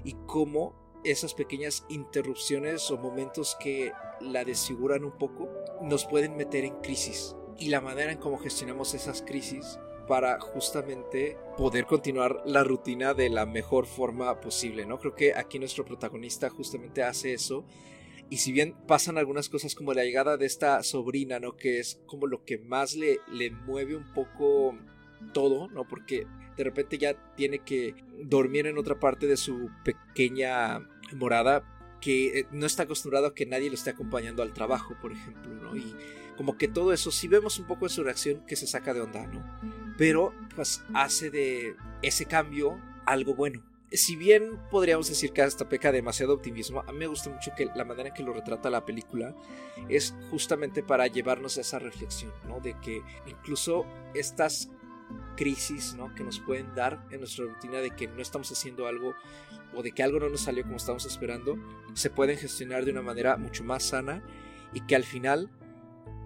y 0.03 0.13
cómo 0.27 0.82
esas 1.03 1.33
pequeñas 1.33 1.85
interrupciones 1.89 2.89
o 2.91 2.97
momentos 2.97 3.57
que 3.59 3.91
la 4.21 4.45
desfiguran 4.45 5.03
un 5.03 5.17
poco 5.17 5.49
nos 5.81 6.05
pueden 6.05 6.35
meter 6.35 6.65
en 6.65 6.75
crisis. 6.81 7.35
Y 7.57 7.69
la 7.69 7.81
manera 7.81 8.11
en 8.11 8.17
cómo 8.17 8.37
gestionamos 8.37 8.93
esas 8.93 9.21
crisis 9.21 9.79
para 10.07 10.39
justamente 10.39 11.37
poder 11.57 11.85
continuar 11.85 12.41
la 12.45 12.63
rutina 12.63 13.13
de 13.13 13.29
la 13.29 13.45
mejor 13.45 13.85
forma 13.85 14.41
posible, 14.41 14.85
¿no? 14.85 14.99
Creo 14.99 15.15
que 15.15 15.33
aquí 15.33 15.59
nuestro 15.59 15.85
protagonista 15.85 16.49
justamente 16.49 17.03
hace 17.03 17.33
eso. 17.33 17.65
Y 18.29 18.37
si 18.37 18.51
bien 18.51 18.75
pasan 18.87 19.17
algunas 19.17 19.49
cosas 19.49 19.75
como 19.75 19.93
la 19.93 20.03
llegada 20.03 20.37
de 20.37 20.45
esta 20.45 20.81
sobrina, 20.83 21.39
¿no? 21.39 21.55
Que 21.55 21.79
es 21.79 22.01
como 22.05 22.27
lo 22.27 22.43
que 22.43 22.57
más 22.57 22.95
le, 22.95 23.19
le 23.31 23.51
mueve 23.51 23.95
un 23.95 24.11
poco 24.13 24.77
todo, 25.33 25.69
¿no? 25.69 25.87
Porque 25.87 26.25
de 26.57 26.63
repente 26.63 26.97
ya 26.97 27.15
tiene 27.35 27.59
que 27.59 27.95
dormir 28.23 28.67
en 28.67 28.77
otra 28.77 28.99
parte 28.99 29.27
de 29.27 29.37
su 29.37 29.69
pequeña 29.83 30.89
morada 31.15 31.63
que 32.01 32.39
eh, 32.39 32.47
no 32.51 32.65
está 32.65 32.83
acostumbrado 32.83 33.27
a 33.27 33.33
que 33.33 33.45
nadie 33.45 33.69
lo 33.69 33.75
esté 33.75 33.91
acompañando 33.91 34.43
al 34.43 34.53
trabajo, 34.53 34.95
por 35.01 35.13
ejemplo, 35.13 35.53
¿no? 35.53 35.75
Y 35.75 35.95
como 36.35 36.57
que 36.57 36.67
todo 36.67 36.91
eso, 36.91 37.11
si 37.11 37.27
vemos 37.27 37.59
un 37.59 37.65
poco 37.65 37.85
de 37.85 37.93
su 37.93 38.03
reacción 38.03 38.45
que 38.45 38.55
se 38.55 38.67
saca 38.67 38.93
de 38.93 39.01
onda, 39.01 39.25
¿no? 39.27 39.41
Pero 39.97 40.33
pues 40.55 40.81
hace 40.93 41.29
de 41.29 41.75
ese 42.01 42.25
cambio 42.25 42.79
algo 43.05 43.35
bueno. 43.35 43.63
Si 43.91 44.15
bien 44.15 44.59
podríamos 44.71 45.07
decir 45.07 45.31
que 45.33 45.43
hasta 45.43 45.69
peca 45.69 45.91
demasiado 45.91 46.33
optimismo, 46.33 46.81
a 46.81 46.91
mí 46.91 46.97
me 46.97 47.07
gusta 47.07 47.29
mucho 47.29 47.51
que 47.55 47.69
la 47.75 47.85
manera 47.85 48.09
en 48.09 48.15
que 48.15 48.23
lo 48.23 48.33
retrata 48.33 48.71
la 48.71 48.85
película 48.85 49.35
es 49.87 50.15
justamente 50.31 50.81
para 50.81 51.05
llevarnos 51.05 51.57
a 51.57 51.61
esa 51.61 51.77
reflexión, 51.77 52.33
¿no? 52.47 52.59
De 52.59 52.75
que 52.79 53.03
incluso 53.27 53.85
estas 54.15 54.71
crisis 55.35 55.95
¿no? 55.95 56.13
que 56.15 56.23
nos 56.23 56.39
pueden 56.39 56.73
dar 56.75 57.05
en 57.11 57.19
nuestra 57.19 57.45
rutina 57.45 57.79
de 57.79 57.91
que 57.91 58.07
no 58.07 58.21
estamos 58.21 58.51
haciendo 58.51 58.87
algo 58.87 59.13
o 59.75 59.81
de 59.81 59.91
que 59.91 60.03
algo 60.03 60.19
no 60.19 60.29
nos 60.29 60.41
salió 60.41 60.63
como 60.63 60.77
estamos 60.77 61.05
esperando, 61.05 61.57
se 61.93 62.09
pueden 62.09 62.37
gestionar 62.37 62.85
de 62.85 62.91
una 62.91 63.01
manera 63.01 63.37
mucho 63.37 63.63
más 63.63 63.83
sana 63.83 64.23
y 64.73 64.81
que 64.81 64.95
al 64.95 65.03
final 65.03 65.49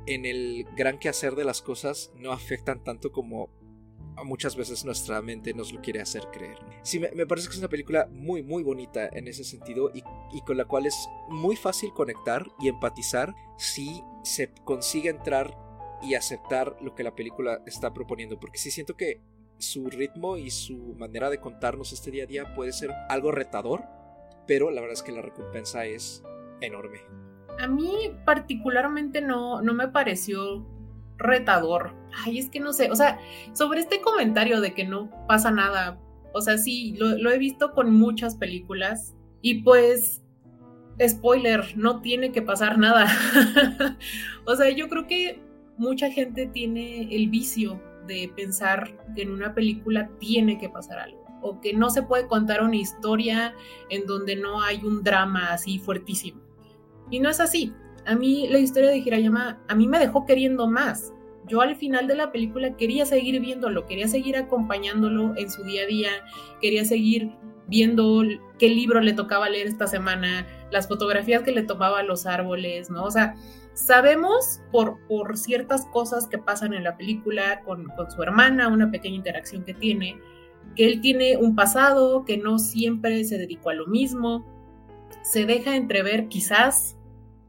en 0.05 0.25
el 0.25 0.65
gran 0.75 0.99
quehacer 0.99 1.35
de 1.35 1.45
las 1.45 1.61
cosas 1.61 2.11
no 2.15 2.31
afectan 2.31 2.83
tanto 2.83 3.11
como 3.11 3.49
muchas 4.23 4.55
veces 4.55 4.83
nuestra 4.85 5.21
mente 5.21 5.53
nos 5.53 5.71
lo 5.71 5.81
quiere 5.81 6.01
hacer 6.01 6.27
creer. 6.31 6.57
Sí, 6.81 6.99
me, 6.99 7.25
parece 7.27 7.47
que 7.47 7.53
es 7.53 7.59
una 7.59 7.69
película 7.69 8.07
muy, 8.11 8.41
muy 8.41 8.63
bonita 8.63 9.07
en 9.11 9.27
ese 9.27 9.43
sentido 9.43 9.91
y, 9.93 10.03
y, 10.31 10.41
con 10.41 10.57
la 10.57 10.65
cual 10.65 10.85
es 10.85 11.07
muy 11.29 11.55
fácil 11.55 11.91
conectar 11.93 12.47
y 12.59 12.67
empatizar 12.67 13.35
si 13.57 14.01
se 14.23 14.51
consigue 14.63 15.09
entrar 15.09 15.55
y 16.01 16.15
aceptar 16.15 16.77
lo 16.81 16.95
que 16.95 17.03
la 17.03 17.15
película 17.15 17.61
está 17.65 17.93
proponiendo, 17.93 18.39
porque 18.39 18.57
sí 18.57 18.71
siento 18.71 18.95
que 18.95 19.21
su 19.57 19.89
ritmo 19.89 20.37
y 20.37 20.51
su 20.51 20.95
manera 20.97 21.29
de 21.29 21.39
contarnos 21.39 21.91
este 21.91 22.11
día 22.11 22.23
a 22.23 22.27
día 22.27 22.55
puede 22.55 22.71
ser 22.71 22.91
algo 23.09 23.31
retador, 23.31 23.83
pero 24.45 24.69
la 24.69 24.81
verdad 24.81 24.93
es 24.93 25.03
que 25.03 25.11
la 25.11 25.21
recompensa 25.21 25.85
es 25.85 26.23
enorme. 26.61 26.99
A 27.59 27.67
mí 27.67 28.15
particularmente 28.25 29.21
no, 29.21 29.61
no 29.61 29.73
me 29.73 29.87
pareció 29.87 30.65
retador. 31.17 31.95
Ay, 32.23 32.37
es 32.37 32.49
que 32.49 32.59
no 32.59 32.71
sé, 32.73 32.91
o 32.91 32.95
sea, 32.95 33.19
sobre 33.53 33.79
este 33.79 34.01
comentario 34.01 34.61
de 34.61 34.73
que 34.73 34.85
no 34.85 35.09
pasa 35.27 35.49
nada, 35.49 35.99
o 36.33 36.41
sea, 36.41 36.57
sí, 36.57 36.93
lo, 36.97 37.17
lo 37.17 37.31
he 37.31 37.39
visto 37.39 37.73
con 37.73 37.91
muchas 37.93 38.37
películas 38.37 39.15
y 39.41 39.63
pues 39.63 40.21
spoiler, 41.05 41.77
no 41.77 42.01
tiene 42.01 42.31
que 42.31 42.41
pasar 42.41 42.77
nada. 42.77 43.07
o 44.45 44.55
sea, 44.55 44.69
yo 44.69 44.89
creo 44.89 45.07
que 45.07 45.46
mucha 45.77 46.11
gente 46.11 46.47
tiene 46.47 47.13
el 47.15 47.29
vicio 47.29 47.81
de 48.07 48.31
pensar 48.35 48.95
que 49.15 49.23
en 49.23 49.31
una 49.31 49.53
película 49.53 50.09
tiene 50.19 50.57
que 50.57 50.69
pasar 50.69 50.99
algo 50.99 51.27
o 51.41 51.59
que 51.61 51.73
no 51.73 51.89
se 51.89 52.03
puede 52.03 52.27
contar 52.27 52.63
una 52.63 52.75
historia 52.75 53.53
en 53.89 54.05
donde 54.05 54.35
no 54.35 54.61
hay 54.61 54.77
un 54.83 55.03
drama 55.03 55.53
así 55.53 55.79
fuertísimo. 55.79 56.41
Y 57.11 57.19
no 57.19 57.29
es 57.29 57.39
así. 57.39 57.73
A 58.05 58.15
mí 58.15 58.47
la 58.49 58.59
historia 58.59 58.89
de 58.89 58.97
Hirayama 58.97 59.61
a 59.67 59.75
mí 59.75 59.87
me 59.87 59.99
dejó 59.99 60.25
queriendo 60.25 60.67
más. 60.67 61.13
Yo 61.47 61.61
al 61.61 61.75
final 61.75 62.07
de 62.07 62.15
la 62.15 62.31
película 62.31 62.75
quería 62.75 63.05
seguir 63.05 63.39
viéndolo, 63.39 63.85
quería 63.85 64.07
seguir 64.07 64.35
acompañándolo 64.35 65.35
en 65.37 65.49
su 65.49 65.63
día 65.63 65.83
a 65.83 65.85
día, 65.85 66.09
quería 66.61 66.83
seguir 66.83 67.31
viendo 67.67 68.23
qué 68.59 68.69
libro 68.69 68.99
le 68.99 69.13
tocaba 69.13 69.49
leer 69.49 69.67
esta 69.67 69.87
semana, 69.87 70.45
las 70.71 70.87
fotografías 70.87 71.43
que 71.43 71.51
le 71.51 71.63
tomaba 71.63 71.99
a 71.99 72.03
los 72.03 72.25
árboles, 72.25 72.89
¿no? 72.89 73.03
O 73.03 73.11
sea, 73.11 73.35
Sabemos 73.77 74.59
por, 74.71 74.97
por 75.07 75.37
ciertas 75.37 75.85
cosas 75.85 76.25
que 76.25 76.39
pasan 76.39 76.73
en 76.73 76.83
la 76.83 76.97
película 76.97 77.61
con, 77.61 77.85
con 77.95 78.09
su 78.09 78.23
hermana, 78.23 78.69
una 78.69 78.89
pequeña 78.89 79.17
interacción 79.17 79.63
que 79.63 79.75
tiene, 79.75 80.17
que 80.75 80.87
él 80.87 80.99
tiene 80.99 81.37
un 81.37 81.55
pasado, 81.55 82.25
que 82.25 82.39
no 82.39 82.57
siempre 82.57 83.23
se 83.23 83.37
dedicó 83.37 83.69
a 83.69 83.75
lo 83.75 83.85
mismo, 83.85 84.43
se 85.21 85.45
deja 85.45 85.75
entrever 85.75 86.27
quizás 86.27 86.97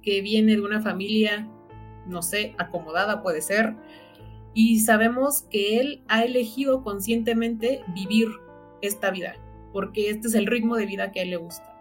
que 0.03 0.21
viene 0.21 0.57
de 0.57 0.61
una 0.61 0.83
familia, 0.83 1.49
no 2.07 2.21
sé, 2.21 2.55
acomodada 2.59 3.23
puede 3.23 3.41
ser, 3.41 3.75
y 4.53 4.81
sabemos 4.81 5.45
que 5.45 5.81
él 5.81 6.05
ha 6.09 6.25
elegido 6.25 6.83
conscientemente 6.83 7.83
vivir 7.95 8.29
esta 8.83 9.11
vida, 9.11 9.37
porque 9.73 10.11
este 10.11 10.29
es 10.29 10.35
el 10.35 10.47
ritmo 10.47 10.77
de 10.77 10.85
vida 10.85 11.11
que 11.11 11.21
a 11.21 11.23
él 11.23 11.31
le 11.31 11.37
gusta. 11.39 11.75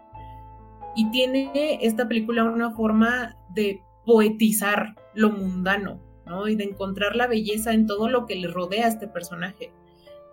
Y 0.96 1.10
tiene 1.10 1.80
esta 1.82 2.08
película 2.08 2.44
una 2.44 2.70
forma 2.70 3.36
de 3.50 3.82
poetizar 4.08 4.94
lo 5.12 5.28
mundano, 5.28 6.00
¿no? 6.24 6.48
Y 6.48 6.56
de 6.56 6.64
encontrar 6.64 7.14
la 7.14 7.26
belleza 7.26 7.74
en 7.74 7.86
todo 7.86 8.08
lo 8.08 8.24
que 8.24 8.36
le 8.36 8.48
rodea 8.48 8.86
a 8.86 8.88
este 8.88 9.06
personaje. 9.06 9.70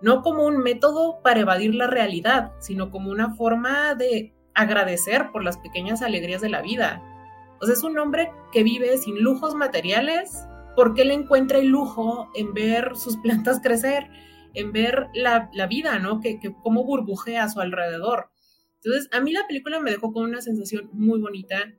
No 0.01 0.21
como 0.21 0.45
un 0.45 0.59
método 0.59 1.19
para 1.21 1.41
evadir 1.41 1.75
la 1.75 1.87
realidad, 1.87 2.53
sino 2.59 2.89
como 2.89 3.11
una 3.11 3.35
forma 3.35 3.93
de 3.93 4.33
agradecer 4.53 5.29
por 5.33 5.43
las 5.43 5.57
pequeñas 5.57 6.01
alegrías 6.01 6.41
de 6.41 6.47
la 6.47 6.61
vida. 6.61 7.03
O 7.59 7.65
sea, 7.65 7.73
es 7.73 7.83
un 7.83 7.99
hombre 7.99 8.31
que 8.53 8.63
vive 8.63 8.97
sin 8.97 9.21
lujos 9.21 9.55
materiales, 9.55 10.47
porque 10.77 11.01
él 11.01 11.11
encuentra 11.11 11.57
el 11.57 11.67
lujo 11.67 12.29
en 12.33 12.53
ver 12.53 12.95
sus 12.95 13.17
plantas 13.17 13.59
crecer, 13.61 14.07
en 14.53 14.71
ver 14.71 15.07
la, 15.13 15.49
vida, 15.67 15.99
¿no? 15.99 16.21
Que, 16.21 16.39
que 16.39 16.55
cómo 16.63 16.85
burbujea 16.85 17.43
a 17.43 17.49
su 17.49 17.59
alrededor. 17.59 18.29
Entonces, 18.75 19.09
a 19.11 19.19
mí 19.19 19.33
la 19.33 19.45
película 19.47 19.81
me 19.81 19.91
dejó 19.91 20.13
con 20.13 20.23
una 20.23 20.39
sensación 20.39 20.89
muy 20.93 21.19
bonita. 21.19 21.73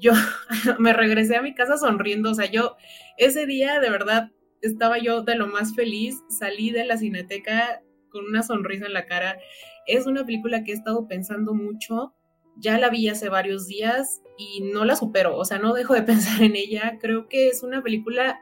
Yo 0.00 0.12
me 0.78 0.92
regresé 0.92 1.36
a 1.36 1.42
mi 1.42 1.54
casa 1.54 1.76
sonriendo, 1.76 2.30
o 2.30 2.34
sea, 2.34 2.50
yo 2.50 2.76
ese 3.16 3.46
día 3.46 3.80
de 3.80 3.90
verdad 3.90 4.30
estaba 4.62 4.98
yo 4.98 5.22
de 5.22 5.36
lo 5.36 5.46
más 5.46 5.74
feliz, 5.74 6.16
salí 6.28 6.70
de 6.70 6.84
la 6.84 6.96
cineteca 6.96 7.82
con 8.10 8.24
una 8.26 8.42
sonrisa 8.42 8.86
en 8.86 8.92
la 8.92 9.06
cara. 9.06 9.38
Es 9.86 10.06
una 10.06 10.24
película 10.24 10.64
que 10.64 10.72
he 10.72 10.74
estado 10.74 11.06
pensando 11.06 11.54
mucho, 11.54 12.14
ya 12.56 12.78
la 12.78 12.90
vi 12.90 13.08
hace 13.08 13.28
varios 13.28 13.66
días 13.66 14.22
y 14.36 14.62
no 14.72 14.84
la 14.84 14.96
supero, 14.96 15.36
o 15.36 15.44
sea, 15.44 15.58
no 15.58 15.72
dejo 15.74 15.94
de 15.94 16.02
pensar 16.02 16.42
en 16.42 16.56
ella. 16.56 16.98
Creo 17.00 17.28
que 17.28 17.48
es 17.48 17.62
una 17.62 17.82
película 17.82 18.40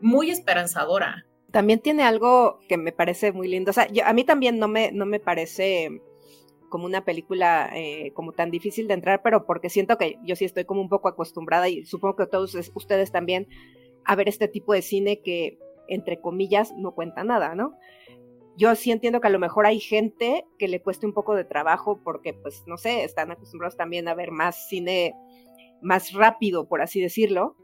muy 0.00 0.30
esperanzadora. 0.30 1.26
También 1.50 1.80
tiene 1.80 2.02
algo 2.02 2.60
que 2.68 2.76
me 2.76 2.92
parece 2.92 3.32
muy 3.32 3.48
lindo, 3.48 3.70
o 3.70 3.74
sea, 3.74 3.88
a 4.04 4.12
mí 4.12 4.24
también 4.24 4.58
no 4.58 4.68
me, 4.68 4.92
no 4.92 5.06
me 5.06 5.20
parece 5.20 6.02
como 6.76 6.84
una 6.84 7.06
película 7.06 7.70
eh, 7.74 8.12
como 8.12 8.32
tan 8.32 8.50
difícil 8.50 8.86
de 8.86 8.92
entrar, 8.92 9.22
pero 9.22 9.46
porque 9.46 9.70
siento 9.70 9.96
que 9.96 10.18
yo 10.24 10.36
sí 10.36 10.44
estoy 10.44 10.66
como 10.66 10.82
un 10.82 10.90
poco 10.90 11.08
acostumbrada 11.08 11.70
y 11.70 11.86
supongo 11.86 12.16
que 12.16 12.26
todos 12.26 12.54
ustedes 12.74 13.10
también 13.10 13.48
a 14.04 14.14
ver 14.14 14.28
este 14.28 14.46
tipo 14.46 14.74
de 14.74 14.82
cine 14.82 15.22
que, 15.22 15.58
entre 15.88 16.20
comillas, 16.20 16.74
no 16.76 16.94
cuenta 16.94 17.24
nada, 17.24 17.54
¿no? 17.54 17.78
Yo 18.58 18.74
sí 18.74 18.90
entiendo 18.90 19.22
que 19.22 19.28
a 19.28 19.30
lo 19.30 19.38
mejor 19.38 19.64
hay 19.64 19.80
gente 19.80 20.44
que 20.58 20.68
le 20.68 20.82
cueste 20.82 21.06
un 21.06 21.14
poco 21.14 21.34
de 21.34 21.44
trabajo 21.44 21.98
porque, 22.04 22.34
pues, 22.34 22.62
no 22.66 22.76
sé, 22.76 23.04
están 23.04 23.30
acostumbrados 23.30 23.78
también 23.78 24.06
a 24.06 24.14
ver 24.14 24.30
más 24.30 24.68
cine 24.68 25.14
más 25.80 26.12
rápido, 26.12 26.68
por 26.68 26.82
así 26.82 27.00
decirlo, 27.00 27.56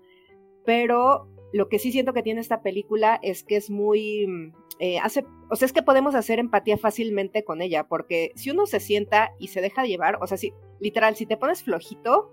pero 0.64 1.29
lo 1.53 1.69
que 1.69 1.79
sí 1.79 1.93
siento 1.93 2.12
que 2.12 2.23
tiene 2.23 2.41
esta 2.41 2.62
película 2.62 3.19
es 3.23 3.45
que 3.45 3.57
es 3.57 3.71
muy, 3.71 4.53
eh, 4.79 4.99
hace, 4.99 5.27
o 5.51 5.57
sea, 5.57 5.67
es 5.67 5.73
que 5.73 5.83
podemos 5.83 6.15
hacer 6.15 6.38
empatía 6.38 6.79
fácilmente 6.79 7.45
con 7.45 7.61
ella, 7.61 7.85
porque 7.85 8.33
si 8.35 8.51
uno 8.51 8.67
se 8.67 8.81
sienta 8.81 9.33
y 9.38 9.49
se 9.49 9.61
deja 9.61 9.85
llevar, 9.85 10.19
o 10.23 10.27
sea, 10.27 10.38
si, 10.38 10.53
literal, 10.81 11.15
si 11.15 11.27
te 11.27 11.37
pones 11.37 11.62
flojito, 11.62 12.31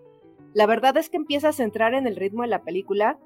la 0.54 0.66
verdad 0.66 0.96
es 0.98 1.10
que 1.10 1.18
empiezas 1.18 1.60
a 1.60 1.64
entrar 1.64 1.94
en 1.94 2.08
el 2.08 2.16
ritmo 2.16 2.44
de 2.44 2.48
la 2.48 2.64
película 2.64 3.20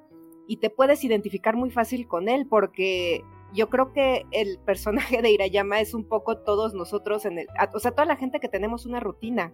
y 0.46 0.58
te 0.58 0.68
puedes 0.68 1.04
identificar 1.04 1.56
muy 1.56 1.70
fácil 1.70 2.08
con 2.08 2.28
él, 2.28 2.46
porque 2.48 3.22
yo 3.52 3.70
creo 3.70 3.92
que 3.92 4.26
el 4.32 4.58
personaje 4.66 5.22
de 5.22 5.30
Irayama 5.30 5.80
es 5.80 5.94
un 5.94 6.04
poco 6.04 6.38
todos 6.38 6.74
nosotros, 6.74 7.24
en 7.24 7.38
el, 7.38 7.46
o 7.72 7.78
sea, 7.78 7.92
toda 7.92 8.04
la 8.04 8.16
gente 8.16 8.40
que 8.40 8.48
tenemos 8.48 8.84
una 8.84 8.98
rutina, 8.98 9.52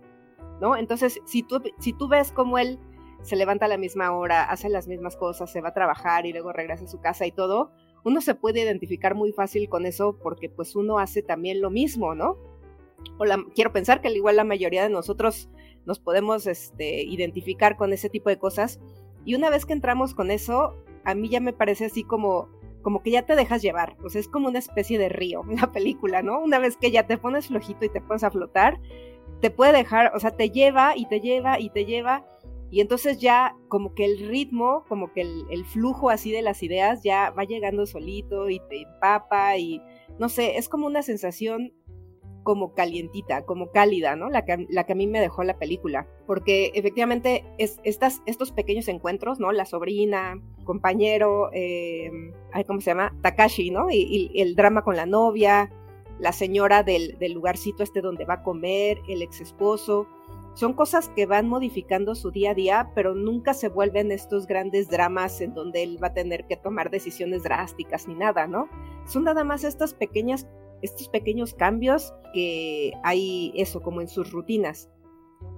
¿no? 0.58 0.76
Entonces, 0.76 1.20
si 1.26 1.42
tú, 1.42 1.62
si 1.78 1.92
tú 1.92 2.08
ves 2.08 2.32
cómo 2.32 2.58
él 2.58 2.78
se 3.22 3.36
levanta 3.36 3.66
a 3.66 3.68
la 3.68 3.76
misma 3.76 4.12
hora, 4.12 4.44
hace 4.44 4.68
las 4.68 4.88
mismas 4.88 5.16
cosas, 5.16 5.50
se 5.50 5.60
va 5.60 5.70
a 5.70 5.74
trabajar 5.74 6.26
y 6.26 6.32
luego 6.32 6.52
regresa 6.52 6.84
a 6.84 6.88
su 6.88 7.00
casa 7.00 7.26
y 7.26 7.32
todo, 7.32 7.70
uno 8.04 8.20
se 8.20 8.34
puede 8.34 8.62
identificar 8.62 9.14
muy 9.14 9.32
fácil 9.32 9.68
con 9.68 9.86
eso 9.86 10.18
porque 10.22 10.48
pues 10.48 10.74
uno 10.74 10.98
hace 10.98 11.22
también 11.22 11.60
lo 11.60 11.70
mismo, 11.70 12.14
¿no? 12.14 12.38
O 13.18 13.24
quiero 13.54 13.72
pensar 13.72 14.00
que 14.00 14.08
al 14.08 14.16
igual 14.16 14.36
la 14.36 14.44
mayoría 14.44 14.82
de 14.82 14.90
nosotros 14.90 15.50
nos 15.86 15.98
podemos 15.98 16.46
este, 16.46 17.02
identificar 17.02 17.76
con 17.76 17.92
ese 17.92 18.08
tipo 18.08 18.28
de 18.28 18.38
cosas 18.38 18.80
y 19.24 19.34
una 19.34 19.50
vez 19.50 19.66
que 19.66 19.72
entramos 19.72 20.14
con 20.14 20.30
eso, 20.30 20.74
a 21.04 21.14
mí 21.14 21.28
ya 21.28 21.40
me 21.40 21.52
parece 21.52 21.86
así 21.86 22.04
como 22.04 22.48
como 22.82 23.02
que 23.02 23.10
ya 23.10 23.26
te 23.26 23.36
dejas 23.36 23.60
llevar, 23.60 23.96
o 24.02 24.08
sea, 24.08 24.22
es 24.22 24.28
como 24.28 24.48
una 24.48 24.58
especie 24.58 24.98
de 24.98 25.10
río 25.10 25.42
la 25.48 25.70
película, 25.70 26.22
¿no? 26.22 26.40
Una 26.40 26.58
vez 26.58 26.76
que 26.76 26.90
ya 26.90 27.06
te 27.06 27.18
pones 27.18 27.48
flojito 27.48 27.84
y 27.84 27.90
te 27.90 28.00
pones 28.00 28.24
a 28.24 28.30
flotar, 28.30 28.80
te 29.40 29.50
puede 29.50 29.72
dejar, 29.72 30.12
o 30.14 30.20
sea, 30.20 30.30
te 30.30 30.50
lleva 30.50 30.96
y 30.96 31.06
te 31.06 31.20
lleva 31.20 31.58
y 31.60 31.70
te 31.70 31.84
lleva 31.84 32.24
y 32.70 32.80
entonces 32.80 33.18
ya 33.18 33.56
como 33.68 33.94
que 33.94 34.04
el 34.04 34.28
ritmo, 34.28 34.84
como 34.88 35.12
que 35.12 35.22
el, 35.22 35.64
flujo 35.64 36.08
así 36.08 36.30
de 36.30 36.42
las 36.42 36.62
ideas 36.62 37.02
ya 37.02 37.30
va 37.30 37.44
llegando 37.44 37.84
solito 37.84 38.48
y 38.48 38.60
te 38.68 38.82
empapa 38.82 39.56
y 39.56 39.82
no 40.18 40.28
sé, 40.28 40.56
es 40.56 40.68
como 40.68 40.86
una 40.86 41.02
sensación 41.02 41.72
como 42.44 42.72
calientita, 42.72 43.44
como 43.44 43.70
cálida, 43.70 44.16
¿no? 44.16 44.30
La 44.30 44.44
que, 44.44 44.66
la 44.70 44.84
que 44.84 44.92
a 44.92 44.96
mí 44.96 45.06
me 45.06 45.20
dejó 45.20 45.44
la 45.44 45.58
película. 45.58 46.08
Porque 46.26 46.70
efectivamente 46.74 47.44
es, 47.58 47.80
estas, 47.84 48.22
estos 48.24 48.50
pequeños 48.50 48.88
encuentros, 48.88 49.38
¿no? 49.40 49.52
La 49.52 49.66
sobrina, 49.66 50.40
compañero, 50.64 51.50
eh, 51.52 52.10
¿cómo 52.66 52.80
se 52.80 52.92
llama? 52.92 53.14
Takashi, 53.20 53.70
¿no? 53.70 53.90
Y, 53.90 54.30
y, 54.32 54.40
el 54.40 54.56
drama 54.56 54.82
con 54.82 54.96
la 54.96 55.06
novia, 55.06 55.70
la 56.18 56.32
señora 56.32 56.82
del, 56.82 57.18
del 57.18 57.32
lugarcito 57.32 57.82
este 57.82 58.00
donde 58.00 58.24
va 58.24 58.34
a 58.34 58.42
comer, 58.42 59.00
el 59.08 59.22
ex 59.22 59.40
esposo 59.42 60.06
son 60.54 60.72
cosas 60.74 61.08
que 61.10 61.26
van 61.26 61.48
modificando 61.48 62.14
su 62.14 62.30
día 62.30 62.50
a 62.50 62.54
día, 62.54 62.90
pero 62.94 63.14
nunca 63.14 63.54
se 63.54 63.68
vuelven 63.68 64.12
estos 64.12 64.46
grandes 64.46 64.88
dramas 64.88 65.40
en 65.40 65.54
donde 65.54 65.82
él 65.82 66.02
va 66.02 66.08
a 66.08 66.14
tener 66.14 66.46
que 66.46 66.56
tomar 66.56 66.90
decisiones 66.90 67.42
drásticas 67.42 68.08
ni 68.08 68.14
nada, 68.14 68.46
¿no? 68.46 68.68
Son 69.06 69.24
nada 69.24 69.44
más 69.44 69.64
estas 69.64 69.94
pequeñas, 69.94 70.48
estos 70.82 71.08
pequeños 71.08 71.54
cambios 71.54 72.14
que 72.34 72.92
hay 73.04 73.52
eso 73.54 73.80
como 73.80 74.00
en 74.00 74.08
sus 74.08 74.32
rutinas. 74.32 74.90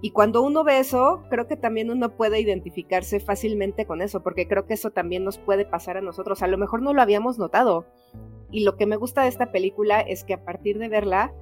Y 0.01 0.11
cuando 0.11 0.43
uno 0.43 0.65
ve 0.65 0.79
eso, 0.79 1.25
creo 1.31 1.47
que 1.47 1.57
también 1.57 1.91
uno 1.91 2.17
puede 2.17 2.41
identificarse 2.41 3.21
fácilmente 3.21 3.87
con 3.87 4.03
eso, 4.03 4.23
porque 4.23 4.47
creo 4.47 4.67
que 4.67 4.75
eso 4.75 4.91
también 4.91 5.25
nos 5.25 5.39
puede 5.39 5.65
pasar 5.65 5.97
a 5.97 6.01
nosotros. 6.01 6.43
A 6.43 6.49
lo 6.49 6.59
mejor 6.59 6.83
no 6.83 6.93
lo 6.93 7.03
habíamos 7.03 7.39
notado. 7.39 7.87
Y 8.51 8.65
lo 8.65 8.77
que 8.77 8.87
me 8.87 8.97
gusta 8.97 9.23
de 9.23 9.29
esta 9.29 9.51
película 9.51 10.01
es 10.01 10.25
que 10.25 10.35
a 10.35 10.45
partir 10.45 10.79
de 10.79 10.89
verla, 10.89 11.33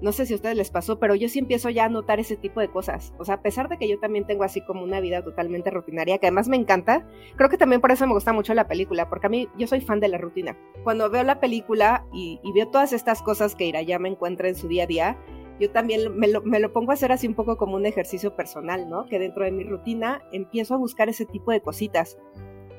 no 0.00 0.12
sé 0.12 0.26
si 0.26 0.32
a 0.32 0.36
ustedes 0.36 0.56
les 0.56 0.70
pasó, 0.70 0.98
pero 0.98 1.14
yo 1.14 1.28
sí 1.28 1.38
empiezo 1.38 1.70
ya 1.70 1.86
a 1.86 1.88
notar 1.88 2.20
ese 2.20 2.36
tipo 2.36 2.60
de 2.60 2.68
cosas. 2.68 3.12
O 3.18 3.24
sea, 3.24 3.36
a 3.36 3.42
pesar 3.42 3.68
de 3.68 3.78
que 3.78 3.88
yo 3.88 3.98
también 3.98 4.26
tengo 4.26 4.44
así 4.44 4.60
como 4.60 4.82
una 4.82 5.00
vida 5.00 5.22
totalmente 5.22 5.70
rutinaria, 5.70 6.18
que 6.18 6.26
además 6.26 6.48
me 6.48 6.56
encanta, 6.56 7.06
creo 7.36 7.48
que 7.48 7.58
también 7.58 7.80
por 7.80 7.90
eso 7.90 8.06
me 8.06 8.12
gusta 8.12 8.32
mucho 8.32 8.54
la 8.54 8.68
película, 8.68 9.08
porque 9.08 9.26
a 9.26 9.30
mí 9.30 9.48
yo 9.58 9.66
soy 9.66 9.80
fan 9.80 10.00
de 10.00 10.08
la 10.08 10.18
rutina. 10.18 10.56
Cuando 10.84 11.10
veo 11.10 11.24
la 11.24 11.40
película 11.40 12.06
y, 12.12 12.40
veo 12.54 12.68
todas 12.68 12.92
estas 12.92 13.22
cosas 13.22 13.54
que 13.54 13.72
me 13.98 14.08
encuentra 14.08 14.48
en 14.48 14.54
su 14.54 14.68
día 14.68 14.84
a 14.84 14.86
día, 14.86 15.18
yo 15.60 15.70
también 15.70 16.16
me 16.16 16.28
lo, 16.28 16.42
me 16.42 16.60
lo, 16.60 16.72
pongo 16.72 16.92
a 16.92 16.94
hacer 16.94 17.10
así 17.10 17.26
un 17.26 17.34
poco 17.34 17.56
como 17.56 17.76
un 17.76 17.86
ejercicio 17.86 18.36
personal, 18.36 18.88
¿no? 18.88 19.06
Que 19.06 19.18
dentro 19.18 19.44
de 19.44 19.50
mi 19.50 19.64
rutina 19.64 20.22
empiezo 20.32 20.74
a 20.74 20.78
buscar 20.78 21.08
ese 21.08 21.26
tipo 21.26 21.50
de 21.50 21.60
cositas. 21.60 22.16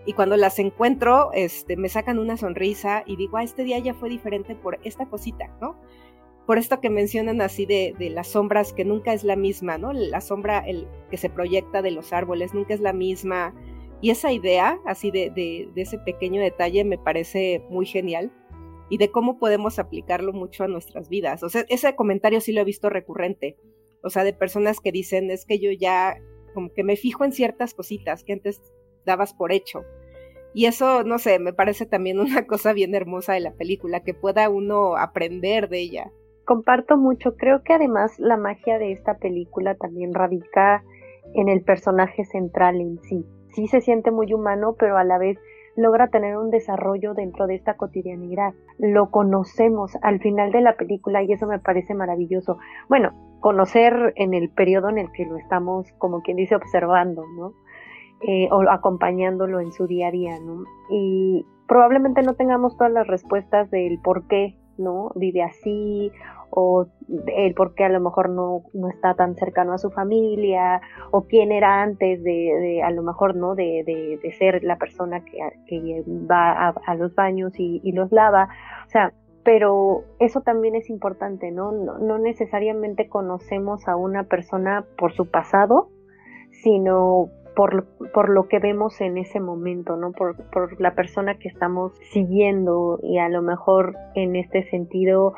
Y 0.06 0.14
cuando 0.14 0.38
las 0.38 0.58
encuentro, 0.60 1.32
este, 1.34 1.76
me 1.76 1.90
sacan 1.90 2.20
una 2.20 2.38
sonrisa 2.38 3.04
y 3.06 3.18
digo, 3.18 3.38
ah, 3.38 3.44
este 3.44 3.64
día 3.64 3.80
ya 3.80 3.94
fue 3.94 4.10
diferente 4.10 4.56
por 4.56 4.80
esta 4.84 5.08
cosita, 5.08 5.54
¿no? 5.60 5.80
Por 6.50 6.58
esto 6.58 6.82
que 6.82 6.90
mencionan 6.90 7.42
así 7.42 7.68
de, 7.68 7.94
las 8.00 8.30
sombras, 8.30 8.74
que 8.74 8.84
nunca 8.84 9.14
es 9.14 9.24
la 9.24 9.36
misma, 9.36 9.78
¿no? 9.78 9.94
La 9.94 10.20
sombra 10.20 10.58
el, 10.58 10.88
que 11.12 11.18
se 11.18 11.30
proyecta 11.30 11.84
de 11.84 11.92
los 11.92 12.12
árboles 12.12 12.56
nunca 12.56 12.74
es 12.74 12.80
la 12.80 12.92
misma. 12.92 13.54
Y 14.02 14.10
esa 14.10 14.32
idea, 14.32 14.80
así 14.88 15.12
de, 15.12 15.30
de, 15.30 15.70
ese 15.80 16.00
pequeño 16.00 16.42
detalle, 16.42 16.84
me 16.86 16.98
parece 16.98 17.64
muy 17.70 17.86
genial 17.86 18.32
y 18.90 18.98
de 18.98 19.12
cómo 19.12 19.38
podemos 19.38 19.78
aplicarlo 19.78 20.34
mucho 20.34 20.64
a 20.64 20.68
nuestras 20.68 21.08
vidas. 21.08 21.44
O 21.44 21.50
sea, 21.50 21.66
ese 21.70 21.96
comentario 21.96 22.42
sí 22.42 22.52
lo 22.52 22.62
he 22.62 22.66
visto 22.66 22.90
recurrente. 22.90 23.56
O 24.02 24.10
sea, 24.10 24.24
de 24.24 24.34
personas 24.34 24.80
que 24.80 24.92
dicen, 24.92 25.30
es 25.30 25.46
que 25.46 25.60
yo 25.60 25.70
ya 25.70 26.20
como 26.56 26.74
que 26.74 26.84
me 26.84 26.96
fijo 26.96 27.26
en 27.26 27.32
ciertas 27.32 27.76
cositas 27.76 28.24
que 28.24 28.34
antes 28.34 28.60
dabas 29.06 29.36
por 29.36 29.52
hecho. 29.52 29.84
Y 30.56 30.66
eso, 30.66 31.04
no 31.04 31.20
sé, 31.20 31.38
me 31.38 31.54
parece 31.54 31.86
también 31.86 32.20
una 32.20 32.48
cosa 32.48 32.74
bien 32.74 32.96
hermosa 32.96 33.34
de 33.34 33.42
la 33.42 33.54
película, 33.54 34.04
que 34.04 34.16
pueda 34.16 34.50
uno 34.50 34.98
aprender 34.98 35.70
de 35.70 35.82
ella 35.82 36.12
comparto 36.50 36.98
mucho. 36.98 37.36
Creo 37.38 37.62
que 37.62 37.74
además 37.74 38.18
la 38.18 38.36
magia 38.36 38.80
de 38.80 38.92
esta 38.92 39.20
película 39.20 39.76
también 39.76 40.16
radica 40.16 40.84
en 41.36 41.48
el 41.48 41.62
personaje 41.62 42.26
central 42.26 42.82
en 42.82 42.98
sí. 43.04 43.24
Sí 43.50 43.68
se 43.68 43.82
siente 43.82 44.10
muy 44.10 44.34
humano, 44.34 44.76
pero 44.80 44.98
a 44.98 45.04
la 45.04 45.20
vez 45.20 45.38
logra 45.76 46.08
tener 46.08 46.38
un 46.38 46.50
desarrollo 46.50 47.14
dentro 47.14 47.46
de 47.46 47.54
esta 47.54 47.78
cotidianidad. 47.78 48.56
Lo 48.80 49.12
conocemos 49.12 49.96
al 50.02 50.22
final 50.22 50.52
de 50.52 50.62
la 50.62 50.76
película 50.76 51.22
y 51.22 51.32
eso 51.32 51.46
me 51.46 51.60
parece 51.60 51.94
maravilloso. 51.94 52.58
Bueno, 52.88 53.12
conocer 53.42 54.14
en 54.16 54.34
el 54.34 54.50
periodo 54.50 54.90
en 54.90 54.98
el 54.98 55.12
que 55.12 55.28
lo 55.28 55.38
estamos, 55.38 55.92
como 56.00 56.24
quien 56.24 56.38
dice, 56.38 56.56
observando, 56.56 57.26
¿no? 57.38 57.54
Eh, 58.22 58.50
o 58.52 58.68
acompañándolo 58.72 59.60
en 59.60 59.72
su 59.72 59.86
día 59.86 60.08
a 60.08 60.12
día, 60.12 60.40
¿no? 60.40 60.64
Y 60.90 61.46
probablemente 61.68 62.24
no 62.24 62.34
tengamos 62.34 62.76
todas 62.76 62.92
las 62.92 63.06
respuestas 63.06 63.70
del 63.70 64.00
por 64.02 64.26
qué, 64.26 64.58
¿no? 64.80 65.12
Vive 65.16 65.44
así 65.44 66.12
o 66.52 66.88
el 67.28 67.54
por 67.54 67.74
qué 67.74 67.86
a 67.86 67.90
lo 67.90 68.00
mejor 68.00 68.30
no, 68.30 68.64
no, 68.74 68.90
está 68.90 69.14
tan 69.16 69.36
cercano 69.36 69.74
a 69.74 69.78
su 69.78 69.90
familia, 69.90 70.82
o 71.12 71.26
quién 71.26 71.52
era 71.52 71.82
antes 71.82 72.24
de, 72.24 72.82
a 72.84 72.92
lo 72.92 73.04
mejor, 73.04 73.36
¿no? 73.36 73.56
De, 73.56 73.84
de, 73.86 74.32
ser 74.34 74.64
la 74.64 74.78
persona 74.78 75.24
que, 75.26 75.40
que 75.68 76.04
va 76.08 76.70
a, 76.70 76.96
los 76.96 77.16
baños 77.16 77.54
y, 77.58 77.92
los 77.92 78.12
lava. 78.12 78.50
O 78.86 78.90
sea, 78.90 79.14
pero 79.44 80.04
eso 80.20 80.42
también 80.42 80.76
es 80.76 80.90
importante, 80.90 81.52
¿no? 81.52 81.72
¿no? 81.72 81.98
No 81.98 82.20
necesariamente 82.20 83.10
conocemos 83.10 83.88
a 83.88 83.96
una 83.96 84.24
persona 84.24 84.86
por 84.98 85.14
su 85.14 85.30
pasado, 85.30 85.90
sino 86.52 87.30
por, 87.56 87.88
por 88.14 88.30
lo 88.30 88.48
que 88.48 88.60
vemos 88.60 89.02
en 89.02 89.18
ese 89.18 89.40
momento, 89.40 89.98
¿no? 89.98 90.12
Por, 90.12 90.36
por 90.52 90.80
la 90.80 90.94
persona 90.94 91.38
que 91.40 91.48
estamos 91.48 91.94
siguiendo 92.12 93.00
y 93.02 93.18
a 93.18 93.28
lo 93.28 93.42
mejor 93.42 93.96
en 94.16 94.36
este 94.36 94.64
sentido 94.70 95.34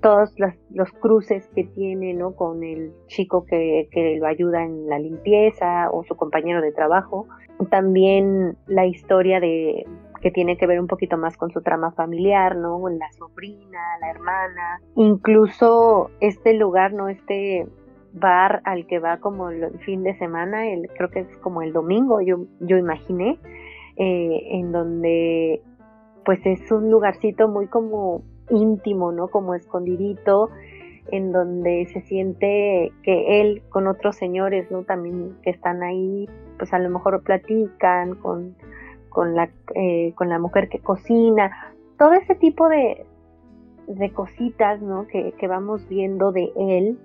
todos 0.00 0.34
los 0.70 0.90
cruces 0.92 1.48
que 1.54 1.64
tiene 1.64 2.14
¿no? 2.14 2.34
con 2.34 2.62
el 2.62 2.92
chico 3.06 3.44
que, 3.44 3.88
que, 3.90 4.16
lo 4.18 4.26
ayuda 4.26 4.64
en 4.64 4.88
la 4.88 4.98
limpieza 4.98 5.90
o 5.90 6.04
su 6.04 6.16
compañero 6.16 6.60
de 6.60 6.72
trabajo. 6.72 7.26
También 7.70 8.56
la 8.66 8.86
historia 8.86 9.40
de 9.40 9.84
que 10.20 10.30
tiene 10.30 10.56
que 10.56 10.66
ver 10.66 10.80
un 10.80 10.86
poquito 10.86 11.16
más 11.16 11.36
con 11.36 11.50
su 11.50 11.62
trama 11.62 11.92
familiar, 11.92 12.56
¿no? 12.56 12.88
La 12.88 13.10
sobrina, 13.12 13.80
la 14.00 14.10
hermana, 14.10 14.80
incluso 14.94 16.10
este 16.20 16.54
lugar, 16.54 16.92
¿no? 16.92 17.08
Este 17.08 17.66
bar 18.12 18.60
al 18.64 18.86
que 18.86 18.98
va 18.98 19.18
como 19.18 19.50
el 19.50 19.78
fin 19.80 20.02
de 20.02 20.16
semana, 20.18 20.68
el, 20.68 20.88
creo 20.96 21.10
que 21.10 21.20
es 21.20 21.36
como 21.38 21.62
el 21.62 21.72
domingo, 21.72 22.20
yo, 22.20 22.44
yo 22.60 22.76
imaginé, 22.76 23.38
eh, 23.96 24.40
en 24.50 24.72
donde 24.72 25.62
pues 26.24 26.44
es 26.44 26.70
un 26.70 26.90
lugarcito 26.90 27.48
muy 27.48 27.66
como 27.66 28.22
íntimo, 28.50 29.12
¿no? 29.12 29.28
Como 29.28 29.54
escondidito, 29.54 30.50
en 31.10 31.32
donde 31.32 31.86
se 31.92 32.02
siente 32.02 32.92
que 33.02 33.40
él 33.40 33.62
con 33.68 33.86
otros 33.86 34.16
señores, 34.16 34.70
¿no? 34.70 34.84
También 34.84 35.36
que 35.42 35.50
están 35.50 35.82
ahí, 35.82 36.28
pues 36.58 36.72
a 36.72 36.78
lo 36.78 36.90
mejor 36.90 37.22
platican 37.22 38.14
con, 38.16 38.54
con, 39.08 39.34
la, 39.34 39.50
eh, 39.74 40.12
con 40.14 40.28
la 40.28 40.38
mujer 40.38 40.68
que 40.68 40.78
cocina, 40.78 41.74
todo 41.98 42.12
ese 42.14 42.34
tipo 42.34 42.68
de, 42.68 43.04
de 43.86 44.12
cositas, 44.12 44.80
¿no? 44.80 45.06
Que, 45.06 45.32
que 45.32 45.48
vamos 45.48 45.86
viendo 45.88 46.32
de 46.32 46.50
él, 46.56 46.98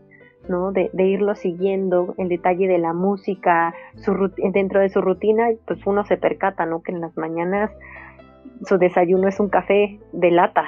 ¿no? 0.48 0.72
De, 0.72 0.90
de, 0.94 1.04
irlo 1.06 1.36
siguiendo, 1.36 2.14
el 2.18 2.30
detalle 2.30 2.68
de 2.68 2.78
la 2.78 2.94
música, 2.94 3.74
su, 3.96 4.32
dentro 4.38 4.80
de 4.80 4.90
su 4.90 5.02
rutina, 5.02 5.50
pues 5.66 5.86
uno 5.86 6.06
se 6.06 6.18
percata, 6.18 6.66
¿no? 6.66 6.82
Que 6.82 6.92
en 6.92 7.02
las 7.02 7.18
mañanas 7.18 7.72
su 8.66 8.78
desayuno 8.78 9.28
es 9.28 9.40
un 9.40 9.50
café 9.50 10.00
de 10.12 10.32
lata, 10.32 10.66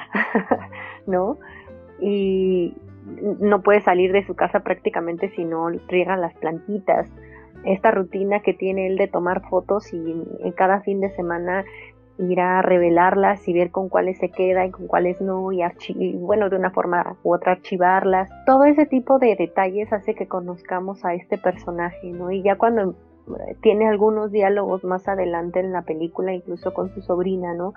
¿no? 1.06 1.38
Y 2.00 2.74
no 3.40 3.62
puede 3.62 3.80
salir 3.80 4.12
de 4.12 4.24
su 4.24 4.34
casa 4.34 4.60
prácticamente 4.60 5.30
si 5.30 5.44
no 5.44 5.68
riega 5.88 6.16
las 6.16 6.34
plantitas. 6.34 7.10
Esta 7.64 7.90
rutina 7.90 8.40
que 8.40 8.54
tiene 8.54 8.86
él 8.86 8.96
de 8.96 9.08
tomar 9.08 9.48
fotos 9.48 9.92
y 9.92 9.96
en 9.96 10.52
cada 10.52 10.80
fin 10.80 11.00
de 11.00 11.10
semana 11.10 11.64
ir 12.18 12.40
a 12.40 12.62
revelarlas 12.62 13.46
y 13.48 13.52
ver 13.52 13.70
con 13.70 13.88
cuáles 13.88 14.18
se 14.18 14.30
queda 14.30 14.66
y 14.66 14.70
con 14.70 14.86
cuáles 14.86 15.20
no 15.20 15.52
y, 15.52 15.62
y 15.88 16.16
bueno 16.16 16.50
de 16.50 16.56
una 16.56 16.70
forma 16.70 17.16
u 17.22 17.32
otra 17.32 17.52
archivarlas 17.52 18.28
todo 18.44 18.64
ese 18.64 18.86
tipo 18.86 19.20
de 19.20 19.36
detalles 19.36 19.92
hace 19.92 20.14
que 20.14 20.26
conozcamos 20.26 21.04
a 21.04 21.14
este 21.14 21.38
personaje 21.38 22.10
no 22.10 22.32
y 22.32 22.42
ya 22.42 22.56
cuando 22.56 22.96
tiene 23.62 23.88
algunos 23.88 24.32
diálogos 24.32 24.84
más 24.84 25.08
adelante 25.08 25.60
en 25.60 25.72
la 25.72 25.82
película, 25.82 26.32
incluso 26.32 26.72
con 26.74 26.92
su 26.94 27.02
sobrina, 27.02 27.54
¿no? 27.54 27.74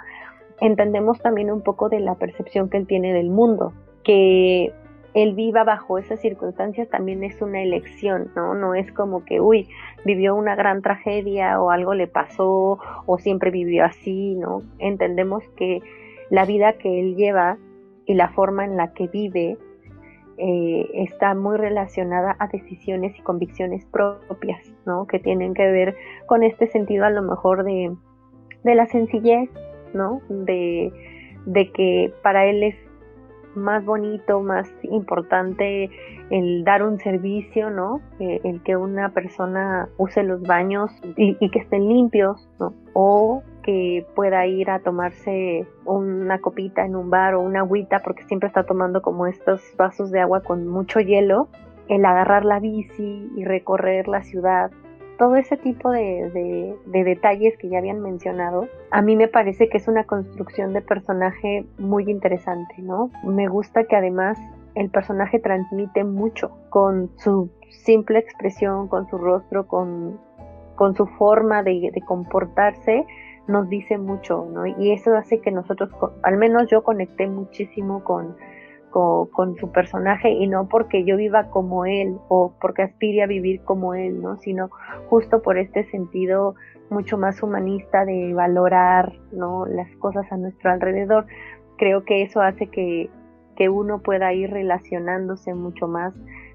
Entendemos 0.59 1.19
también 1.21 1.51
un 1.51 1.61
poco 1.61 1.89
de 1.89 1.99
la 1.99 2.15
percepción 2.15 2.69
que 2.69 2.77
él 2.77 2.87
tiene 2.87 3.13
del 3.13 3.29
mundo, 3.29 3.73
que 4.03 4.73
él 5.13 5.33
viva 5.33 5.63
bajo 5.63 5.97
esas 5.97 6.21
circunstancias 6.21 6.89
también 6.89 7.23
es 7.23 7.41
una 7.41 7.61
elección, 7.61 8.31
¿no? 8.35 8.53
No 8.53 8.75
es 8.75 8.91
como 8.91 9.25
que, 9.25 9.41
uy, 9.41 9.67
vivió 10.05 10.35
una 10.35 10.55
gran 10.55 10.81
tragedia 10.81 11.61
o 11.61 11.69
algo 11.69 11.93
le 11.93 12.07
pasó 12.07 12.79
o 13.05 13.17
siempre 13.17 13.51
vivió 13.51 13.83
así, 13.83 14.35
¿no? 14.35 14.61
Entendemos 14.79 15.43
que 15.55 15.81
la 16.29 16.45
vida 16.45 16.73
que 16.73 16.99
él 16.99 17.15
lleva 17.15 17.57
y 18.05 18.13
la 18.13 18.29
forma 18.29 18.63
en 18.63 18.77
la 18.77 18.93
que 18.93 19.07
vive 19.07 19.57
eh, 20.43 20.89
está 20.95 21.35
muy 21.35 21.55
relacionada 21.55 22.35
a 22.39 22.47
decisiones 22.47 23.15
y 23.15 23.21
convicciones 23.21 23.85
propias, 23.85 24.73
¿no? 24.87 25.05
Que 25.05 25.19
tienen 25.19 25.53
que 25.53 25.69
ver 25.69 25.95
con 26.25 26.41
este 26.41 26.65
sentido 26.65 27.05
a 27.05 27.11
lo 27.11 27.21
mejor 27.21 27.63
de, 27.63 27.95
de 28.63 28.75
la 28.75 28.87
sencillez, 28.87 29.51
¿no? 29.93 30.19
De, 30.29 30.91
de 31.45 31.71
que 31.71 32.11
para 32.23 32.47
él 32.47 32.63
es 32.63 32.75
más 33.53 33.85
bonito, 33.85 34.41
más 34.41 34.67
importante 34.81 35.91
el 36.31 36.63
dar 36.63 36.81
un 36.81 36.97
servicio, 36.97 37.69
¿no? 37.69 38.01
El 38.19 38.63
que 38.63 38.75
una 38.75 39.09
persona 39.09 39.89
use 39.97 40.23
los 40.23 40.41
baños 40.41 40.89
y, 41.17 41.37
y, 41.39 41.49
que 41.51 41.59
estén 41.59 41.87
limpios, 41.87 42.49
¿no? 42.59 42.73
Que 43.61 44.05
pueda 44.15 44.45
ir 44.45 44.69
a 44.69 44.79
tomarse 44.79 45.67
una 45.85 46.39
copita 46.39 46.85
en 46.85 46.95
un 46.95 47.09
bar 47.09 47.35
o 47.35 47.41
una 47.41 47.59
agüita 47.61 47.99
porque 47.99 48.23
siempre 48.23 48.47
está 48.47 48.63
tomando 48.63 49.01
como 49.01 49.27
estos 49.27 49.61
vasos 49.77 50.11
de 50.11 50.19
agua 50.19 50.41
con 50.41 50.67
mucho 50.67 50.99
hielo, 50.99 51.47
el 51.87 52.05
agarrar 52.05 52.45
la 52.45 52.59
bici 52.59 53.31
y 53.35 53.43
recorrer 53.43 54.07
la 54.07 54.23
ciudad, 54.23 54.71
todo 55.21 55.35
ese 55.35 55.55
tipo 55.55 55.91
de, 55.91 56.75
de, 56.85 57.03
detalles 57.03 57.55
que 57.59 57.69
ya 57.69 57.77
habían 57.77 57.99
mencionado, 57.99 58.67
a 58.89 59.03
mí 59.03 59.15
me 59.15 59.27
parece 59.27 59.69
que 59.69 59.77
es 59.77 59.87
una 59.87 60.05
construcción 60.05 60.73
de 60.73 60.81
personaje 60.81 61.63
muy 61.77 62.09
interesante, 62.09 62.73
¿no? 62.79 63.11
Me 63.23 63.47
gusta 63.47 63.83
que 63.83 63.95
además 63.95 64.39
el 64.73 64.89
personaje 64.89 65.37
transmite 65.37 66.03
mucho 66.03 66.49
con 66.69 67.11
su 67.17 67.51
simple 67.69 68.17
expresión, 68.17 68.87
con 68.87 69.07
su 69.09 69.19
rostro, 69.19 69.67
con, 69.67 70.19
con 70.75 70.95
su 70.95 71.05
forma 71.05 71.61
de 71.61 71.91
comportarse, 72.07 73.05
nos 73.51 73.69
dice 73.69 73.97
mucho, 73.97 74.47
¿no? 74.51 74.65
Y 74.65 74.91
eso 74.91 75.15
hace 75.15 75.41
que 75.41 75.51
nosotros, 75.51 75.89
al 76.23 76.37
menos 76.37 76.67
yo 76.69 76.83
conecté 76.83 77.27
muchísimo 77.27 78.03
con, 78.03 78.35
con, 78.91 79.55
su 79.57 79.71
personaje 79.71 80.29
y 80.31 80.47
no 80.47 80.67
porque 80.67 81.03
yo 81.05 81.15
viva 81.17 81.49
como 81.49 81.85
él 81.85 82.17
o 82.27 82.53
porque 82.59 82.83
aspire 82.83 83.23
a 83.23 83.27
vivir 83.27 83.61
como 83.61 83.93
él, 83.93 84.21
¿no? 84.21 84.37
Sino 84.37 84.69
justo 85.09 85.41
por 85.41 85.57
este 85.57 85.85
sentido 85.85 86.55
mucho 86.89 87.17
más 87.17 87.41
humanista 87.41 88.05
de 88.05 88.33
valorar, 88.33 89.13
¿no? 89.31 89.65
Las 89.65 89.89
cosas 89.97 90.29
a 90.31 90.37
nuestro 90.37 90.71
alrededor. 90.71 91.25
Creo 91.77 92.03
que 92.03 92.21
eso 92.21 92.41
hace 92.41 92.67
que, 92.67 93.09
que 93.55 93.69
uno 93.69 93.99
pueda 93.99 94.33
ir 94.33 94.51
relacionándose 94.51 95.53
mucho 95.53 95.87
más 95.87 96.13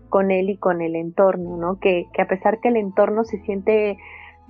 con 0.09 0.31
él 0.31 0.51
y 0.51 0.57
con 0.57 0.83
el 0.83 0.95
entorno, 0.95 1.57
¿no? 1.57 1.81
Que, 1.81 2.07
que 2.13 2.23
a 2.23 2.29
pesar 2.29 2.61
que 2.61 2.69
el 2.69 2.77
entorno 2.77 3.25
se 3.25 3.39
siente 3.39 3.97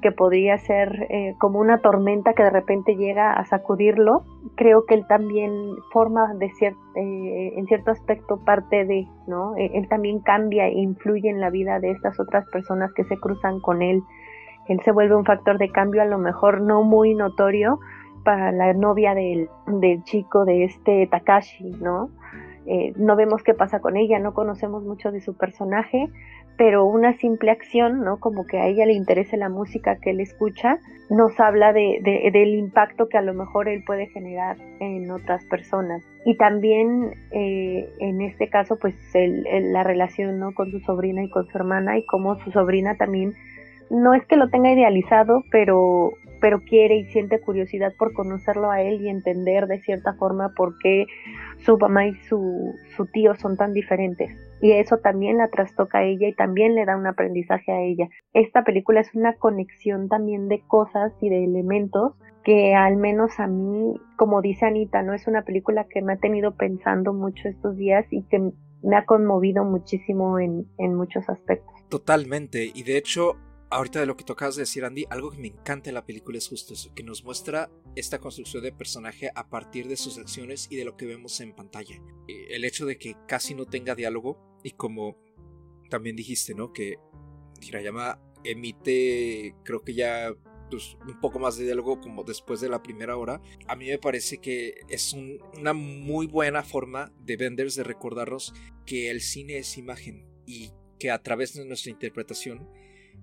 que 0.02 0.12
podría 0.12 0.58
ser 0.58 1.06
eh, 1.08 1.34
como 1.38 1.58
una 1.58 1.78
tormenta 1.78 2.34
que 2.34 2.42
de 2.42 2.50
repente 2.50 2.96
llega 2.96 3.32
a 3.32 3.44
sacudirlo, 3.46 4.24
creo 4.54 4.84
que 4.84 4.94
él 4.94 5.06
también 5.08 5.52
forma 5.92 6.34
de 6.34 6.46
eh, 6.46 7.52
en 7.56 7.66
cierto 7.66 7.90
aspecto 7.90 8.38
parte 8.44 8.84
de, 8.84 9.08
¿no? 9.26 9.56
E, 9.56 9.70
él 9.74 9.88
también 9.88 10.20
cambia 10.20 10.66
e 10.66 10.78
influye 10.78 11.30
en 11.30 11.40
la 11.40 11.50
vida 11.50 11.80
de 11.80 11.90
estas 11.90 12.20
otras 12.20 12.46
personas 12.50 12.92
que 12.92 13.04
se 13.04 13.16
cruzan 13.16 13.60
con 13.60 13.80
él. 13.80 14.02
Él 14.68 14.80
se 14.84 14.92
vuelve 14.92 15.16
un 15.16 15.24
factor 15.24 15.58
de 15.58 15.70
cambio 15.70 16.02
a 16.02 16.06
lo 16.06 16.18
mejor 16.18 16.60
no 16.60 16.82
muy 16.82 17.14
notorio 17.14 17.78
para 18.24 18.52
la 18.52 18.72
novia 18.74 19.14
del, 19.14 19.48
del 19.66 20.02
chico 20.02 20.44
de 20.44 20.64
este 20.64 21.06
Takashi, 21.06 21.70
¿no? 21.80 22.10
Eh, 22.66 22.92
no 22.96 23.14
vemos 23.14 23.44
qué 23.44 23.54
pasa 23.54 23.78
con 23.80 23.96
ella, 23.96 24.18
no 24.18 24.34
conocemos 24.34 24.82
mucho 24.82 25.12
de 25.12 25.20
su 25.20 25.36
personaje, 25.36 26.10
pero 26.56 26.86
una 26.86 27.16
simple 27.18 27.50
acción, 27.50 28.00
¿no? 28.00 28.18
Como 28.18 28.46
que 28.46 28.58
a 28.58 28.66
ella 28.66 28.86
le 28.86 28.94
interese 28.94 29.36
la 29.36 29.48
música 29.48 29.96
que 29.96 30.10
él 30.10 30.20
escucha, 30.20 30.78
nos 31.10 31.38
habla 31.38 31.72
de, 31.72 32.00
del 32.32 32.54
impacto 32.54 33.08
que 33.08 33.18
a 33.18 33.22
lo 33.22 33.34
mejor 33.34 33.68
él 33.68 33.82
puede 33.84 34.06
generar 34.06 34.56
en 34.80 35.10
otras 35.10 35.44
personas. 35.44 36.02
Y 36.24 36.36
también 36.36 37.12
eh, 37.30 37.88
en 38.00 38.22
este 38.22 38.48
caso, 38.48 38.78
pues 38.78 38.94
la 39.14 39.84
relación, 39.84 40.38
¿no? 40.38 40.54
Con 40.54 40.70
su 40.70 40.80
sobrina 40.80 41.22
y 41.22 41.30
con 41.30 41.46
su 41.46 41.58
hermana 41.58 41.98
y 41.98 42.06
cómo 42.06 42.36
su 42.40 42.50
sobrina 42.50 42.96
también, 42.96 43.34
no 43.90 44.14
es 44.14 44.24
que 44.26 44.36
lo 44.36 44.48
tenga 44.48 44.72
idealizado, 44.72 45.44
pero 45.50 46.14
quiere 46.68 46.96
y 46.96 47.04
siente 47.06 47.40
curiosidad 47.40 47.92
por 47.98 48.12
conocerlo 48.12 48.70
a 48.70 48.80
él 48.80 49.02
y 49.02 49.08
entender 49.08 49.66
de 49.66 49.80
cierta 49.80 50.14
forma 50.14 50.52
por 50.56 50.78
qué 50.78 51.06
su 51.58 51.76
mamá 51.76 52.06
y 52.06 52.14
su 52.14 52.74
tío 53.12 53.34
son 53.34 53.56
tan 53.56 53.72
diferentes. 53.72 54.45
Y 54.60 54.72
eso 54.72 54.98
también 54.98 55.38
la 55.38 55.48
trastoca 55.48 55.98
a 55.98 56.04
ella 56.04 56.28
y 56.28 56.34
también 56.34 56.74
le 56.74 56.84
da 56.84 56.96
un 56.96 57.06
aprendizaje 57.06 57.72
a 57.72 57.82
ella. 57.82 58.08
Esta 58.32 58.64
película 58.64 59.00
es 59.00 59.14
una 59.14 59.34
conexión 59.34 60.08
también 60.08 60.48
de 60.48 60.62
cosas 60.66 61.12
y 61.20 61.28
de 61.28 61.44
elementos 61.44 62.14
que 62.44 62.74
al 62.74 62.96
menos 62.96 63.40
a 63.40 63.48
mí, 63.48 64.00
como 64.16 64.40
dice 64.40 64.66
Anita, 64.66 65.02
no 65.02 65.14
es 65.14 65.26
una 65.26 65.42
película 65.42 65.86
que 65.90 66.00
me 66.00 66.12
ha 66.12 66.16
tenido 66.16 66.54
pensando 66.54 67.12
mucho 67.12 67.48
estos 67.48 67.76
días 67.76 68.06
y 68.10 68.22
que 68.22 68.52
me 68.82 68.96
ha 68.96 69.04
conmovido 69.04 69.64
muchísimo 69.64 70.38
en, 70.38 70.64
en 70.78 70.94
muchos 70.94 71.28
aspectos. 71.28 71.74
Totalmente, 71.88 72.70
y 72.72 72.84
de 72.84 72.98
hecho 72.98 73.36
ahorita 73.70 74.00
de 74.00 74.06
lo 74.06 74.16
que 74.16 74.24
tocas 74.24 74.56
de 74.56 74.62
decir, 74.62 74.84
Andy, 74.84 75.06
algo 75.10 75.30
que 75.30 75.38
me 75.38 75.48
encanta 75.48 75.90
en 75.90 75.94
la 75.94 76.06
película 76.06 76.38
es 76.38 76.48
justo 76.48 76.74
eso, 76.74 76.94
que 76.94 77.02
nos 77.02 77.24
muestra 77.24 77.70
esta 77.94 78.18
construcción 78.18 78.62
de 78.62 78.72
personaje 78.72 79.30
a 79.34 79.48
partir 79.48 79.88
de 79.88 79.96
sus 79.96 80.18
acciones 80.18 80.68
y 80.70 80.76
de 80.76 80.84
lo 80.84 80.96
que 80.96 81.06
vemos 81.06 81.40
en 81.40 81.54
pantalla. 81.54 82.00
El 82.28 82.64
hecho 82.64 82.86
de 82.86 82.98
que 82.98 83.16
casi 83.26 83.54
no 83.54 83.66
tenga 83.66 83.94
diálogo 83.94 84.45
y 84.66 84.72
como 84.72 85.16
también 85.90 86.16
dijiste, 86.16 86.52
¿no? 86.52 86.72
Que 86.72 86.98
Hirayama 87.62 88.20
emite, 88.42 89.54
creo 89.62 89.84
que 89.84 89.94
ya 89.94 90.34
pues, 90.72 90.96
un 91.06 91.20
poco 91.20 91.38
más 91.38 91.56
de 91.56 91.66
diálogo 91.66 92.00
como 92.00 92.24
después 92.24 92.60
de 92.60 92.68
la 92.68 92.82
primera 92.82 93.16
hora, 93.16 93.40
a 93.68 93.76
mí 93.76 93.86
me 93.86 93.98
parece 93.98 94.38
que 94.38 94.80
es 94.88 95.14
una 95.56 95.72
muy 95.72 96.26
buena 96.26 96.64
forma 96.64 97.12
de 97.20 97.36
Benders 97.36 97.76
de 97.76 97.84
recordarnos 97.84 98.54
que 98.84 99.08
el 99.08 99.20
cine 99.20 99.58
es 99.58 99.78
imagen 99.78 100.26
y 100.46 100.72
que 100.98 101.12
a 101.12 101.22
través 101.22 101.54
de 101.54 101.64
nuestra 101.64 101.92
interpretación 101.92 102.68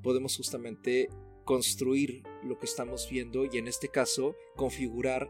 podemos 0.02 0.38
justamente 0.38 1.10
construir 1.44 2.24
lo 2.42 2.58
que 2.58 2.68
estamos 2.68 3.10
viendo 3.12 3.44
y 3.44 3.58
en 3.58 3.68
este 3.68 3.90
caso 3.90 4.38
configurar 4.56 5.30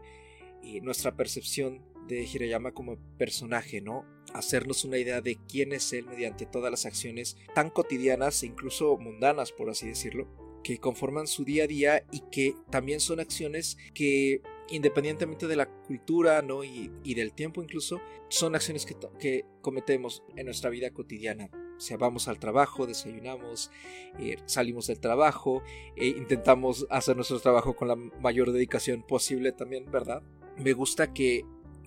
eh, 0.62 0.80
nuestra 0.80 1.16
percepción 1.16 1.82
de 2.06 2.22
Hirayama 2.22 2.70
como 2.70 2.98
personaje, 3.18 3.80
¿no? 3.80 4.13
Hacernos 4.34 4.84
una 4.84 4.98
idea 4.98 5.20
de 5.20 5.38
quién 5.48 5.72
es 5.72 5.92
él 5.92 6.06
mediante 6.06 6.44
todas 6.44 6.70
las 6.70 6.84
acciones 6.84 7.36
tan 7.54 7.70
cotidianas 7.70 8.42
e 8.42 8.46
incluso 8.46 8.96
mundanas, 8.98 9.52
por 9.52 9.70
así 9.70 9.86
decirlo, 9.88 10.28
que 10.62 10.78
conforman 10.78 11.26
su 11.26 11.44
día 11.44 11.64
a 11.64 11.66
día 11.66 12.04
y 12.10 12.20
que 12.30 12.54
también 12.70 13.00
son 13.00 13.20
acciones 13.20 13.78
que 13.94 14.42
independientemente 14.68 15.46
de 15.46 15.56
la 15.56 15.66
cultura 15.66 16.42
¿no? 16.42 16.64
y, 16.64 16.90
del 17.14 17.32
tiempo 17.32 17.62
incluso, 17.62 18.00
son 18.28 18.54
acciones 18.54 18.86
que, 18.86 18.96
que, 19.18 19.44
cometemos 19.60 20.22
en 20.36 20.46
nuestra 20.46 20.70
vida 20.70 20.90
cotidiana. 20.90 21.50
O 21.76 21.80
sea, 21.80 21.96
vamos 21.96 22.28
al 22.28 22.38
trabajo, 22.38 22.86
desayunamos, 22.86 23.70
eh, 24.18 24.36
salimos 24.46 24.86
del 24.86 25.00
trabajo, 25.00 25.62
e 25.96 26.06
intentamos 26.06 26.86
hacer 26.90 27.16
nuestro 27.16 27.40
trabajo 27.40 27.74
con 27.74 27.88
la 27.88 27.96
mayor 27.96 28.52
dedicación 28.52 29.02
posible 29.02 29.52
también, 29.52 29.90
¿verdad? 29.90 30.22
Me 30.56 30.72
gusta 30.72 31.12
que 31.12 31.44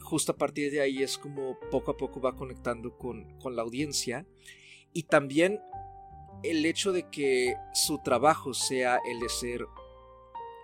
justo 0.07 0.31
a 0.31 0.37
partir 0.37 0.71
de 0.71 0.79
ahí 0.79 1.03
es 1.03 1.17
como 1.17 1.59
poco 1.69 1.91
a 1.91 1.97
poco 1.97 2.21
va 2.21 2.35
conectando 2.35 2.97
con, 2.97 3.37
con 3.39 3.57
la 3.57 3.61
audiencia. 3.61 4.25
Y 4.93 5.03
también 5.03 5.59
el 6.43 6.65
hecho 6.65 6.93
de 6.93 7.09
que 7.09 7.55
su 7.73 7.99
trabajo 7.99 8.53
sea 8.53 8.99
el 9.05 9.19
de 9.19 9.27
ser 9.27 9.65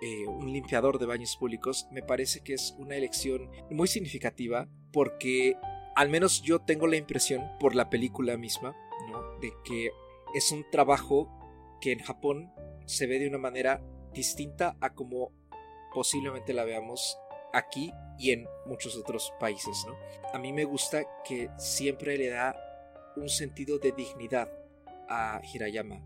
eh, 0.02 0.26
un 0.28 0.52
limpiador 0.52 0.98
de 0.98 1.06
baños 1.06 1.36
públicos 1.36 1.88
me 1.92 2.02
parece 2.02 2.42
que 2.42 2.54
es 2.54 2.74
una 2.78 2.96
elección 2.96 3.50
muy 3.70 3.88
significativa 3.88 4.68
porque 4.92 5.58
al 5.96 6.10
menos 6.10 6.42
yo 6.42 6.60
tengo 6.60 6.88
la 6.88 6.98
impresión 6.98 7.44
por 7.60 7.76
la 7.76 7.90
película 7.90 8.38
misma 8.38 8.76
de 9.42 9.52
que 9.66 9.92
es 10.36 10.52
un 10.52 10.66
trabajo 10.72 11.30
que 11.82 11.92
en 11.92 12.00
Japón 12.00 12.52
se 12.86 13.08
ve 13.08 13.20
de 13.20 13.28
una 13.28 13.38
manera 13.38 13.82
distinta 14.14 14.78
a 14.80 14.94
como 14.94 15.32
posiblemente 15.94 16.54
la 16.54 16.64
veamos 16.64 17.18
aquí 17.54 17.94
y 18.18 18.32
en 18.32 18.48
muchos 18.66 18.98
otros 18.98 19.32
países. 19.40 19.86
A 20.34 20.40
mí 20.40 20.52
me 20.52 20.66
gusta 20.66 21.06
que 21.24 21.50
siempre 21.58 22.18
le 22.18 22.30
da 22.30 22.56
un 23.16 23.30
sentido 23.30 23.80
de 23.80 23.92
dignidad 23.92 24.52
a 25.08 25.42
Hirayama 25.44 26.02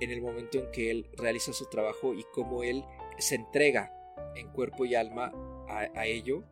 en 0.00 0.10
el 0.10 0.22
momento 0.22 0.58
en 0.58 0.70
que 0.70 0.90
él 0.90 1.10
realiza 1.16 1.52
su 1.52 1.66
trabajo 1.66 2.14
y 2.14 2.24
cómo 2.32 2.62
él 2.62 2.84
se 3.18 3.34
entrega 3.34 3.92
en 4.36 4.48
cuerpo 4.50 4.84
y 4.84 4.94
alma 4.94 5.32
a, 5.68 6.06
ello 6.06 6.44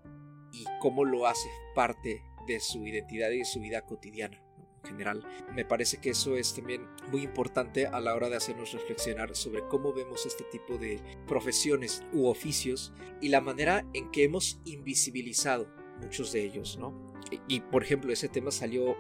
y 0.52 0.64
cómo 0.80 1.04
lo 1.04 1.26
hace 1.26 1.48
parte 1.74 2.22
de 2.46 2.60
su 2.60 2.86
identidad 2.86 3.30
y 3.30 3.38
de 3.38 3.44
su 3.44 3.60
vida 3.60 3.82
cotidiana 3.82 4.42
general. 4.86 5.26
Me 5.54 5.64
parece 5.64 5.98
que 5.98 6.10
eso 6.10 6.36
es 6.36 6.54
también 6.54 6.86
muy 7.10 7.22
importante 7.22 7.86
a 7.86 8.00
la 8.00 8.14
hora 8.14 8.28
de 8.28 8.36
hacernos 8.36 8.72
reflexionar 8.72 9.34
sobre 9.34 9.66
cómo 9.68 9.92
vemos 9.92 10.26
este 10.26 10.44
tipo 10.44 10.78
de 10.78 11.00
profesiones 11.26 12.02
u 12.12 12.26
oficios 12.26 12.92
y 13.20 13.28
la 13.28 13.40
manera 13.40 13.84
en 13.92 14.10
que 14.10 14.24
hemos 14.24 14.60
invisibilizado 14.64 15.68
muchos 16.02 16.32
de 16.32 16.44
ellos, 16.44 16.78
¿no? 16.78 17.14
Y, 17.48 17.60
por 17.60 17.82
ejemplo, 17.82 18.12
ese 18.12 18.28
tema 18.28 18.50
salió 18.50 18.96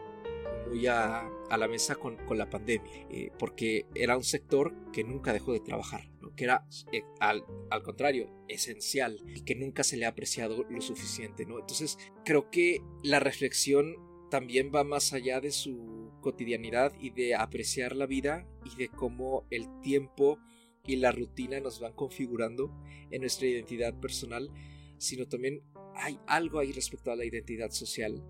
muy 0.68 0.86
a, 0.86 1.30
la 1.56 1.68
mesa 1.68 1.94
con, 1.94 2.18
la 2.36 2.50
pandemia, 2.50 3.06
eh, 3.10 3.30
porque 3.38 3.86
era 3.94 4.16
un 4.16 4.24
sector 4.24 4.74
que 4.92 5.04
nunca 5.04 5.32
dejó 5.32 5.52
de 5.52 5.60
trabajar, 5.60 6.10
que 6.34 6.44
era 6.44 6.66
eh, 6.92 7.04
al, 7.20 7.44
contrario 7.84 8.28
esencial 8.48 9.22
y 9.34 9.42
que 9.42 9.54
nunca 9.54 9.84
se 9.84 9.96
le 9.96 10.06
ha 10.06 10.10
apreciado 10.10 10.64
lo 10.68 10.80
suficiente. 10.80 11.46
¿no? 11.46 11.58
Entonces 11.58 11.98
creo 12.24 12.50
que 12.50 12.82
la 13.02 13.20
reflexión 13.20 13.96
también 14.30 14.72
va 14.74 14.84
más 14.84 15.12
allá 15.12 15.40
de 15.40 15.50
su 15.50 16.10
cotidianidad 16.20 16.92
y 17.00 17.10
de 17.10 17.34
apreciar 17.34 17.94
la 17.94 18.06
vida 18.06 18.46
y 18.64 18.76
de 18.76 18.88
cómo 18.88 19.46
el 19.50 19.66
tiempo 19.80 20.38
y 20.84 20.96
la 20.96 21.12
rutina 21.12 21.60
nos 21.60 21.80
van 21.80 21.92
configurando 21.92 22.72
en 23.10 23.20
nuestra 23.20 23.46
identidad 23.46 23.98
personal, 24.00 24.50
sino 24.98 25.26
también 25.26 25.62
hay 25.94 26.18
algo 26.26 26.58
ahí 26.58 26.72
respecto 26.72 27.10
a 27.10 27.16
la 27.16 27.24
identidad 27.24 27.70
social 27.70 28.22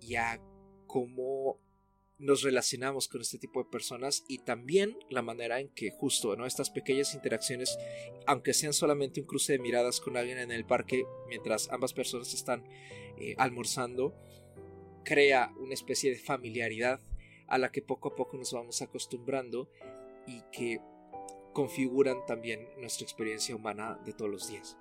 y 0.00 0.16
a 0.16 0.40
cómo 0.86 1.60
nos 2.18 2.42
relacionamos 2.42 3.08
con 3.08 3.20
este 3.20 3.38
tipo 3.38 3.62
de 3.62 3.68
personas 3.70 4.24
y 4.28 4.38
también 4.38 4.96
la 5.10 5.20
manera 5.20 5.60
en 5.60 5.68
que 5.68 5.90
justo 5.90 6.34
¿no? 6.34 6.46
estas 6.46 6.70
pequeñas 6.70 7.14
interacciones, 7.14 7.78
aunque 8.26 8.54
sean 8.54 8.72
solamente 8.72 9.20
un 9.20 9.26
cruce 9.26 9.52
de 9.52 9.58
miradas 9.58 10.00
con 10.00 10.16
alguien 10.16 10.38
en 10.38 10.50
el 10.50 10.64
parque 10.64 11.04
mientras 11.28 11.70
ambas 11.70 11.92
personas 11.92 12.32
están 12.32 12.64
eh, 13.18 13.34
almorzando, 13.36 14.14
crea 15.06 15.52
una 15.58 15.72
especie 15.72 16.10
de 16.10 16.18
familiaridad 16.18 17.00
a 17.46 17.58
la 17.58 17.70
que 17.70 17.80
poco 17.80 18.08
a 18.08 18.16
poco 18.16 18.36
nos 18.36 18.52
vamos 18.52 18.82
acostumbrando 18.82 19.70
y 20.26 20.42
que 20.50 20.80
configuran 21.52 22.26
también 22.26 22.68
nuestra 22.78 23.04
experiencia 23.04 23.54
humana 23.54 23.98
de 24.04 24.12
todos 24.12 24.30
los 24.30 24.48
días. 24.48 24.76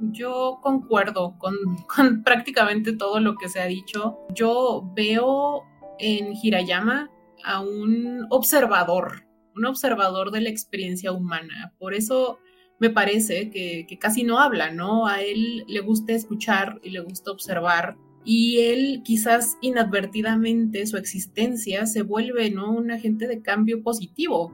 Yo 0.00 0.60
concuerdo 0.62 1.36
con, 1.38 1.54
prácticamente 2.24 2.92
todo 2.92 3.20
lo 3.20 3.36
que 3.36 3.48
se 3.48 3.60
ha 3.60 3.66
dicho. 3.66 4.18
Yo 4.34 4.84
veo 4.94 5.64
en 5.98 6.34
Hirayama 6.40 7.10
a 7.42 7.60
un 7.60 8.26
observador, 8.28 9.26
un 9.56 9.64
observador 9.64 10.30
de 10.30 10.42
la 10.42 10.50
experiencia 10.50 11.10
humana. 11.10 11.74
Por 11.78 11.94
eso 11.94 12.38
me 12.78 12.90
parece 12.90 13.50
que, 13.50 13.86
casi 13.98 14.24
no 14.24 14.40
habla, 14.40 14.70
¿no? 14.70 15.06
A 15.06 15.22
él 15.22 15.64
le 15.66 15.80
gusta 15.80 16.12
escuchar 16.12 16.80
y 16.82 16.90
le 16.90 17.00
gusta 17.00 17.30
observar. 17.30 17.96
Y 18.24 18.58
él 18.60 19.02
quizás 19.04 19.56
inadvertidamente 19.60 20.86
su 20.86 20.96
existencia 20.96 21.86
se 21.86 22.02
vuelve, 22.02 22.50
¿no? 22.50 22.72
Un 22.72 22.90
agente 22.90 23.26
de 23.26 23.42
cambio 23.42 23.82
positivo 23.82 24.52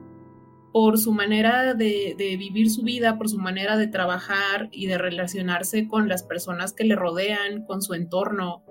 por 0.71 0.97
su 0.97 1.11
manera 1.11 1.73
de, 1.73 2.15
vivir 2.17 2.69
su 2.69 2.83
vida, 2.83 3.17
por 3.17 3.29
su 3.29 3.39
manera 3.39 3.77
de 3.77 3.87
trabajar 3.87 4.69
y 4.71 4.87
de 4.87 4.97
relacionarse 4.97 5.87
con 5.87 6.07
las 6.07 6.23
personas 6.23 6.73
que 6.73 6.83
le 6.83 6.95
rodean, 6.95 7.65
con 7.65 7.81
su 7.81 7.93
entorno 7.93 8.63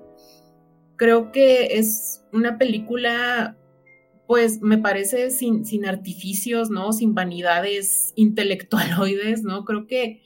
creo 0.97 1.31
que 1.31 1.79
es 1.79 2.25
una 2.33 2.59
película, 2.59 3.57
pues 4.27 4.61
me 4.61 4.79
parece 4.79 5.31
sin, 5.31 5.65
sin 5.65 5.87
artificios, 5.87 6.71
¿no? 6.71 6.93
Sin 6.93 7.15
vanidades 7.15 8.13
intelectualoides, 8.17 9.43
¿no? 9.43 9.65
Creo 9.65 9.87
que 9.87 10.23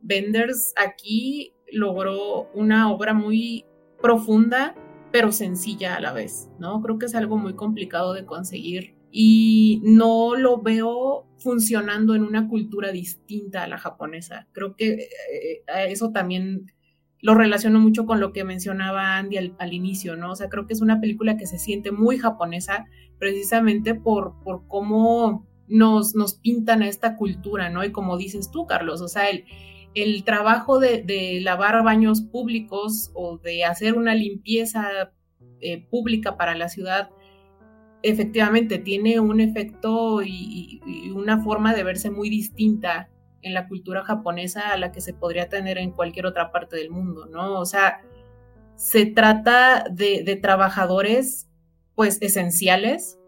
Benders 0.00 0.72
aquí 0.76 1.52
logró 1.70 2.50
una 2.54 2.90
obra 2.90 3.12
muy 3.12 3.64
profunda, 4.00 4.74
pero 5.10 5.32
sencilla 5.32 5.96
a 5.96 6.00
la 6.00 6.12
vez, 6.12 6.50
¿no? 6.58 6.80
Creo 6.82 6.98
que 6.98 7.06
es 7.06 7.14
algo 7.14 7.38
muy 7.38 7.54
complicado 7.54 8.12
de 8.12 8.24
conseguir 8.24 8.94
y 9.10 9.80
no 9.84 10.36
lo 10.36 10.60
veo 10.60 11.26
funcionando 11.38 12.14
en 12.14 12.22
una 12.22 12.48
cultura 12.48 12.92
distinta 12.92 13.62
a 13.62 13.68
la 13.68 13.78
japonesa. 13.78 14.46
Creo 14.52 14.76
que 14.76 14.92
eh, 14.94 15.62
eso 15.88 16.10
también 16.10 16.72
lo 17.20 17.34
relaciono 17.34 17.80
mucho 17.80 18.06
con 18.06 18.20
lo 18.20 18.32
que 18.32 18.44
mencionaba 18.44 19.16
Andy 19.16 19.54
al, 19.58 19.72
inicio, 19.72 20.16
¿no? 20.16 20.32
O 20.32 20.36
sea, 20.36 20.48
creo 20.48 20.66
que 20.66 20.74
es 20.74 20.80
una 20.80 21.00
película 21.00 21.36
que 21.36 21.46
se 21.46 21.58
siente 21.58 21.90
muy 21.90 22.18
japonesa 22.18 22.86
precisamente 23.18 23.94
por, 23.94 24.34
por 24.44 24.68
cómo 24.68 25.46
nos, 25.66 26.14
nos 26.14 26.34
pintan 26.34 26.82
a 26.82 26.88
esta 26.88 27.16
cultura, 27.16 27.70
¿no? 27.70 27.84
Y 27.84 27.92
como 27.92 28.16
dices 28.16 28.50
tú, 28.50 28.66
Carlos, 28.66 29.00
o 29.00 29.08
sea, 29.08 29.28
el, 29.30 29.44
el 30.02 30.24
trabajo 30.24 30.78
de, 30.78 31.40
lavar 31.42 31.82
baños 31.82 32.22
públicos 32.22 33.10
o 33.14 33.38
de 33.38 33.64
hacer 33.64 33.94
una 33.94 34.14
limpieza 34.14 35.12
eh, 35.60 35.86
pública 35.88 36.36
para 36.36 36.54
la 36.54 36.68
ciudad, 36.68 37.10
efectivamente 38.02 38.78
tiene 38.78 39.20
un 39.20 39.40
efecto 39.40 40.22
y, 40.22 40.80
una 41.14 41.42
forma 41.42 41.74
de 41.74 41.84
verse 41.84 42.10
muy 42.10 42.30
distinta 42.30 43.10
en 43.42 43.54
la 43.54 43.68
cultura 43.68 44.04
japonesa 44.04 44.72
a 44.72 44.78
la 44.78 44.92
que 44.92 45.00
se 45.00 45.14
podría 45.14 45.48
tener 45.48 45.78
en 45.78 45.92
cualquier 45.92 46.26
otra 46.26 46.52
parte 46.52 46.76
del 46.76 46.90
mundo, 46.90 47.26
¿no? 47.26 47.58
O 47.58 47.66
sea, 47.66 48.02
se 48.76 49.06
trata 49.06 49.84
de, 49.90 50.38
trabajadores 50.40 51.48
pues 51.94 52.18
esenciales 52.20 53.18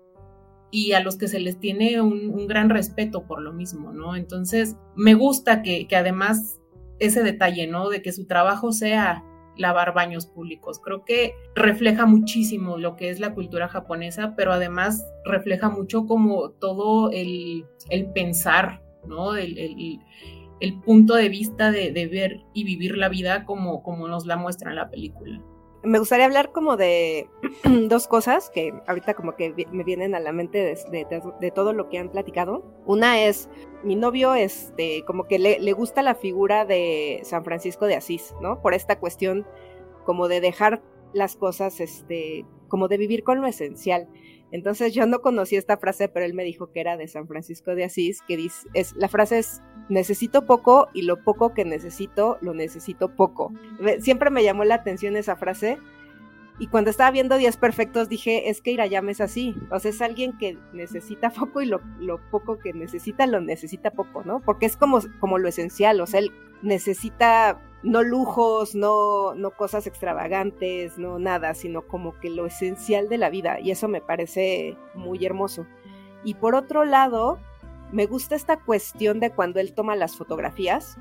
y 0.71 0.93
a 0.93 1.01
los 1.01 1.17
que 1.17 1.27
se 1.27 1.41
les 1.41 1.59
tiene 1.59 2.01
un, 2.01 2.47
gran 2.47 2.71
respeto 2.71 3.27
por 3.27 3.43
lo 3.43 3.53
mismo, 3.53 3.93
¿no? 3.93 4.15
Entonces, 4.15 4.77
me 4.95 5.15
gusta 5.15 5.63
que 5.63 5.89
además 5.97 6.60
ese 7.01 7.23
detalle, 7.23 7.67
¿no? 7.67 7.89
De 7.89 8.03
que 8.03 8.13
su 8.13 8.27
trabajo 8.27 8.73
sea 8.73 9.25
lavar 9.57 9.93
baños 9.93 10.27
públicos. 10.27 10.79
Creo 10.79 11.05
que 11.05 11.35
refleja 11.55 12.07
muchísimo 12.07 12.79
lo 12.79 12.97
que 12.97 13.11
es 13.11 13.21
la 13.21 13.35
cultura 13.35 13.69
japonesa, 13.69 14.35
pero 14.37 14.53
además 14.53 15.05
refleja 15.25 15.69
mucho 15.69 16.07
como 16.07 16.51
todo 16.51 17.11
el, 17.11 17.67
el 17.91 18.07
pensar 18.13 18.81
¿no? 19.07 19.37
El, 19.37 20.01
punto 20.85 21.15
de 21.15 21.29
vista 21.29 21.71
de, 21.71 21.91
ver 22.07 22.43
y 22.55 22.65
vivir 22.65 22.97
la 22.97 23.09
vida 23.09 23.45
como, 23.45 23.83
como 23.83 24.09
nos 24.09 24.27
la 24.27 24.37
muestra 24.37 24.71
en 24.71 24.77
la 24.77 24.91
película. 24.91 25.41
Me 25.83 25.99
gustaría 25.99 26.27
hablar 26.27 26.53
como 26.53 26.77
de 26.77 27.29
dos 27.89 28.07
cosas 28.07 28.51
que 28.51 28.75
ahorita 28.87 29.15
como 29.15 29.35
que 29.35 29.67
me 29.73 29.83
vienen 29.85 30.15
a 30.15 30.21
la 30.21 30.33
mente 30.33 30.77
de, 30.91 31.51
todo 31.55 31.73
lo 31.73 31.89
que 31.89 31.99
han 31.99 32.11
platicado. 32.11 32.65
Una 32.85 33.23
es, 33.25 33.49
mi 33.83 33.97
novio, 33.97 34.35
este, 34.35 35.05
como 35.07 35.25
que 35.25 35.39
le, 35.39 35.59
le 35.59 35.73
gusta 35.73 36.03
la 36.03 36.15
figura 36.15 36.65
de 36.65 37.21
San 37.25 37.45
Francisco 37.45 37.87
de 37.87 37.97
Asís, 37.97 38.35
¿no? 38.41 38.61
Por 38.61 38.75
esta 38.75 38.99
cuestión 38.99 39.47
como 40.05 40.29
de 40.29 40.41
dejar 40.41 40.83
las 41.13 41.37
cosas, 41.37 41.81
este, 41.81 42.45
como 42.69 42.89
de 42.89 42.99
vivir 42.99 43.25
con 43.25 43.41
lo 43.41 43.47
esencial. 43.47 44.09
Entonces 44.53 44.93
yo 44.93 45.07
no 45.07 45.21
conocí 45.21 45.57
esta 45.57 45.77
frase, 45.77 46.09
pero 46.09 46.27
él 46.27 46.35
me 46.35 46.45
dijo 46.45 46.73
que 46.73 46.81
era 46.81 46.97
de 46.97 47.07
San 47.07 47.29
Francisco 47.29 47.75
de 47.75 47.85
Asís, 47.85 48.23
que 48.27 48.37
dice, 48.37 48.69
es, 48.75 48.95
la 48.97 49.09
frase 49.09 49.39
es, 49.39 49.63
necesito 49.89 50.45
poco 50.45 50.89
y 50.93 51.03
lo 51.03 51.23
poco 51.23 51.55
que 51.55 51.65
necesito, 51.65 52.39
lo 52.41 52.55
necesito 52.55 53.15
poco. 53.15 53.53
Siempre 54.01 54.31
me 54.31 54.43
llamó 54.43 54.65
la 54.65 54.77
atención 54.77 55.17
esa 55.17 55.37
frase. 55.37 55.79
Y 56.59 56.67
cuando 56.67 56.91
estaba 56.91 57.11
viendo 57.11 57.39
Días 57.39 57.57
Perfectos 57.57 58.11
dije, 58.11 58.51
es 58.51 58.61
que 58.61 58.73
Irayama 58.73 59.13
es 59.13 59.23
así. 59.23 59.57
O 59.71 59.79
sea, 59.79 59.91
es 59.91 60.03
alguien 60.03 60.37
que 60.37 60.59
necesita 60.73 61.31
poco 61.39 61.63
y 61.63 61.67
lo, 61.67 61.81
lo, 61.99 62.19
poco 62.31 62.59
que 62.59 62.73
necesita 62.75 63.27
lo 63.27 63.41
necesita 63.41 63.93
poco, 63.93 64.25
¿no? 64.25 64.41
Porque 64.41 64.67
es 64.67 64.77
como, 64.77 65.01
como 65.21 65.39
lo 65.39 65.49
esencial. 65.49 66.01
O 66.01 66.07
sea, 66.07 66.21
él 66.21 66.33
necesita 66.63 67.61
no 67.83 68.03
lujos, 68.03 68.75
no, 68.75 69.35
no 69.35 69.53
cosas 69.53 69.87
extravagantes, 69.87 70.99
no 70.99 71.19
nada, 71.19 71.55
sino 71.55 71.83
como 71.83 72.19
que 72.19 72.31
lo 72.31 72.47
esencial 72.47 73.09
de 73.09 73.19
la 73.19 73.31
vida. 73.31 73.59
Y 73.61 73.71
eso 73.71 73.89
me 73.89 74.01
parece 74.01 74.77
muy 74.95 75.25
hermoso. 75.25 75.67
Y 76.23 76.35
por 76.35 76.55
otro 76.55 76.85
lado, 76.85 77.39
me 77.93 78.07
gusta 78.07 78.35
esta 78.35 78.59
cuestión 78.59 79.21
de 79.21 79.31
cuando 79.31 79.61
él 79.61 79.73
toma 79.73 79.97
las 79.97 80.17
fotografías, 80.17 80.99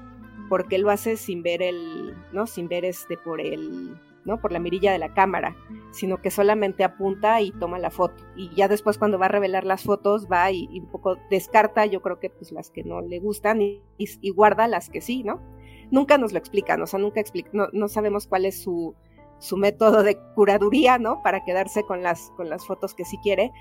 porque 0.48 0.78
él 0.78 0.84
lo 0.84 0.90
hace 0.90 1.18
sin 1.18 1.44
ver 1.44 1.62
el, 1.62 2.16
¿no? 2.32 2.48
Sin 2.48 2.70
ver 2.70 2.86
este 2.86 3.18
por 3.18 3.42
el, 3.42 4.00
¿no? 4.24 4.40
Por 4.40 4.54
la 4.54 4.60
mirilla 4.60 4.94
de 4.94 5.00
la 5.00 5.14
cámara, 5.14 5.58
sino 5.92 6.22
que 6.22 6.32
solamente 6.32 6.86
apunta 6.86 7.42
y 7.42 7.52
toma 7.52 7.78
la 7.78 7.92
foto. 7.92 8.24
Y 8.38 8.50
ya 8.56 8.70
después 8.70 8.98
cuando 8.98 9.20
va 9.20 9.26
a 9.26 9.30
revelar 9.30 9.66
las 9.66 9.84
fotos, 9.84 10.28
va 10.32 10.50
y, 10.50 10.80
un 10.80 10.88
poco 10.88 11.18
descarta, 11.30 11.86
yo 11.86 12.02
creo 12.02 12.20
que 12.20 12.30
pues 12.30 12.54
las 12.54 12.72
que 12.72 12.84
no 12.84 13.02
le 13.02 13.20
gustan 13.20 13.62
y, 13.62 13.84
y 13.98 14.30
guarda 14.32 14.68
las 14.70 14.90
que 14.90 15.02
sí, 15.02 15.24
¿no? 15.24 15.42
Nunca 15.92 16.18
nos 16.18 16.34
lo 16.34 16.40
explican, 16.40 16.82
o 16.82 16.88
sea, 16.88 17.00
nunca 17.00 17.20
explica, 17.20 17.50
no, 17.72 17.88
sabemos 17.88 18.28
cuál 18.28 18.46
es 18.46 18.62
su, 18.62 18.96
su, 19.40 19.58
método 19.58 20.04
de 20.04 20.18
curaduría, 20.36 20.98
¿no? 20.98 21.22
Para 21.24 21.44
quedarse 21.44 21.84
con 21.84 22.04
las, 22.04 22.32
con 22.38 22.50
las 22.50 22.66
fotos 22.66 22.94
que 22.94 23.06
sí 23.06 23.18
quiere, 23.18 23.52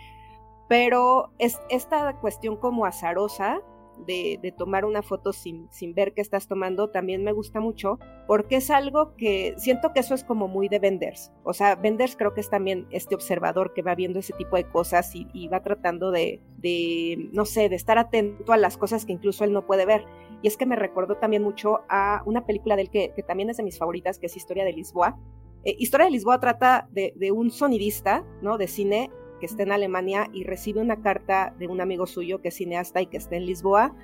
pero 0.69 1.33
es 1.39 1.61
esta 1.71 2.15
cuestión 2.21 2.57
como 2.57 2.85
azarosa 2.85 3.61
de, 4.07 4.55
tomar 4.57 4.85
una 4.85 5.03
foto 5.03 5.33
sin, 5.33 5.69
sin 5.71 5.95
ver 5.95 6.15
qué 6.15 6.21
estás 6.21 6.49
tomando 6.49 6.91
también 6.91 7.23
me 7.23 7.33
gusta 7.33 7.61
mucho 7.61 7.99
porque 8.27 8.57
es 8.57 8.71
algo 8.71 9.15
que 9.17 9.55
siento 9.57 9.93
que 9.93 10.01
eso 10.01 10.15
es 10.15 10.25
como 10.25 10.49
muy 10.49 10.69
de 10.69 10.79
venders. 10.79 11.33
O 11.45 11.53
sea, 11.53 11.75
venders 11.77 12.17
creo 12.17 12.35
que 12.35 12.41
es 12.41 12.51
también 12.51 12.87
este 12.91 13.15
observador 13.15 13.73
que 13.75 13.83
va 13.83 13.95
viendo 13.95 14.19
ese 14.19 14.33
tipo 14.33 14.57
de 14.57 14.65
cosas 14.65 15.15
y, 15.15 15.29
y 15.33 15.49
va 15.49 15.63
tratando 15.63 16.11
de, 16.11 16.41
de, 16.59 17.29
no 17.33 17.45
sé, 17.45 17.69
de 17.69 17.77
estar 17.77 17.99
atento 17.99 18.53
a 18.53 18.57
las 18.57 18.77
cosas 18.77 19.05
que 19.05 19.13
incluso 19.13 19.45
él 19.45 19.53
no 19.53 19.67
puede 19.67 19.87
ver. 19.87 20.05
Y 20.43 20.49
es 20.49 20.57
que 20.57 20.67
me 20.67 20.77
recordó 20.77 21.17
también 21.17 21.43
mucho 21.43 21.81
a 21.89 22.23
una 22.27 22.47
película 22.47 22.77
del 22.77 22.91
que, 22.91 23.13
que 23.15 23.23
también 23.23 23.51
es 23.51 23.57
de 23.57 23.63
mis 23.63 23.79
favoritas, 23.79 24.19
que 24.19 24.27
es 24.27 24.37
Historia 24.37 24.65
de 24.65 24.73
Lisboa. 24.73 25.19
Eh, 25.65 25.75
Historia 25.79 26.07
de 26.07 26.13
Lisboa 26.13 26.39
trata 26.39 26.89
de, 26.93 27.13
de, 27.17 27.33
un 27.33 27.51
sonidista, 27.51 28.25
¿no? 28.43 28.59
De 28.59 28.69
cine 28.69 29.11
que 29.39 29.47
está 29.47 29.63
en 29.63 29.73
Alemania 29.73 30.29
y 30.33 30.45
recibe 30.45 30.81
una 30.81 31.01
carta 31.01 31.55
de 31.59 31.67
un 31.67 31.81
amigo 31.81 32.07
suyo 32.07 32.41
que 32.41 32.49
es 32.49 32.55
cineasta 32.57 33.01
y 33.01 33.07
que 33.07 33.17
está 33.17 33.37
en 33.37 33.47
Lisboa 33.47 33.95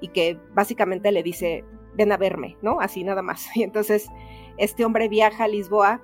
y 0.00 0.08
que 0.08 0.38
básicamente 0.54 1.12
le 1.12 1.22
dice, 1.22 1.64
ven 1.94 2.12
a 2.12 2.16
verme, 2.16 2.56
¿no? 2.62 2.80
Así 2.80 3.04
nada 3.04 3.22
más. 3.22 3.48
Y 3.54 3.62
entonces 3.62 4.08
este 4.56 4.84
hombre 4.84 5.08
viaja 5.08 5.44
a 5.44 5.48
Lisboa 5.48 6.00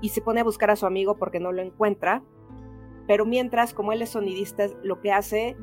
y 0.00 0.10
se 0.10 0.20
pone 0.20 0.40
a 0.40 0.44
buscar 0.44 0.70
a 0.70 0.76
su 0.76 0.86
amigo 0.86 1.16
porque 1.16 1.40
no 1.40 1.52
lo 1.52 1.62
encuentra. 1.62 2.22
Pero 3.06 3.24
mientras, 3.24 3.72
como 3.72 3.92
él 3.92 4.02
es 4.02 4.10
sonidista, 4.10 4.66
lo 4.82 5.00
que 5.00 5.12
hace 5.12 5.56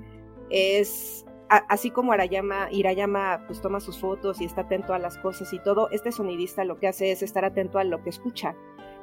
es 0.49 1.25
así 1.49 1.91
como 1.91 2.11
Arayama, 2.11 2.69
Irayama 2.71 3.43
pues 3.47 3.61
toma 3.61 3.79
sus 3.79 3.99
fotos 3.99 4.41
y 4.41 4.45
está 4.45 4.61
atento 4.61 4.93
a 4.93 4.99
las 4.99 5.17
cosas 5.19 5.53
y 5.53 5.59
todo, 5.59 5.89
este 5.91 6.11
sonidista 6.11 6.63
lo 6.65 6.79
que 6.79 6.87
hace 6.87 7.11
es 7.11 7.21
estar 7.21 7.45
atento 7.45 7.77
a 7.77 7.83
lo 7.83 8.01
que 8.03 8.09
escucha. 8.09 8.55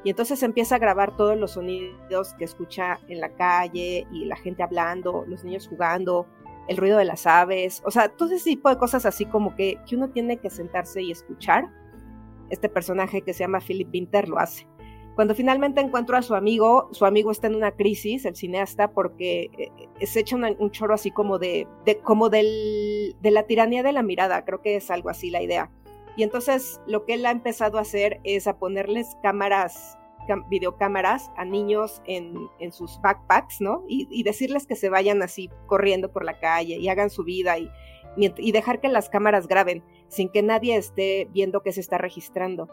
Y 0.05 0.11
entonces 0.11 0.43
empieza 0.43 0.77
a 0.77 0.79
grabar 0.79 1.17
todos 1.17 1.37
los 1.37 1.53
sonidos 1.53 2.35
que 2.35 2.45
escucha 2.45 2.99
en 3.09 3.21
la 3.21 3.31
calle 3.35 4.07
y 4.11 4.25
la 4.25 4.37
gente 4.37 4.63
hablando, 4.63 5.25
los 5.29 5.45
niños 5.45 5.69
jugando, 5.69 6.27
el 6.69 6.77
ruido 6.77 6.99
de 6.99 7.05
las 7.05 7.27
aves, 7.27 7.83
o 7.85 7.91
sea, 7.91 8.09
todo 8.09 8.33
ese 8.35 8.51
tipo 8.51 8.69
de 8.69 8.79
cosas 8.79 9.07
así 9.07 9.27
como 9.27 9.55
que, 9.55 9.79
que 9.87 9.97
uno 9.97 10.11
tiene 10.11 10.39
que 10.39 10.51
sentarse 10.51 11.03
y 11.03 11.11
escuchar. 11.11 11.69
Este 12.51 12.69
personaje 12.69 13.23
que 13.23 13.33
se 13.33 13.41
llama 13.41 13.61
Philip 13.61 13.89
Winter 13.93 14.29
lo 14.29 14.39
hace. 14.39 14.67
Cuando 15.15 15.35
finalmente 15.35 15.81
encuentro 15.81 16.17
a 16.17 16.23
su 16.23 16.35
amigo, 16.35 16.89
su 16.93 17.05
amigo 17.05 17.31
está 17.31 17.47
en 17.47 17.55
una 17.55 17.73
crisis, 17.73 18.25
el 18.25 18.35
cineasta, 18.35 18.93
porque 18.93 19.51
eh, 20.01 20.07
se 20.07 20.21
echa 20.21 20.37
un 20.37 20.71
choro 20.71 20.95
así 20.95 21.11
como 21.11 21.39
de, 21.39 21.67
de 21.85 21.99
como 21.99 22.31
del, 22.31 23.15
de 23.21 23.31
la 23.31 23.43
tiranía 23.45 23.83
de 23.83 23.93
la 23.93 24.03
mirada, 24.03 24.45
creo 24.45 24.63
que 24.63 24.77
es 24.77 24.91
algo 24.91 25.11
así 25.11 25.31
la 25.31 25.43
idea. 25.43 25.71
Y 26.17 26.23
entonces 26.23 26.81
lo 26.87 27.05
que 27.05 27.15
él 27.15 27.27
ha 27.27 27.31
empezado 27.31 27.79
a 27.79 27.83
hacer 27.83 28.21
es 28.25 28.47
a 28.47 28.59
ponerles 28.59 29.17
cámaras, 29.23 29.99
videocámaras 30.49 31.31
a 31.37 31.45
niños 31.45 32.03
en, 32.07 32.35
en 32.59 32.73
sus 32.73 33.01
backpacks, 33.01 33.61
¿no? 33.61 33.85
Y, 33.89 34.23
decirles 34.23 34.67
que 34.67 34.77
se 34.77 34.89
vayan 34.89 35.23
así 35.23 35.51
corriendo 35.67 36.13
por 36.13 36.25
la 36.25 36.39
calle 36.39 36.77
y 36.77 36.89
hagan 36.89 37.11
su 37.11 37.25
vida 37.25 37.59
y, 37.59 37.71
y 38.17 38.53
dejar 38.53 38.81
que 38.81 38.89
las 38.89 39.09
cámaras 39.09 39.49
graben 39.49 39.83
sin 40.09 40.29
que 40.29 40.43
nadie 40.43 40.77
esté 40.77 41.29
viendo 41.33 41.63
que 41.63 41.73
se 41.73 41.81
está 41.81 41.99
registrando 41.99 42.69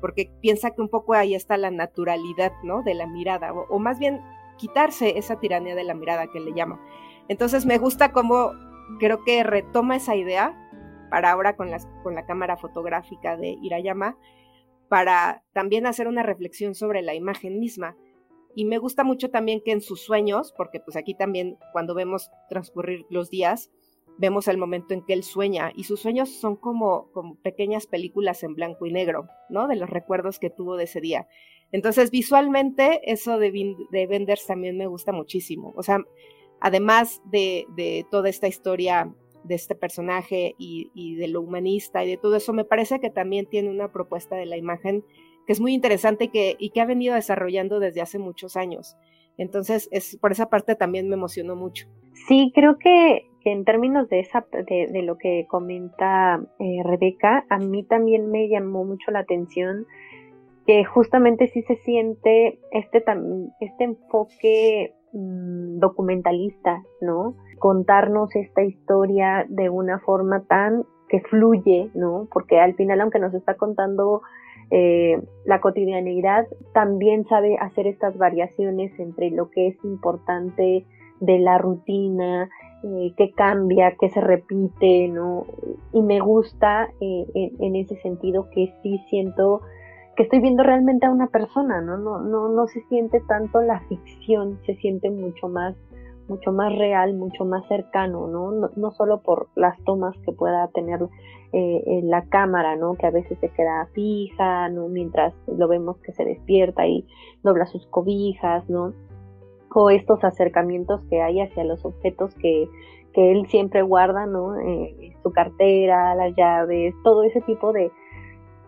porque 0.00 0.30
piensa 0.40 0.70
que 0.70 0.80
un 0.80 0.88
poco 0.88 1.14
ahí 1.14 1.34
está 1.34 1.56
la 1.56 1.70
naturalidad, 1.70 2.52
¿no? 2.62 2.82
De 2.82 2.94
la 2.94 3.06
mirada, 3.06 3.52
o, 3.52 3.78
más 3.78 3.98
bien 3.98 4.20
quitarse 4.56 5.18
esa 5.18 5.38
tiranía 5.38 5.74
de 5.74 5.84
la 5.84 5.94
mirada 5.94 6.26
que 6.26 6.40
le 6.40 6.52
llama. 6.52 6.80
Entonces 7.28 7.66
me 7.66 7.78
gusta 7.78 8.12
cómo 8.12 8.52
creo 8.98 9.22
que 9.24 9.42
retoma 9.42 9.96
esa 9.96 10.16
idea 10.16 10.69
para 11.10 11.32
ahora 11.32 11.56
con, 11.56 11.70
las, 11.70 11.86
con 12.02 12.14
la 12.14 12.24
cámara 12.24 12.56
fotográfica 12.56 13.36
de 13.36 13.56
Irayama, 13.62 14.16
para 14.88 15.44
también 15.52 15.86
hacer 15.86 16.08
una 16.08 16.22
reflexión 16.22 16.74
sobre 16.74 17.02
la 17.02 17.14
imagen 17.14 17.60
misma. 17.60 17.96
Y 18.54 18.64
me 18.64 18.78
gusta 18.78 19.04
mucho 19.04 19.30
también 19.30 19.60
que 19.64 19.72
en 19.72 19.80
sus 19.80 20.00
sueños, 20.00 20.52
porque 20.56 20.80
pues 20.80 20.96
aquí 20.96 21.14
también 21.14 21.58
cuando 21.72 21.94
vemos 21.94 22.30
transcurrir 22.48 23.06
los 23.08 23.30
días, 23.30 23.70
vemos 24.18 24.48
el 24.48 24.58
momento 24.58 24.92
en 24.92 25.04
que 25.04 25.12
él 25.12 25.22
sueña 25.22 25.72
y 25.74 25.84
sus 25.84 26.00
sueños 26.00 26.28
son 26.28 26.56
como, 26.56 27.10
como 27.12 27.36
pequeñas 27.36 27.86
películas 27.86 28.42
en 28.42 28.54
blanco 28.54 28.86
y 28.86 28.92
negro, 28.92 29.28
¿no? 29.48 29.66
De 29.66 29.76
los 29.76 29.88
recuerdos 29.88 30.38
que 30.38 30.50
tuvo 30.50 30.76
de 30.76 30.84
ese 30.84 31.00
día. 31.00 31.26
Entonces, 31.72 32.10
visualmente, 32.10 33.00
eso 33.10 33.38
de, 33.38 33.76
de 33.90 34.06
Benders 34.06 34.46
también 34.46 34.76
me 34.76 34.88
gusta 34.88 35.12
muchísimo. 35.12 35.72
O 35.76 35.82
sea, 35.82 36.00
además 36.60 37.22
de, 37.24 37.66
de 37.76 38.04
toda 38.10 38.28
esta 38.28 38.48
historia 38.48 39.14
de 39.44 39.54
este 39.54 39.74
personaje 39.74 40.54
y, 40.58 41.16
de 41.16 41.28
lo 41.28 41.40
humanista 41.40 42.04
y 42.04 42.10
de 42.10 42.16
todo 42.16 42.36
eso, 42.36 42.52
me 42.52 42.64
parece 42.64 43.00
que 43.00 43.10
también 43.10 43.46
tiene 43.46 43.70
una 43.70 43.92
propuesta 43.92 44.36
de 44.36 44.46
la 44.46 44.56
imagen 44.56 45.04
que 45.46 45.52
es 45.52 45.60
muy 45.60 45.74
interesante 45.74 46.24
y 46.24 46.28
que, 46.28 46.56
y 46.58 46.70
que 46.70 46.80
ha 46.80 46.86
venido 46.86 47.14
desarrollando 47.14 47.80
desde 47.80 48.00
hace 48.00 48.18
muchos 48.18 48.56
años. 48.56 48.96
Entonces, 49.38 49.88
es, 49.90 50.16
por 50.18 50.32
esa 50.32 50.50
parte 50.50 50.74
también 50.74 51.08
me 51.08 51.14
emocionó 51.14 51.56
mucho. 51.56 51.88
Sí, 52.28 52.52
creo 52.54 52.78
que 52.78 53.24
que 53.40 53.52
en 53.52 53.64
términos 53.64 54.08
de, 54.08 54.20
esa, 54.20 54.46
de, 54.52 55.02
lo 55.02 55.16
que 55.16 55.46
comenta 55.48 56.40
eh, 56.58 56.82
Rebeca, 56.84 57.46
a 57.48 57.58
mí 57.58 57.82
también 57.84 58.30
me 58.30 58.48
llamó 58.48 58.84
mucho 58.84 59.10
la 59.10 59.20
atención 59.20 59.86
que 60.66 60.84
justamente 60.84 61.48
sí 61.48 61.62
se 61.62 61.76
siente 61.76 62.58
este, 62.70 63.02
este 63.60 63.84
enfoque 63.84 64.94
mm, 65.12 65.78
documentalista, 65.78 66.82
¿no? 67.00 67.34
Contarnos 67.58 68.34
esta 68.36 68.62
historia 68.62 69.46
de 69.48 69.68
una 69.68 69.98
forma 70.00 70.44
tan 70.44 70.84
que 71.08 71.20
fluye, 71.20 71.90
¿no? 71.94 72.28
Porque 72.32 72.60
al 72.60 72.74
final, 72.74 73.00
aunque 73.00 73.18
nos 73.18 73.34
está 73.34 73.54
contando 73.54 74.22
eh, 74.70 75.20
la 75.44 75.60
cotidianidad, 75.60 76.46
también 76.72 77.26
sabe 77.26 77.56
hacer 77.58 77.86
estas 77.86 78.16
variaciones 78.16 78.96
entre 78.98 79.30
lo 79.30 79.50
que 79.50 79.68
es 79.68 79.84
importante 79.84 80.86
de 81.20 81.38
la 81.38 81.58
rutina, 81.58 82.48
eh, 82.82 83.12
qué 83.16 83.32
cambia, 83.32 83.96
qué 84.00 84.08
se 84.08 84.20
repite, 84.20 85.08
¿no? 85.08 85.44
Y 85.92 86.02
me 86.02 86.20
gusta 86.20 86.88
eh, 87.00 87.26
en, 87.34 87.76
ese 87.76 87.96
sentido 87.96 88.48
que 88.50 88.72
sí 88.82 88.98
siento 89.10 89.60
que 90.20 90.24
estoy 90.24 90.40
viendo 90.40 90.62
realmente 90.62 91.06
a 91.06 91.10
una 91.10 91.28
persona, 91.28 91.80
¿no? 91.80 91.96
No, 91.96 92.20
no, 92.20 92.50
no 92.50 92.66
se 92.66 92.82
siente 92.88 93.22
tanto 93.26 93.62
la 93.62 93.80
ficción, 93.88 94.58
se 94.66 94.74
siente 94.74 95.08
mucho 95.08 95.48
más 95.48 95.74
mucho 96.28 96.52
más 96.52 96.76
real, 96.76 97.14
mucho 97.16 97.46
más 97.46 97.66
cercano, 97.68 98.28
¿no? 98.28 98.68
No, 98.76 98.90
solo 98.90 99.22
por 99.22 99.48
las 99.56 99.82
tomas 99.84 100.14
que 100.18 100.32
pueda 100.32 100.68
tener 100.68 101.00
eh, 101.54 102.02
la 102.04 102.26
cámara, 102.26 102.76
¿no? 102.76 102.96
Que 102.96 103.06
a 103.06 103.10
veces 103.10 103.38
se 103.38 103.48
queda 103.48 103.88
fija, 103.94 104.68
¿no? 104.68 104.88
Mientras 104.88 105.32
lo 105.46 105.66
vemos 105.68 105.96
que 106.02 106.12
se 106.12 106.26
despierta 106.26 106.86
y 106.86 107.06
dobla 107.42 107.64
sus 107.64 107.86
cobijas, 107.86 108.68
¿no? 108.68 108.92
o 109.72 109.88
estos 109.88 110.22
acercamientos 110.24 111.00
que 111.08 111.22
hay 111.22 111.40
hacia 111.40 111.64
los 111.64 111.84
objetos 111.84 112.34
que, 112.34 112.68
que 113.14 113.32
él 113.32 113.46
siempre 113.46 113.82
guarda, 113.82 114.26
¿no? 114.26 114.58
Eh, 114.60 115.14
su 115.22 115.30
cartera, 115.30 116.14
las 116.14 116.34
llaves, 116.36 116.92
todo 117.04 117.22
ese 117.22 117.40
tipo 117.42 117.72
de, 117.72 117.90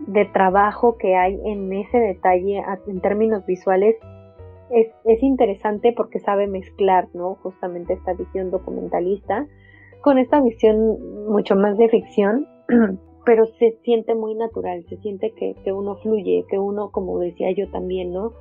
de 0.07 0.24
trabajo 0.26 0.96
que 0.98 1.16
hay 1.16 1.38
en 1.44 1.72
ese 1.72 1.98
detalle 1.98 2.62
en 2.86 3.00
términos 3.00 3.44
visuales 3.46 3.96
es, 4.70 4.88
es, 5.05 5.22
interesante 5.22 5.92
porque 5.94 6.18
sabe 6.18 6.46
mezclar, 6.46 7.09
¿no? 7.12 7.34
Justamente 7.42 7.92
esta 7.92 8.14
visión 8.14 8.50
documentalista 8.50 9.46
con 10.03 10.18
esta 10.18 10.40
visión 10.40 10.98
mucho 11.28 11.55
más 11.57 11.78
de 11.78 11.88
ficción, 11.88 12.46
pero 13.24 13.46
se 13.59 13.78
siente 13.84 14.14
muy 14.14 14.34
natural, 14.34 14.84
se 14.88 14.96
siente 14.98 15.32
que, 15.32 15.55
que 15.64 15.72
uno 15.72 15.96
fluye, 15.96 16.44
que 16.50 16.59
uno, 16.59 16.90
como 16.90 17.18
decía 17.18 17.53
yo 17.53 17.70
también, 17.70 18.12
¿no? 18.12 18.32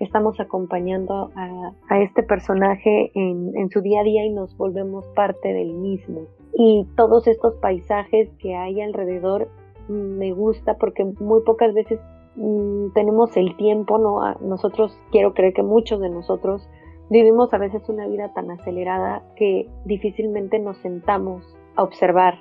estamos 0.00 0.38
acompañando 0.38 1.32
a, 1.34 2.00
este 2.00 2.22
personaje 2.22 3.10
en, 3.14 3.50
en, 3.56 3.68
su 3.68 3.80
día 3.80 4.00
a 4.00 4.04
día 4.04 4.24
y 4.24 4.30
nos 4.30 4.56
volvemos 4.56 5.04
parte 5.16 5.52
del 5.52 5.72
mismo. 5.74 6.26
Y 6.54 6.86
todos 6.96 7.26
estos 7.26 7.54
paisajes 7.56 8.28
que 8.38 8.54
hay 8.54 8.80
alrededor 8.80 9.48
me 9.88 10.32
gusta 10.32 10.76
porque 10.76 11.04
muy 11.04 11.42
pocas 11.42 11.74
veces 11.74 12.00
mm, 12.36 12.92
tenemos 12.94 13.36
el 13.36 13.56
tiempo, 13.56 13.98
¿no? 13.98 14.20
nosotros, 14.40 14.98
quiero 15.10 15.34
creer 15.34 15.54
que 15.54 15.62
muchos 15.62 16.00
de 16.00 16.10
nosotros 16.10 16.68
vivimos 17.10 17.52
a 17.54 17.58
veces 17.58 17.88
una 17.88 18.06
vida 18.06 18.32
tan 18.34 18.50
acelerada 18.50 19.22
que 19.36 19.68
difícilmente 19.84 20.58
nos 20.58 20.76
sentamos 20.78 21.56
a 21.76 21.82
observar, 21.82 22.38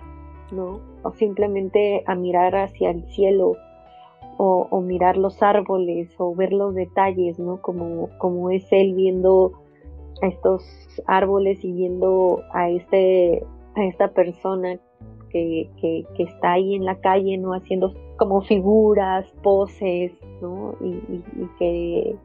¿no? 0.52 0.82
O 1.04 1.12
simplemente 1.12 2.04
a 2.06 2.16
mirar 2.16 2.56
hacia 2.56 2.90
el 2.90 3.04
cielo 3.06 3.54
o, 4.40 4.82
mirar 4.82 5.18
los 5.18 5.42
árboles 5.42 6.14
o 6.20 6.36
ver 6.36 6.54
los 6.54 6.76
detalles, 6.76 7.40
¿no? 7.40 7.60
Como, 7.62 8.10
como 8.20 8.52
es 8.52 8.72
él 8.72 8.94
viendo 8.94 9.54
a 10.22 10.28
estos 10.28 10.64
árboles 11.08 11.64
y 11.64 11.72
viendo 11.72 12.42
a, 12.54 12.70
este, 12.70 13.44
a 13.76 13.84
esta 13.86 14.10
persona 14.10 14.80
que, 15.30 15.70
está 16.18 16.54
ahí 16.54 16.76
en 16.76 16.86
la 16.86 17.00
calle, 17.00 17.38
¿no? 17.38 17.54
Haciendo 17.54 17.94
como 18.18 18.42
figuras, 18.42 19.26
poses, 19.44 20.12
¿no? 20.42 20.76
Y, 20.82 20.88
y, 20.88 21.50
que 21.60 22.16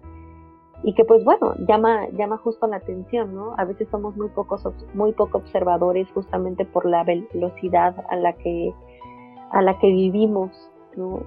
y 0.85 0.95
que 0.95 1.05
pues 1.05 1.25
bueno 1.25 1.55
llama 1.69 2.09
llama 2.19 2.39
justo 2.39 2.67
la 2.67 2.79
atención 2.79 3.37
no 3.37 3.55
a 3.57 3.65
veces 3.65 3.87
somos 3.89 4.17
muy 4.17 4.29
pocos 4.31 4.67
muy 4.95 5.13
poco 5.13 5.39
observadores 5.39 6.11
justamente 6.13 6.65
por 6.65 6.87
la 6.87 7.05
velocidad 7.05 7.95
a 8.09 8.17
la 8.17 8.33
que 8.33 8.75
a 9.53 9.63
la 9.63 9.79
que 9.79 9.87
vivimos 9.87 10.73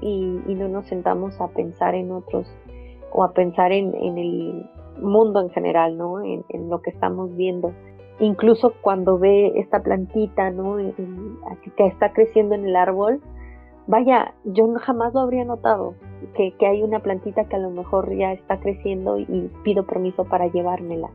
y, 0.01 0.55
no 0.55 0.67
nos 0.67 0.85
sentamos 0.87 1.39
a 1.41 1.47
pensar 1.49 1.95
en 1.95 2.11
otros 2.11 2.47
o 3.11 3.23
a 3.23 3.33
pensar 3.33 3.71
en, 3.71 3.95
el 4.17 4.69
mundo 5.01 5.41
en 5.41 5.49
general, 5.49 5.97
¿no? 5.97 6.21
En, 6.23 6.69
lo 6.69 6.81
que 6.81 6.89
estamos 6.89 7.35
viendo. 7.35 7.73
Incluso 8.19 8.73
cuando 8.81 9.19
ve 9.19 9.53
esta 9.55 9.83
plantita, 9.83 10.49
¿no? 10.51 10.77
que 11.75 11.85
está 11.85 12.13
creciendo 12.13 12.55
en 12.55 12.65
el 12.65 12.75
árbol, 12.75 13.21
vaya, 13.87 14.33
yo 14.45 14.73
jamás 14.75 15.13
lo 15.13 15.19
habría 15.21 15.45
notado, 15.45 15.95
que, 16.35 16.53
hay 16.65 16.81
una 16.81 16.99
plantita 16.99 17.45
que 17.45 17.55
a 17.55 17.59
lo 17.59 17.69
mejor 17.69 18.15
ya 18.15 18.31
está 18.31 18.59
creciendo 18.59 19.19
y 19.19 19.51
pido 19.63 19.85
permiso 19.85 20.25
para 20.25 20.47
llevármela. 20.47 21.09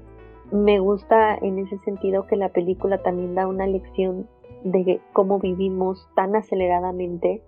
Me 0.52 0.78
gusta 0.78 1.36
en 1.36 1.58
ese 1.58 1.78
sentido 1.78 2.26
que 2.26 2.36
la 2.36 2.50
película 2.50 2.98
también 2.98 3.34
da 3.34 3.46
una 3.46 3.66
lección 3.66 4.28
de 4.64 5.00
cómo 5.12 5.38
vivimos 5.38 6.08
tan 6.14 6.36
aceleradamente 6.36 7.42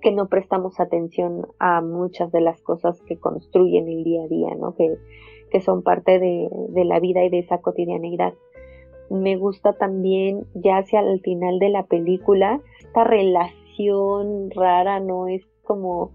que 0.00 0.12
no 0.12 0.28
prestamos 0.28 0.78
atención 0.78 1.46
a 1.58 1.80
muchas 1.80 2.30
de 2.30 2.40
las 2.40 2.60
cosas 2.62 3.00
que 3.02 3.18
construyen 3.18 3.88
el 3.88 4.04
día 4.04 4.22
a 4.24 4.28
día, 4.28 4.54
¿no? 4.54 4.74
que, 4.74 4.96
que 5.50 5.60
son 5.60 5.82
parte 5.82 6.18
de, 6.18 6.48
de 6.68 6.84
la 6.84 7.00
vida 7.00 7.24
y 7.24 7.30
de 7.30 7.40
esa 7.40 7.58
cotidianeidad. 7.58 8.34
Me 9.10 9.36
gusta 9.36 9.72
también, 9.74 10.46
ya 10.54 10.78
hacia 10.78 11.00
el 11.00 11.20
final 11.20 11.58
de 11.58 11.68
la 11.68 11.84
película, 11.84 12.60
esta 12.80 13.04
relación 13.04 14.50
rara, 14.50 15.00
¿no? 15.00 15.28
Es 15.28 15.44
como, 15.62 16.12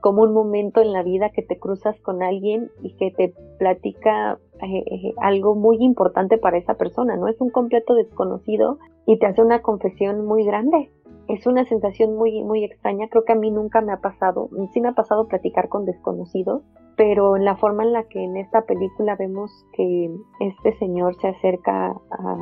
como 0.00 0.22
un 0.22 0.32
momento 0.32 0.80
en 0.80 0.92
la 0.92 1.02
vida 1.02 1.30
que 1.30 1.42
te 1.42 1.58
cruzas 1.58 2.00
con 2.00 2.22
alguien 2.22 2.70
y 2.82 2.94
que 2.96 3.10
te 3.10 3.34
platica 3.58 4.38
eh, 4.62 4.84
eh, 4.86 5.14
algo 5.18 5.54
muy 5.54 5.78
importante 5.80 6.38
para 6.38 6.58
esa 6.58 6.74
persona, 6.74 7.16
¿no? 7.16 7.28
Es 7.28 7.40
un 7.40 7.50
completo 7.50 7.94
desconocido 7.94 8.78
y 9.06 9.18
te 9.18 9.26
hace 9.26 9.42
una 9.42 9.62
confesión 9.62 10.26
muy 10.26 10.44
grande 10.44 10.90
es 11.34 11.46
una 11.46 11.64
sensación 11.64 12.16
muy, 12.16 12.42
muy 12.42 12.64
extraña. 12.64 13.08
Creo 13.08 13.24
que 13.24 13.32
a 13.32 13.36
mí 13.36 13.50
nunca 13.50 13.80
me 13.80 13.92
ha 13.92 13.98
pasado. 13.98 14.50
Sí 14.72 14.80
me 14.80 14.88
ha 14.88 14.92
pasado 14.92 15.28
platicar 15.28 15.68
con 15.68 15.84
desconocidos, 15.84 16.62
pero 16.96 17.36
en 17.36 17.44
la 17.44 17.56
forma 17.56 17.84
en 17.84 17.92
la 17.92 18.04
que 18.04 18.22
en 18.22 18.36
esta 18.36 18.62
película 18.62 19.16
vemos 19.16 19.50
que 19.72 20.10
este 20.40 20.76
señor 20.78 21.14
se 21.20 21.28
acerca 21.28 21.90
a, 22.10 22.36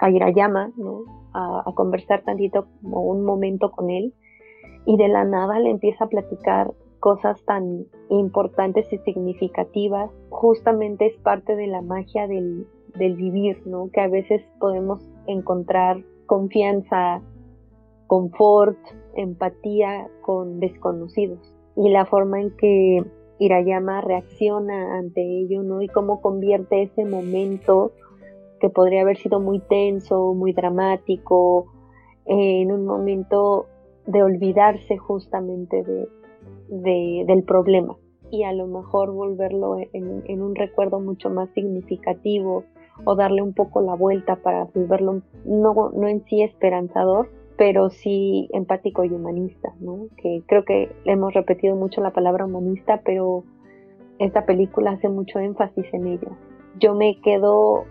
a 0.00 0.10
Irayama, 0.10 0.72
¿no? 0.76 1.02
A, 1.32 1.62
a, 1.64 1.72
conversar 1.74 2.22
tantito 2.24 2.66
como 2.82 3.02
un 3.02 3.24
momento 3.24 3.70
con 3.70 3.90
él 3.90 4.14
y 4.86 4.96
de 4.96 5.08
la 5.08 5.24
nada 5.24 5.60
le 5.60 5.70
empieza 5.70 6.04
a 6.04 6.08
platicar 6.08 6.72
cosas 7.00 7.42
tan 7.44 7.86
importantes 8.08 8.92
y 8.92 8.98
significativas. 8.98 10.10
Justamente 10.30 11.06
es 11.06 11.16
parte 11.18 11.56
de 11.56 11.66
la 11.66 11.82
magia 11.82 12.26
del, 12.26 12.66
vivir, 12.96 13.62
¿no? 13.66 13.90
Que 13.92 14.00
a 14.00 14.08
veces 14.08 14.42
podemos 14.58 15.00
encontrar 15.26 16.02
confianza, 16.26 17.22
confort, 18.06 18.78
empatía 19.14 20.08
con 20.22 20.60
desconocidos 20.60 21.54
y 21.76 21.90
la 21.90 22.06
forma 22.06 22.40
en 22.40 22.50
que 22.56 23.04
Hirayama 23.38 24.00
reacciona 24.00 24.98
ante 24.98 25.22
ello, 25.22 25.62
¿no? 25.62 25.80
Y 25.80 25.88
cómo 25.88 26.20
convierte 26.20 26.82
ese 26.82 27.04
momento 27.04 27.92
que 28.60 28.68
podría 28.68 29.02
haber 29.02 29.16
sido 29.16 29.38
muy 29.38 29.60
tenso, 29.60 30.34
muy 30.34 30.52
dramático, 30.52 31.66
en 32.26 32.72
un 32.72 32.84
momento 32.84 33.66
de 34.06 34.22
olvidarse 34.22 34.98
justamente 34.98 35.82
de, 35.82 36.08
del 36.68 37.42
problema 37.44 37.96
y 38.30 38.44
a 38.44 38.52
lo 38.52 38.66
mejor 38.66 39.12
volverlo 39.12 39.78
en, 39.78 40.22
en, 40.26 40.42
un 40.42 40.54
recuerdo 40.54 41.00
mucho 41.00 41.30
más 41.30 41.48
significativo 41.50 42.64
o 43.04 43.14
darle 43.14 43.42
un 43.42 43.54
poco 43.54 43.80
la 43.80 43.94
vuelta 43.94 44.36
para 44.36 44.64
volverlo 44.64 45.22
no, 45.44 45.90
no 45.94 46.08
en 46.08 46.24
sí 46.24 46.42
esperanzador, 46.42 47.30
pero 47.56 47.90
sí 47.90 48.48
empático 48.52 49.04
y 49.04 49.08
humanista, 49.08 49.74
¿no? 49.80 50.08
Que 50.16 50.42
creo 50.46 50.64
que 50.64 50.94
hemos 51.04 51.32
repetido 51.34 51.74
mucho 51.74 52.00
la 52.00 52.12
palabra 52.12 52.44
humanista, 52.44 53.02
pero 53.04 53.44
esta 54.18 54.46
película 54.46 54.92
hace 54.92 55.08
mucho 55.08 55.38
énfasis 55.38 55.86
en 55.92 56.06
ella. 56.06 56.38
Yo 56.78 56.94
me 56.94 57.20
quedo 57.20 57.84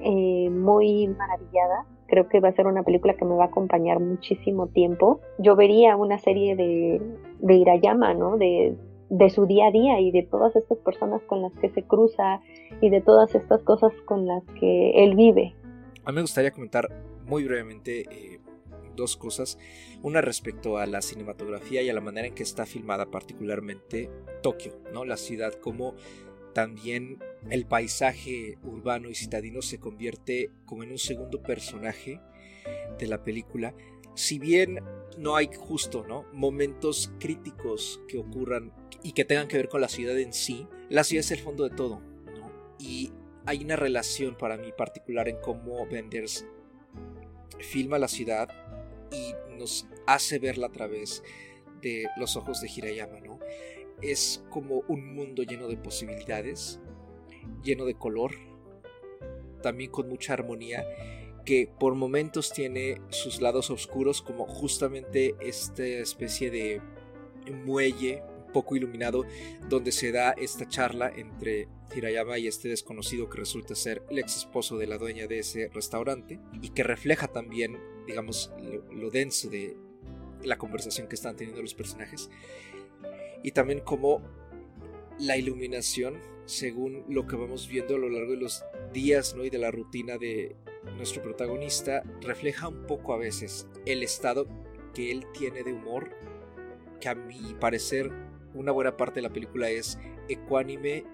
eh, 0.00 0.48
muy 0.50 1.08
maravillada. 1.08 1.86
Creo 2.12 2.28
que 2.28 2.40
va 2.40 2.48
a 2.48 2.52
ser 2.52 2.66
una 2.66 2.82
película 2.82 3.14
que 3.14 3.24
me 3.24 3.34
va 3.34 3.44
a 3.44 3.46
acompañar 3.46 3.98
muchísimo 3.98 4.66
tiempo. 4.66 5.22
Yo 5.38 5.56
vería 5.56 5.96
una 5.96 6.18
serie 6.18 6.56
de, 6.56 7.00
de 7.38 7.54
Irayama, 7.54 8.12
¿no? 8.12 8.36
De, 8.36 8.76
de 9.08 9.30
su 9.30 9.46
día 9.46 9.68
a 9.68 9.70
día 9.70 9.98
y 9.98 10.10
de 10.10 10.22
todas 10.22 10.54
estas 10.54 10.76
personas 10.76 11.22
con 11.22 11.40
las 11.40 11.54
que 11.54 11.70
se 11.70 11.84
cruza 11.84 12.42
y 12.82 12.90
de 12.90 13.00
todas 13.00 13.34
estas 13.34 13.62
cosas 13.62 13.92
con 14.04 14.26
las 14.26 14.44
que 14.60 15.02
él 15.02 15.16
vive. 15.16 15.54
A 16.04 16.10
mí 16.10 16.16
me 16.16 16.20
gustaría 16.20 16.50
comentar 16.50 16.90
muy 17.24 17.44
brevemente 17.44 18.02
eh, 18.02 18.40
dos 18.94 19.16
cosas. 19.16 19.58
Una 20.02 20.20
respecto 20.20 20.76
a 20.76 20.84
la 20.84 21.00
cinematografía 21.00 21.80
y 21.80 21.88
a 21.88 21.94
la 21.94 22.02
manera 22.02 22.28
en 22.28 22.34
que 22.34 22.42
está 22.42 22.66
filmada, 22.66 23.06
particularmente 23.06 24.10
Tokio, 24.42 24.74
¿no? 24.92 25.06
La 25.06 25.16
ciudad 25.16 25.54
como 25.54 25.94
también 26.52 27.18
el 27.50 27.66
paisaje 27.66 28.58
urbano 28.62 29.10
y 29.10 29.14
citadino 29.14 29.62
se 29.62 29.78
convierte 29.78 30.50
como 30.64 30.82
en 30.82 30.92
un 30.92 30.98
segundo 30.98 31.42
personaje 31.42 32.20
de 32.98 33.06
la 33.06 33.24
película. 33.24 33.74
Si 34.14 34.38
bien 34.38 34.80
no 35.18 35.36
hay 35.36 35.48
justo, 35.54 36.04
¿no? 36.06 36.26
momentos 36.32 37.12
críticos 37.18 38.00
que 38.08 38.18
ocurran 38.18 38.72
y 39.02 39.12
que 39.12 39.24
tengan 39.24 39.48
que 39.48 39.56
ver 39.56 39.68
con 39.68 39.80
la 39.80 39.88
ciudad 39.88 40.18
en 40.18 40.32
sí, 40.32 40.66
la 40.88 41.04
ciudad 41.04 41.24
es 41.24 41.30
el 41.30 41.40
fondo 41.40 41.64
de 41.68 41.74
todo, 41.74 42.00
Y 42.78 43.12
hay 43.46 43.64
una 43.64 43.76
relación 43.76 44.36
para 44.36 44.56
mí 44.56 44.72
particular 44.76 45.28
en 45.28 45.36
cómo 45.40 45.86
Benders 45.86 46.46
filma 47.58 47.98
la 47.98 48.08
ciudad 48.08 48.48
y 49.10 49.34
nos 49.56 49.86
hace 50.06 50.38
verla 50.38 50.66
a 50.66 50.72
través 50.72 51.22
de 51.80 52.06
los 52.16 52.36
ojos 52.36 52.60
de 52.60 52.68
Hirayama, 52.68 53.20
¿no? 53.20 53.38
Es 54.02 54.44
como 54.50 54.82
un 54.88 55.14
mundo 55.14 55.42
lleno 55.42 55.68
de 55.68 55.76
posibilidades, 55.76 56.80
lleno 57.62 57.84
de 57.84 57.94
color, 57.94 58.32
también 59.62 59.90
con 59.90 60.08
mucha 60.08 60.34
armonía, 60.34 60.84
que 61.44 61.70
por 61.78 61.94
momentos 61.94 62.52
tiene 62.52 63.00
sus 63.08 63.40
lados 63.40 63.70
oscuros, 63.70 64.22
como 64.22 64.46
justamente 64.46 65.34
esta 65.40 65.84
especie 65.84 66.50
de 66.50 66.80
muelle 67.64 68.22
poco 68.52 68.76
iluminado 68.76 69.24
donde 69.68 69.92
se 69.92 70.12
da 70.12 70.32
esta 70.32 70.68
charla 70.68 71.10
entre 71.16 71.68
Hirayama 71.94 72.38
y 72.38 72.46
este 72.46 72.68
desconocido 72.68 73.30
que 73.30 73.38
resulta 73.38 73.74
ser 73.74 74.02
el 74.10 74.18
ex 74.18 74.36
esposo 74.36 74.76
de 74.76 74.86
la 74.86 74.98
dueña 74.98 75.26
de 75.26 75.38
ese 75.38 75.68
restaurante 75.68 76.38
y 76.60 76.68
que 76.68 76.82
refleja 76.82 77.28
también 77.28 77.78
digamos, 78.06 78.52
lo, 78.90 79.10
denso 79.10 79.48
de 79.48 79.76
la 80.42 80.58
conversación 80.58 81.08
que 81.08 81.14
están 81.14 81.36
teniendo 81.36 81.62
los 81.62 81.74
personajes. 81.74 82.30
Y 83.42 83.52
también 83.52 83.80
como 83.80 84.22
la 85.18 85.36
iluminación, 85.36 86.20
según 86.46 87.04
lo 87.08 87.26
que 87.26 87.36
vamos 87.36 87.68
viendo 87.68 87.94
a 87.94 87.98
lo 87.98 88.08
largo 88.08 88.32
de 88.32 88.38
los 88.38 88.64
días 88.92 89.34
¿no? 89.34 89.44
y 89.44 89.50
de 89.50 89.58
la 89.58 89.70
rutina 89.70 90.18
de 90.18 90.56
nuestro 90.96 91.22
protagonista, 91.22 92.02
refleja 92.20 92.68
un 92.68 92.86
poco 92.86 93.14
a 93.14 93.18
veces 93.18 93.66
el 93.86 94.02
estado 94.02 94.46
que 94.94 95.10
él 95.10 95.26
tiene 95.32 95.62
de 95.62 95.72
humor, 95.72 96.10
que 97.00 97.08
a 97.08 97.14
mi 97.14 97.54
parecer 97.54 98.10
una 98.54 98.72
buena 98.72 98.96
parte 98.96 99.16
de 99.16 99.22
la 99.22 99.32
película 99.32 99.70
es 99.70 99.98
ecuánime, 100.28 101.04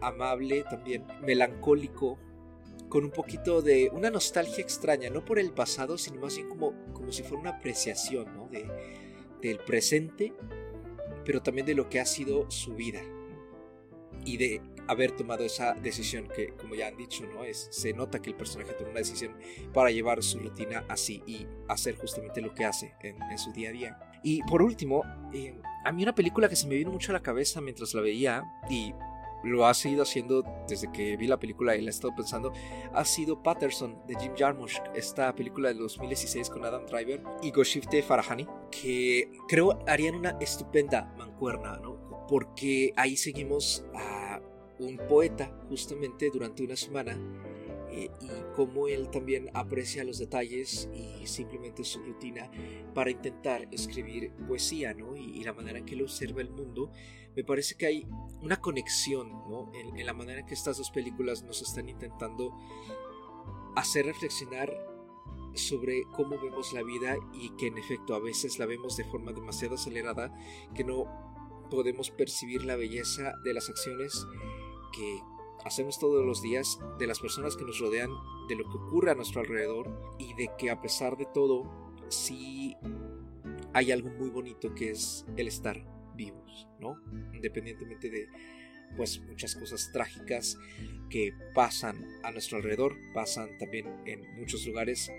amable, 0.00 0.64
también 0.68 1.04
melancólico, 1.22 2.18
con 2.88 3.04
un 3.04 3.10
poquito 3.10 3.62
de 3.62 3.90
una 3.92 4.10
nostalgia 4.10 4.62
extraña, 4.62 5.10
no 5.10 5.24
por 5.24 5.38
el 5.38 5.52
pasado, 5.52 5.98
sino 5.98 6.20
más 6.20 6.36
bien 6.36 6.48
como, 6.48 6.72
como 6.92 7.12
si 7.12 7.22
fuera 7.22 7.40
una 7.40 7.50
apreciación 7.50 8.36
¿no? 8.36 8.48
de, 8.48 8.66
del 9.42 9.58
presente, 9.58 10.32
pero 11.26 11.42
también 11.42 11.66
de 11.66 11.74
lo 11.74 11.88
que 11.90 12.00
ha 12.00 12.06
sido 12.06 12.50
su 12.50 12.74
vida. 12.74 13.02
y 14.24 14.38
de 14.38 14.60
haber 14.88 15.12
tomado 15.12 15.44
esa 15.44 15.74
decisión 15.74 16.26
que, 16.34 16.48
como 16.54 16.74
ya 16.74 16.88
han 16.88 16.96
dicho, 16.96 17.24
¿no? 17.26 17.44
Es, 17.44 17.68
se 17.70 17.92
nota 17.92 18.20
que 18.20 18.30
el 18.30 18.36
personaje 18.36 18.72
tomó 18.72 18.90
una 18.90 19.00
decisión 19.00 19.36
para 19.72 19.90
llevar 19.90 20.22
su 20.22 20.40
rutina 20.40 20.84
así 20.88 21.22
y 21.26 21.46
hacer 21.68 21.96
justamente 21.96 22.40
lo 22.40 22.52
que 22.52 22.64
hace 22.64 22.94
en, 23.02 23.38
su 23.38 23.52
día 23.52 23.68
a 23.68 23.72
día. 23.72 23.98
Y 24.24 24.42
por 24.42 24.62
último, 24.62 25.04
eh, 25.32 25.54
a 25.84 25.92
mí 25.92 26.02
una 26.02 26.14
película 26.14 26.48
que 26.48 26.56
se 26.56 26.66
me 26.66 26.74
vino 26.74 26.90
mucho 26.90 27.12
a 27.12 27.14
la 27.14 27.22
cabeza 27.22 27.60
mientras 27.60 27.94
la 27.94 28.00
veía 28.00 28.42
y 28.68 28.94
lo 29.44 29.66
ha 29.66 29.74
seguido 29.74 30.02
haciendo 30.02 30.44
desde 30.68 30.90
que 30.90 31.16
vi 31.16 31.26
la 31.26 31.38
película 31.38 31.76
y 31.76 31.82
la 31.82 31.88
he 31.88 31.90
estado 31.90 32.14
pensando, 32.14 32.52
ha 32.92 33.04
sido 33.04 33.42
Patterson 33.42 33.96
de 34.06 34.16
Jim 34.16 34.32
Jarmusch, 34.36 34.78
esta 34.94 35.34
película 35.34 35.68
de 35.68 35.74
2016 35.74 36.50
con 36.50 36.64
Adam 36.64 36.86
Driver 36.86 37.22
y 37.42 37.50
Goshifte 37.50 38.02
Farahani, 38.02 38.46
que 38.70 39.30
creo 39.48 39.78
harían 39.86 40.16
una 40.16 40.36
estupenda 40.40 41.12
mancuerna, 41.16 41.78
¿no? 41.78 42.26
Porque 42.28 42.92
ahí 42.96 43.16
seguimos 43.16 43.84
a 43.94 44.40
un 44.78 44.98
poeta 45.08 45.50
justamente 45.68 46.30
durante 46.30 46.62
una 46.62 46.76
semana 46.76 47.16
eh, 47.90 48.10
y 48.20 48.28
cómo 48.54 48.88
él 48.88 49.08
también 49.08 49.48
aprecia 49.54 50.04
los 50.04 50.18
detalles 50.18 50.88
y 50.92 51.26
simplemente 51.26 51.82
su 51.82 52.00
rutina 52.00 52.50
para 52.94 53.10
intentar 53.10 53.66
escribir 53.70 54.32
poesía, 54.46 54.92
¿no? 54.92 55.16
Y, 55.16 55.42
la 55.44 55.52
manera 55.52 55.78
en 55.78 55.86
que 55.86 55.94
él 55.94 56.02
observa 56.02 56.42
el 56.42 56.50
mundo, 56.50 56.90
me 57.36 57.44
parece 57.44 57.76
que 57.76 57.86
hay 57.86 58.08
una 58.40 58.60
conexión, 58.60 59.30
¿no? 59.48 59.70
En, 59.74 60.04
la 60.04 60.14
manera 60.14 60.40
en 60.40 60.46
que 60.46 60.54
estas 60.54 60.78
dos 60.78 60.90
películas 60.90 61.42
nos 61.42 61.60
están 61.60 61.88
intentando 61.88 62.56
hacer 63.76 64.06
reflexionar 64.06 64.74
sobre 65.54 66.02
cómo 66.14 66.40
vemos 66.40 66.72
la 66.72 66.82
vida 66.82 67.16
y 67.34 67.50
que 67.56 67.66
en 67.66 67.78
efecto 67.78 68.14
a 68.14 68.20
veces 68.20 68.58
la 68.58 68.66
vemos 68.66 68.96
de 68.96 69.04
forma 69.04 69.32
demasiado 69.32 69.74
acelerada 69.74 70.34
que 70.74 70.84
no 70.84 71.04
podemos 71.70 72.10
percibir 72.10 72.64
la 72.64 72.76
belleza 72.76 73.34
de 73.44 73.52
las 73.52 73.68
acciones 73.68 74.26
que 74.94 75.20
hacemos 75.64 75.98
todos 75.98 76.24
los 76.24 76.40
días, 76.40 76.78
de 76.98 77.06
las 77.06 77.20
personas 77.20 77.56
que 77.56 77.64
nos 77.64 77.80
rodean, 77.80 78.10
de 78.48 78.54
lo 78.54 78.64
que 78.64 78.76
ocurre 78.78 79.10
a 79.10 79.14
nuestro 79.14 79.40
alrededor 79.40 80.16
y 80.18 80.32
de 80.34 80.50
que 80.56 80.70
a 80.70 80.80
pesar 80.80 81.16
de 81.16 81.26
todo, 81.26 81.64
sí 82.08 82.76
hay 83.74 83.92
algo 83.92 84.08
muy 84.10 84.30
bonito 84.30 84.74
que 84.74 84.90
es 84.90 85.26
el 85.36 85.48
estar 85.48 85.95
vivos, 86.16 86.68
¿no? 86.80 87.00
Independientemente 87.32 88.10
de 88.10 88.28
pues 88.96 89.20
muchas 89.20 89.54
cosas 89.54 89.90
trágicas 89.92 90.58
que 91.10 91.32
pasan 91.54 92.04
a 92.22 92.30
nuestro 92.30 92.58
alrededor, 92.58 92.96
pasan 93.12 93.58
también 93.58 93.86
en 94.06 94.22
muchos 94.36 94.66
lugares 94.66 95.10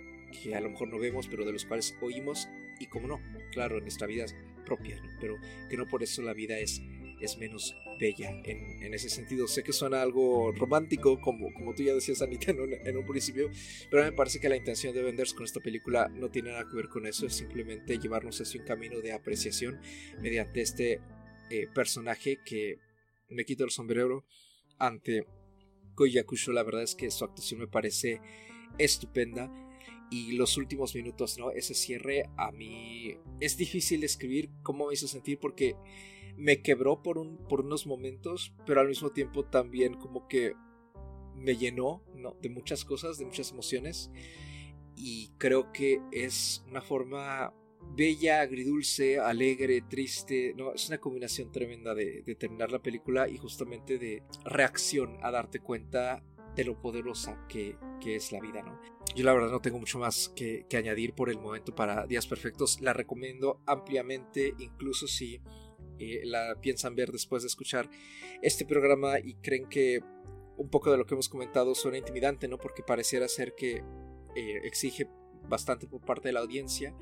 que 0.44 0.56
a 0.56 0.62
lo 0.62 0.70
mejor 0.70 0.90
no 0.90 1.00
vemos, 1.00 1.28
pero 1.28 1.46
de 1.46 1.54
los 1.54 1.66
cuales 1.66 1.96
oímos 2.02 2.48
y 2.80 2.88
como 2.88 3.08
no, 3.08 3.20
claro, 3.52 3.78
en 3.78 3.84
nuestra 3.84 4.08
vida 4.08 4.26
propia, 4.66 5.02
¿no? 5.02 5.10
pero 5.20 5.38
que 5.70 5.78
no 5.78 5.86
por 5.86 6.04
eso 6.04 6.22
la 6.22 6.34
vida 6.34 6.60
es 6.60 6.82
es 7.20 7.38
menos 7.38 7.76
bella 8.00 8.30
en, 8.44 8.94
ese 8.94 9.10
sentido. 9.10 9.48
Sé 9.48 9.64
que 9.64 9.74
suena 9.74 10.02
algo 10.02 10.52
romántico, 10.52 11.20
como, 11.20 11.54
como 11.54 11.74
tú 11.74 11.84
ya 11.84 11.94
decías, 11.94 12.22
Anita, 12.22 12.52
en 12.52 12.62
un, 12.62 12.74
en 12.74 12.98
un 12.98 13.06
principio, 13.06 13.50
pero 13.90 14.04
me 14.04 14.12
parece 14.12 14.40
que 14.40 14.50
la 14.50 14.56
intención 14.56 14.94
de 14.94 15.04
Venders 15.04 15.34
con 15.34 15.46
esta 15.46 15.60
película 15.60 16.08
no 16.10 16.30
tiene 16.30 16.52
nada 16.52 16.68
que 16.70 16.76
ver 16.76 16.90
con 16.90 17.06
eso, 17.06 17.26
es 17.26 17.34
simplemente 17.34 18.00
llevarnos 18.00 18.40
hacia 18.40 18.62
un 18.62 18.68
camino 18.68 19.00
de 19.02 19.14
apreciación 19.14 19.80
mediante 20.22 20.62
este 20.62 21.02
eh, 21.50 21.68
personaje 21.74 22.40
que 22.46 22.80
me 23.30 23.46
quito 23.46 23.64
el 23.64 23.72
sombrero 23.72 24.26
ante 24.78 25.26
Koyakusho. 25.96 26.52
La 26.52 26.64
verdad 26.64 26.84
es 26.84 26.96
que 26.96 27.12
su 27.12 27.26
actuación 27.26 27.62
me 27.62 27.68
parece 27.68 28.22
estupenda. 28.78 29.52
Y 30.10 30.34
los 30.34 30.56
últimos 30.56 30.96
minutos, 30.96 31.38
¿no? 31.38 31.52
Ese 31.52 31.74
cierre 31.74 32.30
a 32.38 32.52
mí 32.54 33.18
es 33.42 33.58
difícil 33.58 34.00
describir 34.00 34.50
cómo 34.64 34.88
me 34.88 34.94
hizo 34.94 35.06
sentir 35.06 35.38
porque 35.38 35.76
me 36.38 36.62
quebró 36.62 37.02
por, 37.02 37.18
un, 37.18 37.38
por 37.38 37.62
unos 37.62 37.88
momentos, 37.88 38.54
pero 38.66 38.80
al 38.80 38.88
mismo 38.88 39.10
tiempo 39.10 39.44
también 39.44 39.96
como 39.96 40.28
que 40.28 40.54
me 41.36 41.58
llenó 41.58 42.04
¿no? 42.16 42.36
de 42.42 42.50
muchas 42.50 42.86
cosas, 42.86 43.18
de 43.18 43.26
muchas 43.26 43.52
emociones. 43.52 44.12
Y 44.96 45.30
creo 45.38 45.72
que 45.72 46.02
es 46.12 46.64
una 46.70 46.82
forma 46.82 47.54
bella, 47.96 48.42
agridulce, 48.42 49.20
alegre, 49.20 49.82
triste. 49.82 50.54
No, 50.56 50.74
es 50.74 50.88
una 50.88 51.00
combinación 51.00 51.52
tremenda 51.52 51.94
de, 51.94 52.24
terminar 52.38 52.72
la 52.72 52.82
película 52.82 53.28
y 53.28 53.38
justamente 53.38 53.98
de 53.98 54.24
reacción 54.46 55.18
a 55.22 55.32
darte 55.32 55.60
cuenta 55.60 56.24
de 56.56 56.64
lo 56.64 56.80
poderosa 56.82 57.46
que, 57.48 57.78
es 58.06 58.32
la 58.32 58.40
vida, 58.40 58.64
¿no? 58.64 58.80
Yo 59.16 59.26
la 59.26 59.34
verdad 59.34 59.52
no 59.52 59.60
tengo 59.60 59.80
mucho 59.80 60.00
más 60.00 60.30
que, 60.30 60.66
que 60.70 60.78
añadir 60.78 61.14
por 61.14 61.30
el 61.30 61.40
momento 61.40 61.76
para 61.76 62.08
Días 62.08 62.26
Perfectos. 62.26 62.80
La 62.82 62.94
recomiendo 62.94 63.62
ampliamente, 63.66 64.54
incluso 64.58 65.08
si 65.08 65.42
eh, 66.00 66.22
la 66.26 66.56
piensan 66.62 66.96
ver 66.96 67.12
después 67.12 67.44
de 67.44 67.48
escuchar 67.48 67.90
este 68.42 68.66
programa 68.66 69.20
y 69.20 69.36
creen 69.36 69.68
que 69.68 70.02
un 70.58 70.70
poco 70.70 70.92
de 70.92 70.98
lo 70.98 71.06
que 71.06 71.14
hemos 71.14 71.30
comentado 71.30 71.76
suena 71.76 71.98
intimidante, 71.98 72.48
¿no? 72.48 72.58
Porque 72.58 72.84
pareciera 72.84 73.28
ser 73.28 73.54
que 73.56 73.84
eh, 74.36 74.62
exige 74.64 75.08
bastante 75.48 75.88
por 75.88 76.02
parte 76.02 76.30
de 76.30 76.34
la 76.34 76.42
audiencia, 76.42 76.94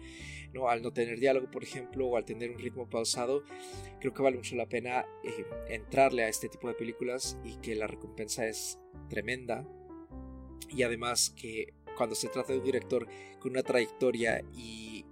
¿no? 0.53 0.69
Al 0.69 0.81
no 0.81 0.91
tener 0.91 1.19
diálogo, 1.19 1.49
por 1.49 1.63
ejemplo, 1.63 2.07
o 2.07 2.17
al 2.17 2.25
tener 2.25 2.51
un 2.51 2.59
ritmo 2.59 2.89
pausado, 2.89 3.43
creo 3.99 4.13
que 4.13 4.21
vale 4.21 4.37
mucho 4.37 4.55
la 4.55 4.67
pena 4.67 5.05
eh, 5.23 5.45
entrarle 5.69 6.23
a 6.23 6.29
este 6.29 6.49
tipo 6.49 6.67
de 6.67 6.75
películas 6.75 7.37
y 7.43 7.57
que 7.57 7.75
la 7.75 7.87
recompensa 7.87 8.45
es 8.45 8.79
tremenda. 9.09 9.65
Y 10.69 10.83
además 10.83 11.29
que 11.29 11.73
cuando 11.95 12.15
se 12.15 12.27
trata 12.27 12.51
de 12.53 12.59
un 12.59 12.65
director 12.65 13.07
con 13.39 13.51
una 13.51 13.63
trayectoria 13.63 14.43
y 14.53 15.05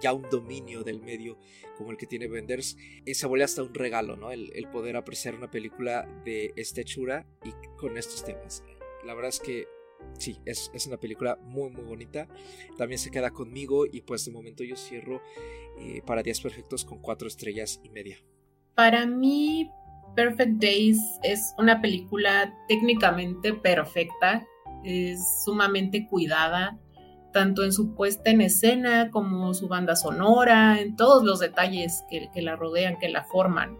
ya 0.00 0.12
un 0.12 0.28
dominio 0.30 0.82
del 0.82 1.00
medio 1.02 1.38
como 1.76 1.90
el 1.90 1.96
que 1.96 2.06
tiene 2.06 2.28
Benders, 2.28 2.76
eh, 3.06 3.14
se 3.14 3.26
vuelve 3.26 3.44
hasta 3.44 3.62
un 3.62 3.74
regalo, 3.74 4.16
¿no? 4.16 4.30
El, 4.30 4.50
poder 4.70 4.96
apreciar 4.96 5.34
una 5.34 5.50
película 5.50 6.06
de 6.24 6.52
esta 6.56 6.82
hechura 6.82 7.26
y 7.44 7.52
con 7.76 7.96
estos 7.96 8.24
temas. 8.24 8.62
La 9.04 9.14
verdad 9.14 9.30
es 9.30 9.40
que 9.40 9.66
sí, 10.18 10.38
es, 10.44 10.70
es, 10.74 10.86
una 10.86 10.98
película 10.98 11.36
muy 11.42 11.70
muy 11.70 11.82
bonita. 11.82 12.28
También 12.76 12.98
se 12.98 13.10
queda 13.10 13.30
conmigo 13.30 13.86
y 13.86 14.02
pues 14.02 14.24
de 14.24 14.32
momento 14.32 14.62
yo 14.62 14.76
cierro 14.76 15.22
eh, 15.78 16.02
para 16.04 16.22
Días 16.22 16.40
Perfectos 16.40 16.84
con 16.84 17.00
cuatro 17.00 17.26
estrellas 17.26 17.80
y 17.82 17.88
media. 17.88 18.18
Para 18.74 19.06
mí, 19.06 19.70
Perfect 20.14 20.62
Days 20.62 21.00
es 21.22 21.54
una 21.58 21.80
película 21.80 22.54
técnicamente 22.68 23.54
perfecta, 23.54 24.46
es 24.84 25.20
sumamente 25.44 26.06
cuidada 26.06 26.78
tanto 27.32 27.64
en 27.64 27.72
su 27.72 27.94
puesta 27.94 28.30
en 28.30 28.40
escena 28.40 29.10
como 29.10 29.54
su 29.54 29.68
banda 29.68 29.96
sonora, 29.96 30.80
en 30.80 30.96
todos 30.96 31.22
los 31.22 31.40
detalles 31.40 32.04
que, 32.10 32.42
la 32.42 32.56
rodean, 32.56 32.98
que 32.98 33.08
la 33.08 33.24
forman. 33.24 33.76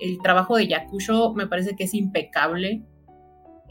El 0.00 0.18
trabajo 0.18 0.56
de 0.56 0.68
Yakusho 0.68 1.32
me 1.34 1.46
parece 1.46 1.76
que 1.76 1.84
es 1.84 1.94
impecable. 1.94 2.82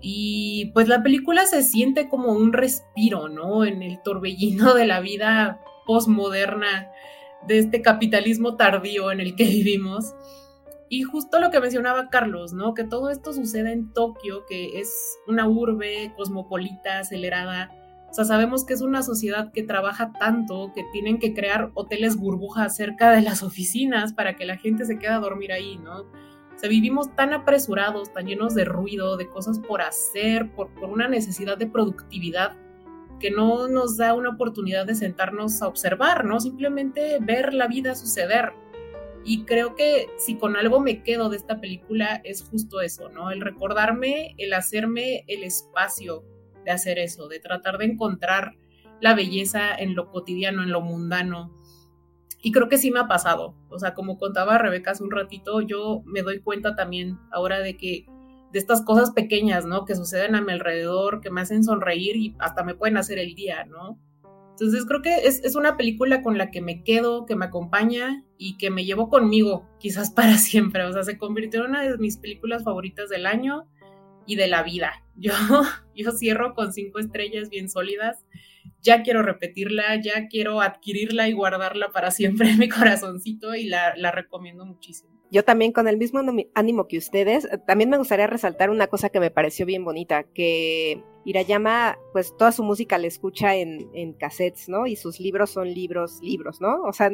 Y 0.02 0.72
pues 0.74 0.88
la 0.88 1.02
película 1.02 1.46
se 1.46 1.64
siente 1.64 2.10
como 2.10 2.34
un 2.34 2.52
respiro, 2.52 3.30
¿no? 3.30 3.64
En 3.64 3.82
el 3.82 4.02
torbellino 4.02 4.74
de 4.74 4.86
la 4.86 5.00
vida 5.00 5.62
postmoderna, 5.86 6.90
de 7.48 7.60
este 7.60 7.82
capitalismo 7.82 8.56
tardío 8.56 9.12
en 9.12 9.22
el 9.22 9.36
que 9.36 9.46
vivimos. 9.46 10.14
Y 10.90 11.04
justo 11.04 11.40
lo 11.40 11.50
que 11.52 11.60
mencionaba 11.60 12.10
Carlos, 12.10 12.54
¿no? 12.54 12.74
Que 12.74 12.84
todo 12.84 13.10
esto 13.10 13.34
sucede 13.34 13.72
en 13.72 13.92
Tokio, 13.94 14.46
que 14.46 14.80
es 14.80 15.18
una 15.28 15.48
urbe 15.48 16.14
cosmopolita, 16.16 17.00
acelerada, 17.00 17.72
o 18.16 18.26
sabemos 18.26 18.64
que 18.64 18.74
es 18.74 18.82
una 18.82 19.02
sociedad 19.02 19.52
que 19.52 19.64
trabaja 19.64 20.14
tanto 20.14 20.72
que 20.76 20.84
tienen 20.92 21.18
que 21.18 21.34
crear 21.34 21.72
hoteles 21.74 22.16
burbujas 22.16 22.76
cerca 22.76 23.12
de 23.12 23.22
las 23.22 23.42
oficinas 23.42 24.14
para 24.14 24.36
que 24.36 24.46
la 24.46 24.58
gente 24.58 24.86
se 24.86 25.00
quede 25.00 25.14
a 25.14 25.20
dormir 25.20 25.52
ahí, 25.52 25.78
¿no? 25.78 26.02
O 26.02 26.70
vivimos 26.70 27.14
tan 27.16 27.34
apresurados, 27.34 28.14
tan 28.14 28.28
llenos 28.28 28.54
de 28.54 28.66
ruido, 28.66 29.18
de 29.18 29.28
cosas 29.28 29.60
por 29.60 29.82
hacer, 29.82 30.52
por, 30.52 30.70
por 30.76 30.90
una 30.90 31.08
necesidad 31.08 31.58
de 31.58 31.68
productividad 31.68 32.56
que 33.20 33.32
no 33.32 33.68
nos 33.68 33.98
da 33.98 34.14
una 34.14 34.30
oportunidad 34.30 34.86
de 34.86 34.96
sentarnos 34.96 35.62
a 35.62 35.68
observar, 35.68 36.24
¿no? 36.24 36.40
Simplemente 36.40 37.18
ver 37.20 37.54
la 37.54 37.68
vida 37.68 37.96
suceder. 37.96 38.54
Y 39.26 39.46
creo 39.46 39.76
que 39.76 40.08
si 40.18 40.36
con 40.36 40.56
algo 40.56 40.80
me 40.80 41.04
quedo 41.04 41.30
de 41.30 41.38
esta 41.38 41.60
película 41.60 42.22
es 42.24 42.44
justo 42.44 42.82
eso, 42.82 43.10
¿no? 43.10 43.32
El 43.32 43.42
recordarme, 43.42 44.36
el 44.38 44.54
hacerme 44.54 45.24
el 45.28 45.44
espacio 45.44 46.24
de 46.66 46.72
hacer 46.72 47.00
eso, 47.00 47.28
de 47.28 47.40
tratar 47.40 47.78
de 47.78 47.86
encontrar 47.86 48.56
la 49.02 49.14
belleza 49.16 49.76
en 49.76 49.96
lo 49.96 50.10
cotidiano, 50.10 50.64
en 50.64 50.72
lo 50.72 50.82
mundano. 50.82 51.54
Y 52.42 52.52
creo 52.52 52.70
que 52.70 52.78
sí 52.78 52.92
me 52.92 53.00
ha 53.00 53.08
pasado. 53.08 53.56
O 53.70 53.80
sea, 53.80 53.94
como 53.94 54.18
contaba 54.18 54.58
Rebeca 54.58 54.92
hace 54.92 55.04
un 55.04 55.12
ratito, 55.12 55.62
yo 55.62 56.04
me 56.06 56.22
doy 56.22 56.40
cuenta 56.40 56.76
también 56.76 57.18
ahora 57.32 57.60
de 57.60 57.78
que 57.78 58.06
de 58.52 58.60
estas 58.60 58.82
cosas 58.82 59.12
pequeñas, 59.12 59.66
¿no? 59.66 59.84
Que 59.84 59.96
suceden 59.96 60.36
a 60.36 60.42
mi 60.42 60.52
alrededor, 60.52 61.22
que 61.22 61.32
me 61.32 61.42
hacen 61.42 61.64
sonreír 61.64 62.16
y 62.16 62.36
hasta 62.40 62.64
me 62.64 62.76
pueden 62.76 62.98
hacer 62.98 63.18
el 63.18 63.34
día, 63.34 63.66
¿no? 63.66 64.00
Entonces 64.52 64.86
creo 64.86 65.02
que 65.02 65.26
es, 65.26 65.44
es, 65.44 65.56
una 65.56 65.78
película 65.78 66.22
con 66.22 66.38
la 66.38 66.52
que 66.52 66.62
me 66.62 66.84
quedo, 66.84 67.26
que 67.26 67.36
me 67.36 67.46
acompaña 67.46 68.24
y 68.38 68.58
que 68.58 68.70
me 68.70 68.86
llevo 68.86 69.10
conmigo, 69.10 69.68
quizás 69.80 70.12
para 70.16 70.38
siempre. 70.38 70.84
O 70.84 70.94
sea, 70.94 71.04
se 71.04 71.18
convirtió 71.18 71.62
en 71.62 71.72
una 71.72 71.82
de 71.82 71.98
mis 71.98 72.18
películas 72.18 72.64
favoritas 72.64 73.10
del 73.10 73.26
año 73.26 73.68
y 74.26 74.36
de 74.36 74.48
la 74.48 74.64
vida. 74.64 75.04
Yo, 75.16 75.32
yo 75.96 76.12
cierro 76.12 76.56
con 76.56 76.74
cinco 76.74 76.98
estrellas 76.98 77.50
bien 77.50 77.70
sólidas. 77.70 78.26
Ya 78.82 79.04
quiero 79.04 79.22
repetirla, 79.22 80.02
ya 80.02 80.28
quiero 80.28 80.60
adquirirla 80.60 81.30
y 81.30 81.34
guardarla 81.34 81.92
para 81.92 82.10
siempre 82.10 82.50
en 82.50 82.58
mi 82.58 82.68
corazoncito 82.68 83.54
y 83.54 83.66
la, 83.66 83.94
la 83.96 84.12
recomiendo 84.12 84.66
muchísimo. 84.66 85.12
yo 85.30 85.44
también 85.44 85.72
con 85.72 85.88
el 85.88 85.98
mismo 85.98 86.22
ánimo 86.56 86.88
que 86.88 86.98
ustedes, 86.98 87.48
también 87.68 87.92
me 87.92 87.98
gustaría 87.98 88.26
resaltar 88.26 88.72
una 88.72 88.88
cosa 88.88 89.10
que 89.10 89.20
me 89.20 89.30
pareció 89.30 89.68
bien 89.68 89.86
bonita, 89.86 90.24
que 90.24 91.04
Irayama, 91.26 91.98
pues 92.12 92.36
toda 92.36 92.52
su 92.52 92.64
música 92.64 92.98
la 92.98 93.08
escucha 93.08 93.56
en, 93.56 93.90
en 93.94 94.14
cassettes, 94.14 94.68
¿no? 94.68 94.88
Y 94.88 94.96
sus 94.96 95.20
libros 95.20 95.52
son 95.52 95.72
libros, 95.72 96.20
libros, 96.22 96.60
¿no? 96.60 96.82
O 96.84 96.94
sea, 96.94 97.12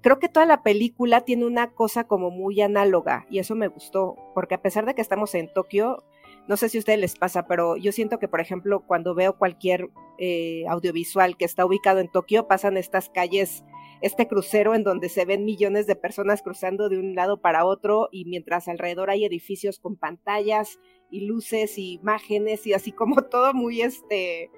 creo 0.00 0.18
que 0.18 0.28
toda 0.28 0.46
la 0.46 0.62
película 0.62 1.22
tiene 1.22 1.44
una 1.44 1.72
cosa 1.72 2.04
como 2.04 2.30
muy 2.30 2.60
análoga 2.60 3.26
y 3.30 3.38
eso 3.38 3.54
me 3.54 3.68
gustó, 3.68 4.16
porque 4.34 4.54
a 4.54 4.62
pesar 4.62 4.86
de 4.86 4.94
que 4.94 5.02
estamos 5.02 5.34
en 5.34 5.52
Tokio, 5.52 6.04
no 6.48 6.56
sé 6.56 6.68
si 6.68 6.78
a 6.78 6.80
ustedes 6.80 6.98
les 6.98 7.16
pasa, 7.16 7.46
pero 7.46 7.76
yo 7.76 7.92
siento 7.92 8.18
que, 8.18 8.28
por 8.28 8.40
ejemplo, 8.40 8.84
cuando 8.86 9.14
veo 9.14 9.36
cualquier 9.38 9.90
eh, 10.18 10.64
audiovisual 10.68 11.36
que 11.36 11.44
está 11.44 11.64
ubicado 11.64 12.00
en 12.00 12.10
Tokio, 12.10 12.48
pasan 12.48 12.76
estas 12.76 13.08
calles, 13.08 13.64
este 14.00 14.26
crucero 14.26 14.74
en 14.74 14.82
donde 14.82 15.08
se 15.08 15.24
ven 15.24 15.44
millones 15.44 15.86
de 15.86 15.96
personas 15.96 16.42
cruzando 16.42 16.88
de 16.88 16.98
un 16.98 17.14
lado 17.14 17.40
para 17.40 17.64
otro 17.64 18.08
y 18.10 18.24
mientras 18.24 18.66
alrededor 18.68 19.10
hay 19.10 19.24
edificios 19.24 19.78
con 19.78 19.96
pantallas 19.96 20.80
y 21.10 21.26
luces 21.26 21.78
y 21.78 21.94
imágenes 21.94 22.66
y 22.66 22.72
así 22.72 22.92
como 22.92 23.22
todo 23.30 23.54
muy, 23.54 23.82
este, 23.82 24.50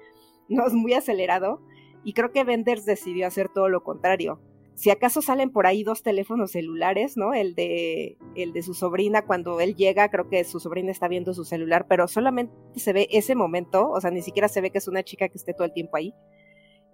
no 0.49 0.65
es 0.65 0.73
muy 0.73 0.93
acelerado. 0.93 1.61
Y 2.03 2.13
creo 2.13 2.31
que 2.31 2.43
Venders 2.43 2.85
decidió 2.85 3.27
hacer 3.27 3.49
todo 3.49 3.69
lo 3.69 3.83
contrario 3.83 4.41
si 4.75 4.89
acaso 4.89 5.21
salen 5.21 5.51
por 5.51 5.67
ahí 5.67 5.83
dos 5.83 6.01
teléfonos 6.01 6.51
celulares, 6.51 7.15
¿no? 7.15 7.33
El 7.33 7.55
de, 7.55 8.17
el 8.35 8.53
de 8.53 8.63
su 8.63 8.73
sobrina 8.73 9.25
cuando 9.25 9.59
él 9.61 9.75
llega, 9.75 10.09
creo 10.09 10.29
que 10.29 10.43
su 10.43 10.59
sobrina 10.59 10.91
está 10.91 11.07
viendo 11.07 11.33
su 11.33 11.45
celular, 11.45 11.85
pero 11.87 12.07
solamente 12.07 12.53
se 12.75 12.93
ve 12.93 13.07
ese 13.11 13.35
momento, 13.35 13.89
o 13.89 14.01
sea, 14.01 14.11
ni 14.11 14.21
siquiera 14.21 14.47
se 14.47 14.61
ve 14.61 14.71
que 14.71 14.79
es 14.79 14.87
una 14.87 15.03
chica 15.03 15.29
que 15.29 15.37
esté 15.37 15.53
todo 15.53 15.65
el 15.65 15.73
tiempo 15.73 15.97
ahí. 15.97 16.13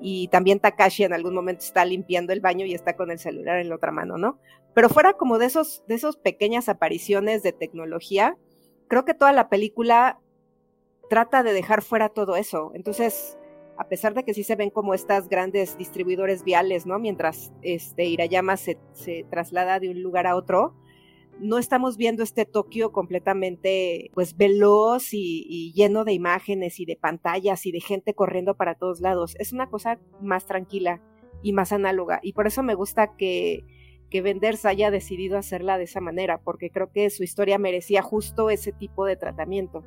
Y 0.01 0.29
también 0.29 0.59
Takashi 0.59 1.03
en 1.03 1.13
algún 1.13 1.33
momento 1.33 1.63
está 1.63 1.83
limpiando 1.83 2.31
el 2.31 2.39
baño 2.39 2.65
y 2.65 2.73
está 2.73 2.95
con 2.95 3.11
el 3.11 3.19
celular 3.19 3.59
en 3.59 3.69
la 3.69 3.75
otra 3.75 3.91
mano, 3.91 4.17
¿no? 4.17 4.39
Pero 4.73 4.89
fuera 4.89 5.13
como 5.13 5.37
de 5.37 5.45
esos, 5.45 5.83
de 5.87 5.95
esos 5.95 6.15
pequeñas 6.15 6.69
apariciones 6.69 7.43
de 7.43 7.51
tecnología, 7.51 8.37
creo 8.87 9.03
que 9.03 9.13
toda 9.13 9.33
la 9.33 9.49
película 9.49 10.19
trata 11.09 11.43
de 11.43 11.53
dejar 11.53 11.81
fuera 11.81 12.09
todo 12.09 12.35
eso. 12.35 12.71
Entonces, 12.75 13.37
a 13.79 13.87
pesar 13.87 14.13
de 14.13 14.25
que 14.25 14.33
sí 14.33 14.43
se 14.43 14.57
ven 14.57 14.69
como 14.69 14.93
estas 14.93 15.29
grandes 15.29 15.77
distribuidores 15.77 16.43
viales, 16.43 16.85
¿no? 16.85 16.99
Mientras 16.99 17.53
este 17.61 18.03
Irayama 18.03 18.57
se, 18.57 18.77
se 18.91 19.25
traslada 19.31 19.79
de 19.79 19.89
un 19.89 20.03
lugar 20.03 20.27
a 20.27 20.35
otro, 20.35 20.75
no 21.39 21.57
estamos 21.57 21.95
viendo 21.95 22.21
este 22.21 22.45
Tokio 22.45 22.91
completamente 22.91 24.11
pues 24.13 24.35
veloz 24.35 25.13
y, 25.13 25.45
y, 25.47 25.71
lleno 25.71 26.03
de 26.03 26.11
imágenes 26.11 26.81
y 26.81 26.85
de 26.85 26.97
pantallas 26.97 27.65
y 27.65 27.71
de 27.71 27.79
gente 27.79 28.13
corriendo 28.13 28.57
para 28.57 28.75
todos 28.75 28.99
lados. 28.99 29.37
Es 29.39 29.53
una 29.53 29.69
cosa 29.69 29.97
más 30.21 30.45
tranquila 30.45 31.01
y 31.41 31.53
más 31.53 31.71
análoga. 31.71 32.19
Y 32.21 32.33
por 32.33 32.47
eso 32.47 32.63
me 32.63 32.75
gusta 32.75 33.15
que, 33.15 33.63
que 34.09 34.21
Venders 34.21 34.65
haya 34.65 34.91
decidido 34.91 35.37
hacerla 35.37 35.77
de 35.77 35.85
esa 35.85 36.01
manera, 36.01 36.41
porque 36.41 36.69
creo 36.69 36.91
que 36.91 37.09
su 37.09 37.23
historia 37.23 37.57
merecía 37.57 38.01
justo 38.01 38.49
ese 38.49 38.73
tipo 38.73 39.05
de 39.05 39.15
tratamiento. 39.15 39.85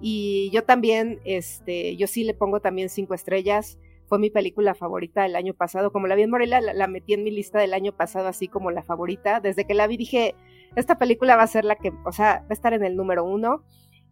Y 0.00 0.50
yo 0.50 0.64
también, 0.64 1.20
este, 1.24 1.96
yo 1.96 2.06
sí 2.06 2.24
le 2.24 2.34
pongo 2.34 2.60
también 2.60 2.88
cinco 2.88 3.14
estrellas. 3.14 3.78
Fue 4.06 4.18
mi 4.18 4.30
película 4.30 4.74
favorita 4.74 5.22
del 5.22 5.36
año 5.36 5.54
pasado. 5.54 5.92
Como 5.92 6.06
la 6.06 6.14
vi 6.14 6.22
en 6.22 6.30
Morelia, 6.30 6.60
la, 6.60 6.86
metí 6.88 7.14
en 7.14 7.22
mi 7.22 7.30
lista 7.30 7.60
del 7.60 7.74
año 7.74 7.92
pasado 7.92 8.28
así 8.28 8.48
como 8.48 8.70
la 8.70 8.82
favorita. 8.82 9.40
Desde 9.40 9.66
que 9.66 9.74
la 9.74 9.86
vi 9.86 9.96
dije, 9.96 10.34
esta 10.74 10.98
película 10.98 11.36
va 11.36 11.42
a 11.42 11.46
ser 11.46 11.64
la 11.64 11.76
que, 11.76 11.92
o 12.04 12.12
sea, 12.12 12.40
va 12.40 12.46
a 12.50 12.54
estar 12.54 12.72
en 12.72 12.84
el 12.84 12.96
número 12.96 13.24
uno. 13.24 13.64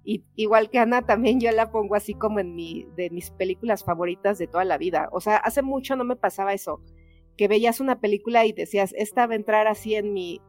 Y 0.04 0.24
igual 0.36 0.70
que 0.70 0.78
Ana, 0.78 1.02
también 1.02 1.40
yo 1.40 1.50
la 1.52 1.70
pongo 1.70 1.94
así 1.94 2.14
como 2.14 2.40
en 2.40 2.54
mi, 2.54 2.86
de 2.96 3.10
mis 3.10 3.30
películas 3.30 3.84
favoritas 3.84 4.38
de 4.38 4.46
toda 4.46 4.64
la 4.64 4.78
vida. 4.78 5.08
O 5.12 5.20
sea, 5.20 5.36
hace 5.36 5.62
mucho 5.62 5.96
no 5.96 6.04
me 6.04 6.16
pasaba 6.16 6.54
eso, 6.54 6.80
que 7.36 7.48
veías 7.48 7.80
una 7.80 8.00
película 8.00 8.46
y 8.46 8.52
decías, 8.52 8.94
esta 8.96 9.26
va 9.26 9.34
a 9.34 9.36
entrar 9.36 9.66
así 9.66 9.96
en 9.96 10.14
mi, 10.14 10.40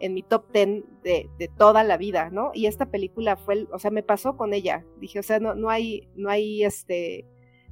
en 0.00 0.14
mi 0.14 0.22
top 0.22 0.50
ten 0.52 0.84
de, 1.02 1.28
de, 1.38 1.48
toda 1.48 1.82
la 1.84 1.96
vida, 1.96 2.30
¿no? 2.30 2.50
Y 2.54 2.66
esta 2.66 2.86
película 2.86 3.36
fue, 3.36 3.66
o 3.72 3.78
sea, 3.78 3.90
me 3.90 4.02
pasó 4.02 4.36
con 4.36 4.54
ella. 4.54 4.84
Dije, 5.00 5.18
o 5.18 5.22
sea, 5.22 5.40
no, 5.40 5.54
no 5.54 5.70
hay, 5.70 6.08
no 6.14 6.30
hay 6.30 6.64
este, 6.64 7.26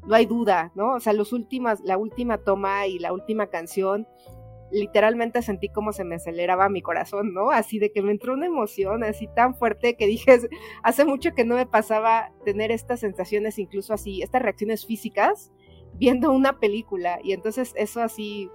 no 0.07 0.15
hay 0.15 0.27
duda, 0.27 0.73
¿no? 0.75 0.95
O 0.95 1.01
sea, 1.01 1.13
los 1.13 1.33
últimas, 1.33 1.81
la 1.81 1.99
última 1.99 2.39
toma 2.39 2.87
y 2.87 2.99
la 2.99 3.13
última 3.13 3.49
canción, 3.49 4.07
literalmente 4.71 5.43
sentí 5.43 5.69
como 5.69 5.93
se 5.93 6.05
me 6.05 6.17
aceleraba 6.17 6.69
mi 6.69 6.83
corazón, 6.83 7.33
¿no? 7.33 7.51
Así 7.51 7.79
de 7.79 7.93
que 7.93 8.03
me 8.03 8.13
entró 8.13 8.35
una 8.35 8.47
emoción 8.47 9.05
así 9.05 9.29
tan 9.35 9.55
fuerte 9.55 9.97
que 9.97 10.07
dije, 10.07 10.39
hace 10.83 11.05
mucho 11.05 11.33
que 11.35 11.45
no 11.45 11.57
me 11.57 11.67
pasaba 11.67 12.33
tener 12.45 12.71
estas 12.71 13.01
sensaciones, 13.01 13.59
incluso 13.59 13.95
así, 13.95 14.23
estas 14.23 14.43
reacciones 14.43 14.87
físicas, 14.87 15.53
viendo 15.95 16.33
una 16.33 16.59
película. 16.59 17.19
Y 17.23 17.33
entonces 17.33 17.73
eso 17.77 18.01
así 18.01 18.51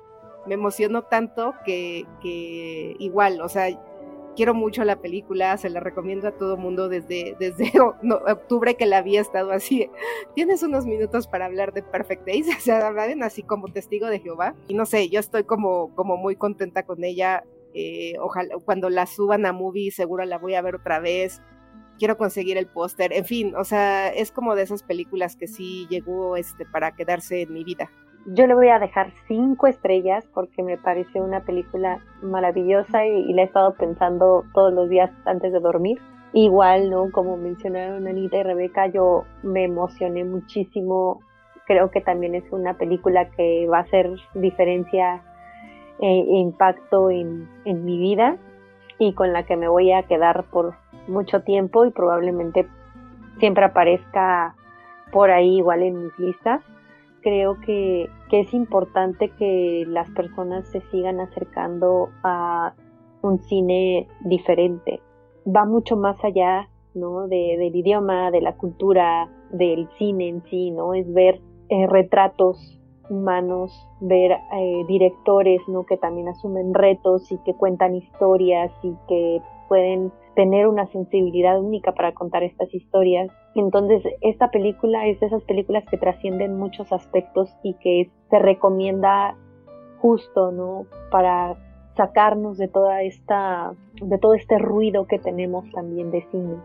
me 0.46 0.56
emocionó 0.56 1.04
tanto 1.04 1.54
que, 1.66 2.06
igual, 3.00 3.42
o 3.42 3.50
sea, 3.50 3.68
quiero 4.36 4.54
mucho 4.54 4.84
la 4.84 5.02
película, 5.02 5.58
se 5.58 5.70
la 5.70 5.80
recomiendo 5.80 6.28
a 6.28 6.32
todo 6.32 6.58
mundo 6.58 6.89
desde, 6.89 7.36
desde 7.39 7.72
octubre 8.28 8.76
que 8.76 8.86
la 8.86 8.98
había 8.98 9.22
estado 9.22 9.52
así. 9.52 9.89
Tienes 10.36 10.64
unos 10.64 10.86
minutos 10.86 11.28
para 11.28 11.46
hablar 11.46 11.74
de 11.74 11.84
Perfect 11.84 12.26
Days, 12.26 12.48
o 12.58 12.60
sea, 12.60 12.88
hablan 12.88 13.24
así 13.24 13.44
como 13.44 13.68
testigo 13.68 14.08
de 14.08 14.20
Jehová. 14.20 14.56
Y 14.68 14.74
no 14.74 14.86
sé, 14.86 15.10
yo 15.10 15.20
estoy 15.20 15.44
como, 15.44 15.94
como 15.96 16.18
muy 16.18 16.36
contenta 16.36 16.84
con 16.84 17.04
ella. 17.04 17.44
Eh, 17.74 18.16
ojalá 18.20 18.56
cuando 18.66 18.89
la 18.89 19.06
suban 19.06 19.46
a 19.46 19.54
movie 19.54 19.92
seguro 19.92 20.26
la 20.26 20.38
voy 20.38 20.56
a 20.56 20.62
ver 20.62 20.76
otra 20.76 21.00
vez. 21.00 21.42
Quiero 22.00 22.18
conseguir 22.18 22.58
el 22.58 22.66
póster, 22.66 23.14
en 23.14 23.26
fin, 23.26 23.56
o 23.56 23.64
sea, 23.64 24.08
es 24.08 24.32
como 24.32 24.56
de 24.56 24.64
esas 24.64 24.82
películas 24.82 25.36
que 25.36 25.48
sí 25.48 25.86
llegó 25.88 26.36
este 26.36 26.66
para 26.66 26.96
quedarse 26.96 27.44
en 27.44 27.54
mi 27.54 27.64
vida. 27.64 27.92
Yo 28.28 28.45
le 28.45 28.53
voy 28.53 28.69
a 28.69 28.78
dejar 28.78 29.11
cinco 29.28 29.65
estrellas 29.65 30.24
porque 30.34 30.61
me 30.61 30.78
parece 30.78 31.19
una 31.19 31.39
película 31.39 31.99
maravillosa 32.22 33.05
y, 33.05 33.34
la 33.34 33.41
he 33.41 33.45
estado 33.45 33.74
pensando 33.74 34.43
todos 34.53 34.72
los 34.72 34.89
días 34.89 35.09
antes 35.26 35.51
de 35.51 35.59
dormir. 35.59 35.99
Igual, 36.34 36.91
¿no? 36.91 37.11
Como 37.11 37.36
mencionaron 37.36 38.07
Anita 38.07 38.38
y 38.38 38.43
Rebeca, 38.43 38.88
yo 38.88 39.24
me 39.41 39.63
emocioné 39.63 40.24
muchísimo. 40.24 41.19
Creo 41.65 41.89
que 41.89 42.01
también 42.01 42.36
es 42.36 42.43
una 42.51 42.76
película 42.76 43.28
que 43.32 43.67
va 43.67 43.80
a 43.80 43.82
hacer 43.82 44.11
diferencia 44.36 45.24
e 45.99 46.15
impacto 46.15 47.09
en, 47.09 47.49
en 47.65 47.86
mi 47.86 47.97
vida 47.97 48.38
y 48.99 49.13
con 49.13 49.34
la 49.34 49.43
que 49.43 49.55
me 49.55 49.67
voy 49.67 49.91
a 49.91 50.03
quedar 50.03 50.45
por 50.51 50.76
mucho 51.07 51.41
tiempo 51.41 51.86
y 51.86 51.91
probablemente 51.91 52.67
siempre 53.39 53.65
aparezca 53.65 54.55
por 55.11 55.32
ahí 55.32 55.57
igual 55.57 55.82
en 55.82 56.03
mis 56.03 56.19
listas 56.19 56.61
creo 57.22 57.59
que, 57.61 58.09
es 58.32 58.53
importante 58.53 59.30
que 59.38 59.84
las 59.88 60.09
personas 60.11 60.65
se 60.69 60.82
sigan 60.89 61.19
acercando 61.19 62.09
a 62.24 62.74
un 63.22 63.39
cine 63.39 64.07
diferente. 64.22 65.01
Va 65.45 65.65
mucho 65.65 65.97
más 65.97 66.15
allá, 66.24 66.69
¿no? 66.93 67.28
De, 67.28 67.57
del 67.57 67.76
idioma, 67.76 68.32
de 68.32 68.41
la 68.41 68.55
cultura, 68.55 69.30
del 69.51 69.89
cine 69.97 70.30
en 70.30 70.43
sí, 70.43 70.72
¿no? 70.72 70.93
Es 70.93 71.11
ver 71.13 71.41
eh, 71.69 71.88
retratos 71.88 72.80
humanos, 73.09 73.72
ver 73.99 74.32
eh, 74.32 74.86
directores, 74.88 75.61
¿no? 75.67 75.86
Que 75.86 75.97
también 75.97 76.30
asumen 76.30 76.74
retos 76.74 77.32
y 77.32 77.38
que 77.39 77.53
cuentan 77.53 77.95
historias 77.95 78.72
y 78.82 78.93
que 79.09 79.41
pueden 79.72 80.11
tener 80.36 80.67
una 80.67 80.86
sensibilidad 80.88 81.57
única 81.57 81.93
para 81.93 82.13
contar 82.13 82.43
estas 82.43 82.74
historias. 82.74 83.32
Entonces, 83.55 84.03
esta 84.19 84.51
película 84.51 85.07
es 85.07 85.17
de 85.22 85.28
esas 85.28 85.45
películas 85.45 85.86
que 85.89 85.97
trascienden 85.97 86.59
muchos 86.59 86.91
aspectos 86.91 87.55
y 87.63 87.76
que 87.76 88.11
se 88.30 88.39
recomienda 88.39 89.38
justo, 89.99 90.51
¿no? 90.51 90.88
Para 91.09 91.55
sacarnos 91.95 92.57
de 92.57 92.67
toda 92.67 93.01
esta, 93.03 93.72
de 94.01 94.17
todo 94.17 94.34
este 94.34 94.57
ruido 94.57 95.07
que 95.07 95.19
tenemos 95.19 95.63
también 95.72 96.11
de 96.11 96.28
cine, 96.32 96.57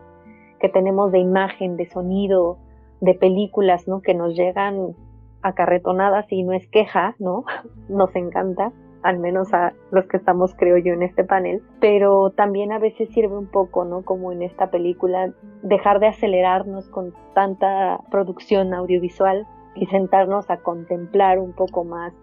que 0.59 0.67
tenemos 0.67 1.13
de 1.13 1.19
imagen, 1.19 1.77
de 1.77 1.85
sonido, 1.85 2.57
de 2.99 3.13
películas, 3.13 3.87
¿no? 3.87 4.01
Que 4.01 4.15
nos 4.15 4.35
llegan 4.35 4.97
acarretonadas 5.43 6.29
y 6.29 6.43
no 6.43 6.51
es 6.51 6.67
queja, 6.67 7.15
¿no? 7.19 7.45
Nos 7.87 8.13
encanta 8.17 8.73
al 9.07 9.19
menos 9.19 9.53
a 9.53 9.71
los 9.91 10.05
que 10.07 10.17
estamos, 10.17 10.53
creo 10.53 10.77
yo, 10.77 10.91
en 10.91 11.01
este 11.01 11.23
panel, 11.23 11.61
pero 11.79 12.31
también 12.31 12.73
a 12.73 12.77
veces 12.77 13.07
sirve 13.13 13.37
un 13.37 13.47
poco, 13.47 13.85
¿no? 13.85 14.01
Como 14.03 14.33
en 14.33 14.41
esta 14.41 14.69
película, 14.69 15.31
dejar 15.61 16.01
de 16.01 16.07
acelerarnos 16.07 16.89
con 16.89 17.13
tanta 17.33 18.01
producción 18.11 18.73
audiovisual 18.73 19.47
y 19.75 19.85
sentarnos 19.85 20.49
a 20.49 20.57
contemplar 20.57 21.39
un 21.39 21.53
poco 21.53 21.85
más 21.85 22.13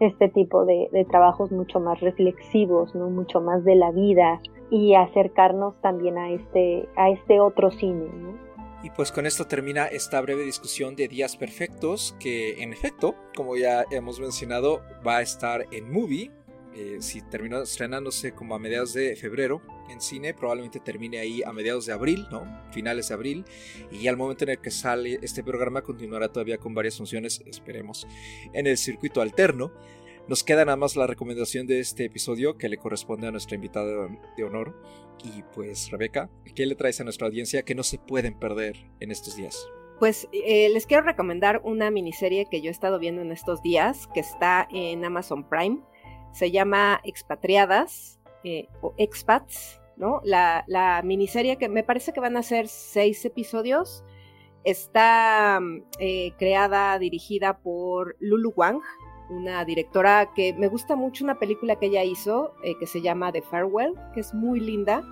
este 0.00 0.28
tipo 0.28 0.66
de, 0.66 0.90
de 0.92 1.06
trabajos 1.06 1.50
mucho 1.50 1.80
más 1.80 1.98
reflexivos, 2.00 2.94
¿no? 2.94 3.08
Mucho 3.08 3.40
más 3.40 3.64
de 3.64 3.76
la 3.76 3.90
vida 3.90 4.42
y 4.68 4.96
acercarnos 4.96 5.80
también 5.80 6.18
a 6.18 6.30
este, 6.30 6.90
a 6.94 7.08
este 7.08 7.40
otro 7.40 7.70
cine, 7.70 8.04
¿no? 8.14 8.47
Y 8.82 8.90
pues 8.90 9.10
con 9.10 9.26
esto 9.26 9.44
termina 9.46 9.86
esta 9.86 10.20
breve 10.20 10.44
discusión 10.44 10.94
de 10.94 11.08
Días 11.08 11.36
Perfectos, 11.36 12.14
que 12.20 12.62
en 12.62 12.72
efecto, 12.72 13.16
como 13.34 13.56
ya 13.56 13.84
hemos 13.90 14.20
mencionado, 14.20 14.84
va 15.04 15.16
a 15.16 15.22
estar 15.22 15.66
en 15.72 15.90
movie. 15.90 16.30
Eh, 16.76 16.98
si 17.00 17.22
terminó 17.22 17.60
estrenándose 17.60 18.32
como 18.32 18.54
a 18.54 18.60
mediados 18.60 18.92
de 18.92 19.16
febrero 19.16 19.60
en 19.90 20.00
cine, 20.00 20.32
probablemente 20.32 20.78
termine 20.78 21.18
ahí 21.18 21.42
a 21.42 21.52
mediados 21.52 21.86
de 21.86 21.92
abril, 21.92 22.28
¿no? 22.30 22.44
Finales 22.70 23.08
de 23.08 23.14
abril. 23.14 23.44
Y 23.90 24.06
al 24.06 24.16
momento 24.16 24.44
en 24.44 24.50
el 24.50 24.60
que 24.60 24.70
sale 24.70 25.18
este 25.22 25.42
programa 25.42 25.82
continuará 25.82 26.28
todavía 26.28 26.58
con 26.58 26.72
varias 26.72 26.96
funciones, 26.96 27.42
esperemos, 27.46 28.06
en 28.52 28.68
el 28.68 28.78
circuito 28.78 29.20
alterno. 29.20 29.72
Nos 30.28 30.44
queda 30.44 30.66
nada 30.66 30.76
más 30.76 30.94
la 30.94 31.06
recomendación 31.06 31.66
de 31.66 31.80
este 31.80 32.04
episodio 32.04 32.58
que 32.58 32.68
le 32.68 32.76
corresponde 32.76 33.26
a 33.26 33.30
nuestra 33.30 33.54
invitada 33.54 34.08
de 34.36 34.44
honor. 34.44 34.78
Y 35.24 35.42
pues, 35.54 35.90
Rebeca, 35.90 36.28
¿qué 36.54 36.66
le 36.66 36.74
traes 36.74 37.00
a 37.00 37.04
nuestra 37.04 37.26
audiencia 37.26 37.62
que 37.62 37.74
no 37.74 37.82
se 37.82 37.98
pueden 37.98 38.38
perder 38.38 38.76
en 39.00 39.10
estos 39.10 39.36
días? 39.36 39.66
Pues 39.98 40.28
eh, 40.32 40.68
les 40.68 40.86
quiero 40.86 41.02
recomendar 41.02 41.62
una 41.64 41.90
miniserie 41.90 42.46
que 42.50 42.60
yo 42.60 42.68
he 42.68 42.70
estado 42.70 42.98
viendo 42.98 43.22
en 43.22 43.32
estos 43.32 43.62
días, 43.62 44.06
que 44.12 44.20
está 44.20 44.68
en 44.70 45.02
Amazon 45.02 45.48
Prime. 45.48 45.80
Se 46.32 46.50
llama 46.50 47.00
Expatriadas 47.04 48.20
eh, 48.44 48.68
o 48.82 48.94
Expats, 48.98 49.80
¿no? 49.96 50.20
La, 50.24 50.62
la, 50.68 51.00
miniserie 51.02 51.56
que 51.56 51.70
me 51.70 51.84
parece 51.84 52.12
que 52.12 52.20
van 52.20 52.36
a 52.36 52.42
ser 52.42 52.68
seis 52.68 53.24
episodios. 53.24 54.04
Está 54.62 55.58
eh, 55.98 56.32
creada, 56.38 56.98
dirigida 56.98 57.60
por 57.60 58.16
Lulu 58.20 58.52
Wang, 58.54 58.82
una 59.30 59.64
directora 59.64 60.30
que 60.34 60.52
me 60.54 60.68
gusta 60.68 60.96
mucho, 60.96 61.24
una 61.24 61.38
película 61.38 61.76
que 61.76 61.86
ella 61.86 62.04
hizo 62.04 62.54
eh, 62.62 62.76
que 62.78 62.86
se 62.86 63.00
llama 63.00 63.32
The 63.32 63.42
Farewell, 63.42 63.94
que 64.14 64.20
es 64.20 64.34
muy 64.34 64.60
linda. 64.60 65.02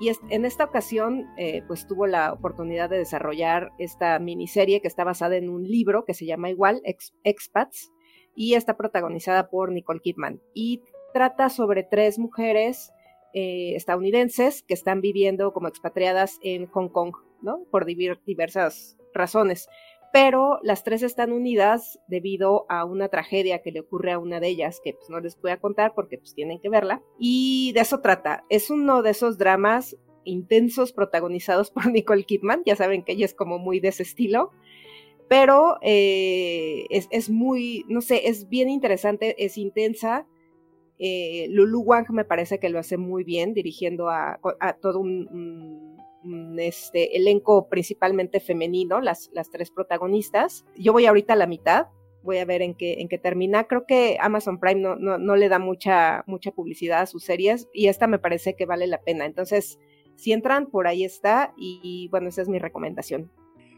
Y 0.00 0.10
en 0.28 0.44
esta 0.44 0.64
ocasión, 0.64 1.26
eh, 1.38 1.62
pues 1.66 1.86
tuvo 1.86 2.06
la 2.06 2.32
oportunidad 2.32 2.90
de 2.90 2.98
desarrollar 2.98 3.72
esta 3.78 4.18
miniserie 4.18 4.82
que 4.82 4.88
está 4.88 5.04
basada 5.04 5.36
en 5.36 5.48
un 5.48 5.64
libro 5.64 6.04
que 6.04 6.12
se 6.12 6.26
llama 6.26 6.50
igual, 6.50 6.82
Expats, 7.24 7.90
y 8.34 8.54
está 8.54 8.76
protagonizada 8.76 9.48
por 9.48 9.72
Nicole 9.72 10.00
Kidman. 10.00 10.42
Y 10.52 10.82
trata 11.14 11.48
sobre 11.48 11.82
tres 11.82 12.18
mujeres 12.18 12.92
eh, 13.32 13.74
estadounidenses 13.74 14.62
que 14.62 14.74
están 14.74 15.00
viviendo 15.00 15.54
como 15.54 15.68
expatriadas 15.68 16.38
en 16.42 16.66
Hong 16.66 16.88
Kong, 16.88 17.14
¿no? 17.40 17.64
Por 17.70 17.86
diversas 17.86 18.98
razones 19.14 19.68
pero 20.16 20.60
las 20.62 20.82
tres 20.82 21.02
están 21.02 21.30
unidas 21.30 22.00
debido 22.08 22.64
a 22.70 22.86
una 22.86 23.10
tragedia 23.10 23.60
que 23.60 23.70
le 23.70 23.80
ocurre 23.80 24.12
a 24.12 24.18
una 24.18 24.40
de 24.40 24.48
ellas, 24.48 24.80
que 24.82 24.94
pues 24.94 25.10
no 25.10 25.20
les 25.20 25.38
voy 25.38 25.50
a 25.50 25.60
contar 25.60 25.92
porque 25.94 26.16
pues 26.16 26.34
tienen 26.34 26.58
que 26.58 26.70
verla. 26.70 27.02
Y 27.18 27.72
de 27.74 27.82
eso 27.82 28.00
trata. 28.00 28.42
Es 28.48 28.70
uno 28.70 29.02
de 29.02 29.10
esos 29.10 29.36
dramas 29.36 29.94
intensos 30.24 30.94
protagonizados 30.94 31.70
por 31.74 31.92
Nicole 31.92 32.24
Kidman, 32.24 32.62
ya 32.64 32.76
saben 32.76 33.02
que 33.02 33.12
ella 33.12 33.26
es 33.26 33.34
como 33.34 33.58
muy 33.58 33.78
de 33.78 33.88
ese 33.88 34.04
estilo, 34.04 34.52
pero 35.28 35.76
eh, 35.82 36.86
es, 36.88 37.28
muy, 37.28 37.84
no 37.86 38.00
sé, 38.00 38.26
es 38.26 38.48
bien 38.48 38.70
interesante, 38.70 39.44
es 39.44 39.58
intensa. 39.58 40.26
Eh, 40.98 41.46
Lulu 41.50 41.82
Wang 41.82 42.06
me 42.12 42.24
parece 42.24 42.58
que 42.58 42.70
lo 42.70 42.78
hace 42.78 42.96
muy 42.96 43.22
bien 43.22 43.52
dirigiendo 43.52 44.08
a, 44.08 44.40
todo 44.80 44.98
un 44.98 45.98
este 46.58 47.16
elenco 47.16 47.68
principalmente 47.68 48.40
femenino, 48.40 49.00
las, 49.00 49.30
las 49.32 49.50
tres 49.50 49.70
protagonistas. 49.70 50.64
Yo 50.76 50.92
voy 50.92 51.06
ahorita 51.06 51.34
a 51.34 51.36
la 51.36 51.46
mitad, 51.46 51.86
voy 52.26 52.38
a 52.38 52.44
ver 52.44 52.60
en 52.60 52.74
qué, 52.74 53.00
en 53.00 53.08
qué 53.08 53.16
termina. 53.16 53.64
Creo 53.64 53.86
que 53.86 54.18
Amazon 54.20 54.60
Prime 54.60 54.80
no, 54.80 54.96
no, 54.96 55.36
le 55.36 55.48
da 55.48 55.58
mucha, 55.58 56.24
mucha 56.26 56.50
publicidad 56.50 57.00
a 57.00 57.06
sus 57.06 57.24
series 57.24 57.68
y 57.72 57.86
esta 57.86 58.06
me 58.06 58.18
parece 58.18 58.54
que 58.54 58.66
vale 58.66 58.86
la 58.86 59.00
pena. 59.00 59.24
Entonces, 59.24 59.78
si 60.16 60.32
entran, 60.32 60.66
por 60.66 60.86
ahí 60.86 61.04
está 61.04 61.54
y, 61.56 62.08
bueno, 62.10 62.28
esa 62.28 62.42
es 62.42 62.48
mi 62.48 62.58
recomendación. 62.58 63.30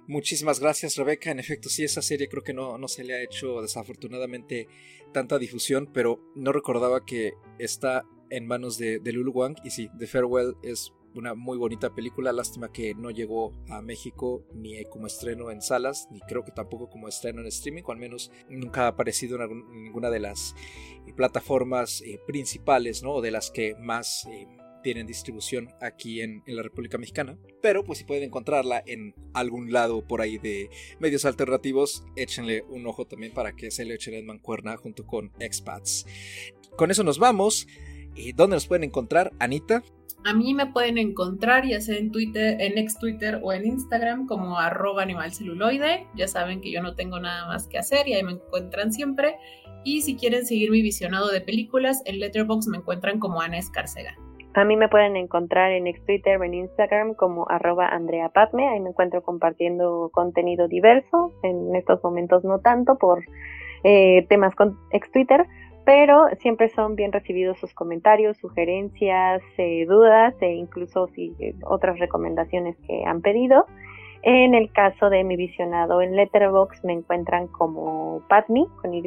Muchísimas 0.09 0.59
gracias, 0.59 0.97
Rebeca. 0.97 1.31
En 1.31 1.39
efecto, 1.39 1.69
sí, 1.69 1.85
esa 1.85 2.01
serie 2.01 2.29
creo 2.29 2.43
que 2.43 2.55
no, 2.55 2.79
no 2.79 2.89
se 2.89 3.05
le 3.05 3.15
ha 3.15 3.23
hecho 3.23 3.61
desafortunadamente 3.61 4.67
tanta 5.13 5.39
difusión, 5.39 5.91
pero 5.93 6.19
no 6.35 6.51
recordaba 6.51 7.05
que 7.05 7.35
está 7.59 8.05
en 8.31 8.47
manos 8.47 8.79
de, 8.79 9.01
de 9.01 9.13
Lulu 9.13 9.33
Wang. 9.33 9.57
Y 9.65 9.71
sí, 9.71 9.91
The 9.99 10.07
Farewell 10.07 10.55
es 10.63 10.95
una 11.19 11.35
muy 11.35 11.59
bonita 11.59 11.95
película, 11.95 12.33
lástima 12.33 12.73
que 12.73 12.95
no 12.95 13.11
llegó 13.11 13.53
a 13.69 13.83
México 13.83 14.45
ni 14.55 14.83
como 14.85 15.07
estreno 15.07 15.51
en 15.51 15.61
salas, 15.61 16.09
ni 16.11 16.21
creo 16.21 16.45
que 16.45 16.53
tampoco 16.53 16.89
como 16.89 17.09
estreno 17.09 17.41
en 17.41 17.49
streaming, 17.49 17.83
o 17.85 17.93
al 17.93 17.99
menos 17.99 18.31
nunca 18.49 18.85
ha 18.85 18.89
aparecido 18.89 19.43
en, 19.43 19.83
ninguna 19.83 20.11
de 20.11 20.21
las 20.21 20.55
eh, 21.07 21.13
plataformas 21.15 22.03
eh, 22.03 22.21
principales, 22.27 23.03
¿no? 23.03 23.15
O 23.15 23.21
de 23.21 23.33
las 23.33 23.51
que 23.51 23.75
más 23.81 24.27
eh, 24.27 24.47
tienen 24.83 25.07
distribución 25.07 25.69
aquí 25.81 26.21
en, 26.21 26.43
la 26.47 26.63
República 26.63 26.99
Mexicana. 26.99 27.37
Pero 27.61 27.85
pues 27.85 27.99
si 27.99 28.05
pueden 28.05 28.23
encontrarla 28.23 28.83
en 28.87 29.15
algún 29.35 29.73
lado 29.73 30.07
por 30.07 30.21
ahí 30.21 30.39
de 30.39 30.71
medios 31.01 31.25
alternativos, 31.25 32.05
échenle 32.15 32.63
un 32.69 32.87
ojo 32.87 33.07
también 33.07 33.35
para 33.35 33.53
que 33.53 33.73
se 33.73 33.85
le 33.85 33.95
echen 33.95 34.15
en 34.15 34.27
mancuerna 34.27 34.77
junto 34.77 35.05
con 35.05 35.33
Expats. 35.41 36.07
Con 36.77 36.91
eso 36.93 37.03
nos 37.03 37.19
vamos. 37.19 37.67
¿Dónde 38.35 38.57
nos 38.57 38.67
pueden 38.67 38.85
encontrar, 38.85 39.33
Anita? 39.39 39.83
A 40.25 40.35
mí 40.35 40.53
me 40.53 40.67
pueden 40.67 40.99
encontrar 40.99 41.65
ya 41.65 41.81
sea 41.81 41.97
en 41.97 42.11
Twitter, 42.11 42.61
en 42.61 42.77
ex 42.77 42.99
Twitter 42.99 43.41
o 43.43 43.53
en 43.53 43.67
Instagram 43.67 44.27
como 44.27 44.59
arroba 44.59 45.03
animalceluloide. 45.03 46.07
Ya 46.15 46.29
saben 46.29 46.61
que 46.61 46.71
yo 46.71 46.83
no 46.83 46.95
tengo 46.95 47.21
nada 47.21 47.47
más 47.47 47.67
que 47.67 47.79
hacer 47.79 48.09
y 48.09 48.15
ahí 48.15 48.23
me 48.23 48.33
encuentran 48.33 48.93
siempre. 48.93 49.37
Y 49.85 50.03
si 50.03 50.17
quieren 50.17 50.45
seguir 50.45 50.71
mi 50.71 50.83
visionado 50.83 51.31
de 51.31 51.41
películas, 51.41 52.03
en 52.05 52.19
Letterboxd 52.19 52.69
me 52.69 52.79
encuentran 52.79 53.21
como 53.21 53.41
Ana 53.41 53.59
Escarcega. 53.59 54.17
A 54.55 54.65
mí 54.65 54.77
me 54.77 54.89
pueden 54.89 55.17
encontrar 55.17 55.71
en 55.71 55.87
ex 55.87 56.05
Twitter 56.05 56.39
o 56.41 56.45
en 56.45 56.55
Instagram 56.55 57.15
como 57.15 57.49
arroba 57.49 57.87
Andrea 57.87 58.29
Patme. 58.31 58.69
Ahí 58.69 58.81
me 58.81 58.91
encuentro 58.91 59.23
compartiendo 59.23 60.11
contenido 60.13 60.67
diverso. 60.67 61.33
En 61.43 61.77
estos 61.77 62.03
momentos 62.03 62.45
no 62.45 62.59
tanto 62.59 62.99
por 62.99 63.25
eh, 63.85 64.27
temas 64.29 64.55
con 64.57 64.77
ex 64.91 65.11
Twitter 65.13 65.47
pero 65.89 66.29
siempre 66.41 66.69
son 66.69 66.97
bien 66.97 67.13
recibidos 67.13 67.59
sus 67.61 67.73
comentarios, 67.73 68.37
sugerencias, 68.37 69.41
eh, 69.57 69.87
dudas 69.89 70.35
e 70.43 70.53
incluso 70.53 71.09
eh, 71.17 71.55
otras 71.65 71.99
recomendaciones 71.99 72.77
que 72.87 73.05
han 73.07 73.23
pedido. 73.23 73.65
En 74.21 74.55
el 74.55 74.71
caso 74.71 75.09
de 75.09 75.25
mi 75.25 75.37
visionado 75.37 76.03
en 76.03 76.15
Letterbox 76.15 76.85
me 76.85 76.93
encuentran 76.93 77.47
como 77.47 78.21
Patmi 78.29 78.67
con 78.83 78.93
Y 78.93 79.03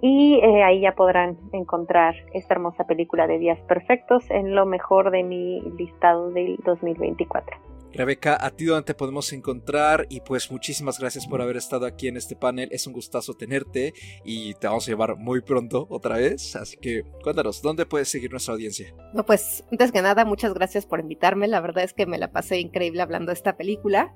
y 0.00 0.40
eh, 0.42 0.64
ahí 0.64 0.80
ya 0.80 0.96
podrán 0.96 1.36
encontrar 1.52 2.16
esta 2.34 2.54
hermosa 2.54 2.82
película 2.82 3.28
de 3.28 3.38
Días 3.38 3.60
Perfectos 3.68 4.28
en 4.32 4.56
lo 4.56 4.66
mejor 4.66 5.12
de 5.12 5.22
mi 5.22 5.60
listado 5.78 6.30
del 6.30 6.56
2024. 6.64 7.75
Rebeca, 7.92 8.36
a 8.40 8.50
ti 8.50 8.66
donde 8.66 8.84
te 8.84 8.94
podemos 8.94 9.32
encontrar 9.32 10.06
y 10.10 10.20
pues 10.20 10.50
muchísimas 10.50 10.98
gracias 10.98 11.26
por 11.26 11.40
haber 11.40 11.56
estado 11.56 11.86
aquí 11.86 12.08
en 12.08 12.16
este 12.16 12.36
panel. 12.36 12.68
Es 12.72 12.86
un 12.86 12.92
gustazo 12.92 13.34
tenerte 13.34 13.94
y 14.24 14.54
te 14.54 14.66
vamos 14.66 14.86
a 14.86 14.90
llevar 14.90 15.16
muy 15.16 15.40
pronto 15.40 15.86
otra 15.90 16.16
vez. 16.16 16.56
Así 16.56 16.76
que 16.76 17.04
cuéntanos, 17.22 17.62
¿dónde 17.62 17.86
puedes 17.86 18.08
seguir 18.08 18.30
nuestra 18.30 18.54
audiencia? 18.54 18.94
No, 19.14 19.24
pues 19.24 19.64
antes 19.70 19.92
que 19.92 20.02
nada, 20.02 20.24
muchas 20.24 20.52
gracias 20.52 20.86
por 20.86 21.00
invitarme. 21.00 21.48
La 21.48 21.60
verdad 21.60 21.84
es 21.84 21.92
que 21.92 22.06
me 22.06 22.18
la 22.18 22.32
pasé 22.32 22.60
increíble 22.60 23.02
hablando 23.02 23.30
de 23.30 23.34
esta 23.34 23.56
película. 23.56 24.14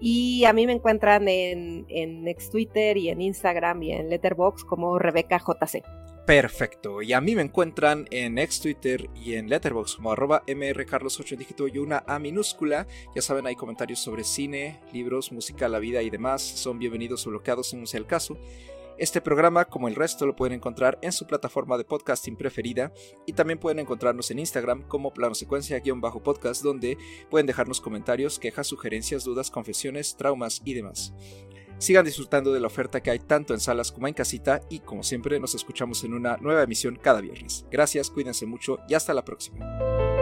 Y 0.00 0.44
a 0.44 0.52
mí 0.52 0.66
me 0.66 0.72
encuentran 0.72 1.28
en, 1.28 1.86
en 1.88 2.24
Twitter 2.50 2.96
y 2.96 3.10
en 3.10 3.20
Instagram 3.20 3.82
y 3.82 3.92
en 3.92 4.10
Letterboxd 4.10 4.66
como 4.66 4.98
Rebeca 4.98 5.38
JC. 5.38 5.82
Perfecto. 6.26 7.02
Y 7.02 7.12
a 7.12 7.20
mí 7.20 7.34
me 7.34 7.42
encuentran 7.42 8.06
en 8.10 8.38
ex 8.38 8.60
Twitter 8.60 9.10
y 9.14 9.34
en 9.34 9.50
Letterboxd 9.50 9.96
como 9.96 10.10
arroba 10.10 10.42
mrcarlos8 10.46 11.36
dígito 11.36 11.68
y 11.68 11.76
una 11.76 12.02
A 12.06 12.18
minúscula. 12.18 12.86
Ya 13.14 13.20
saben, 13.20 13.46
hay 13.46 13.56
comentarios 13.56 13.98
sobre 13.98 14.24
cine, 14.24 14.80
libros, 14.90 15.32
música, 15.32 15.68
la 15.68 15.78
vida 15.78 16.00
y 16.00 16.08
demás. 16.08 16.40
Son 16.40 16.78
bienvenidos 16.78 17.26
o 17.26 17.30
bloqueados 17.30 17.68
según 17.68 17.86
sea 17.86 18.00
el 18.00 18.06
caso. 18.06 18.38
Este 18.96 19.20
programa, 19.20 19.66
como 19.66 19.88
el 19.88 19.96
resto, 19.96 20.24
lo 20.24 20.34
pueden 20.34 20.54
encontrar 20.54 20.98
en 21.02 21.12
su 21.12 21.26
plataforma 21.26 21.76
de 21.76 21.84
podcasting 21.84 22.36
preferida 22.36 22.92
y 23.26 23.32
también 23.32 23.58
pueden 23.58 23.80
encontrarnos 23.80 24.30
en 24.30 24.38
Instagram 24.38 24.84
como 24.84 25.12
plano 25.12 25.34
secuencia-podcast 25.34 26.62
donde 26.62 26.96
pueden 27.28 27.46
dejarnos 27.46 27.80
comentarios, 27.82 28.38
quejas, 28.38 28.68
sugerencias, 28.68 29.24
dudas, 29.24 29.50
confesiones, 29.50 30.16
traumas 30.16 30.62
y 30.64 30.74
demás. 30.74 31.12
Sigan 31.84 32.06
disfrutando 32.06 32.50
de 32.50 32.60
la 32.60 32.68
oferta 32.68 33.02
que 33.02 33.10
hay 33.10 33.18
tanto 33.18 33.52
en 33.52 33.60
salas 33.60 33.92
como 33.92 34.08
en 34.08 34.14
casita 34.14 34.62
y 34.70 34.80
como 34.80 35.02
siempre 35.02 35.38
nos 35.38 35.54
escuchamos 35.54 36.02
en 36.02 36.14
una 36.14 36.38
nueva 36.38 36.62
emisión 36.62 36.96
cada 36.96 37.20
viernes. 37.20 37.66
Gracias, 37.70 38.08
cuídense 38.08 38.46
mucho 38.46 38.78
y 38.88 38.94
hasta 38.94 39.12
la 39.12 39.22
próxima. 39.22 40.13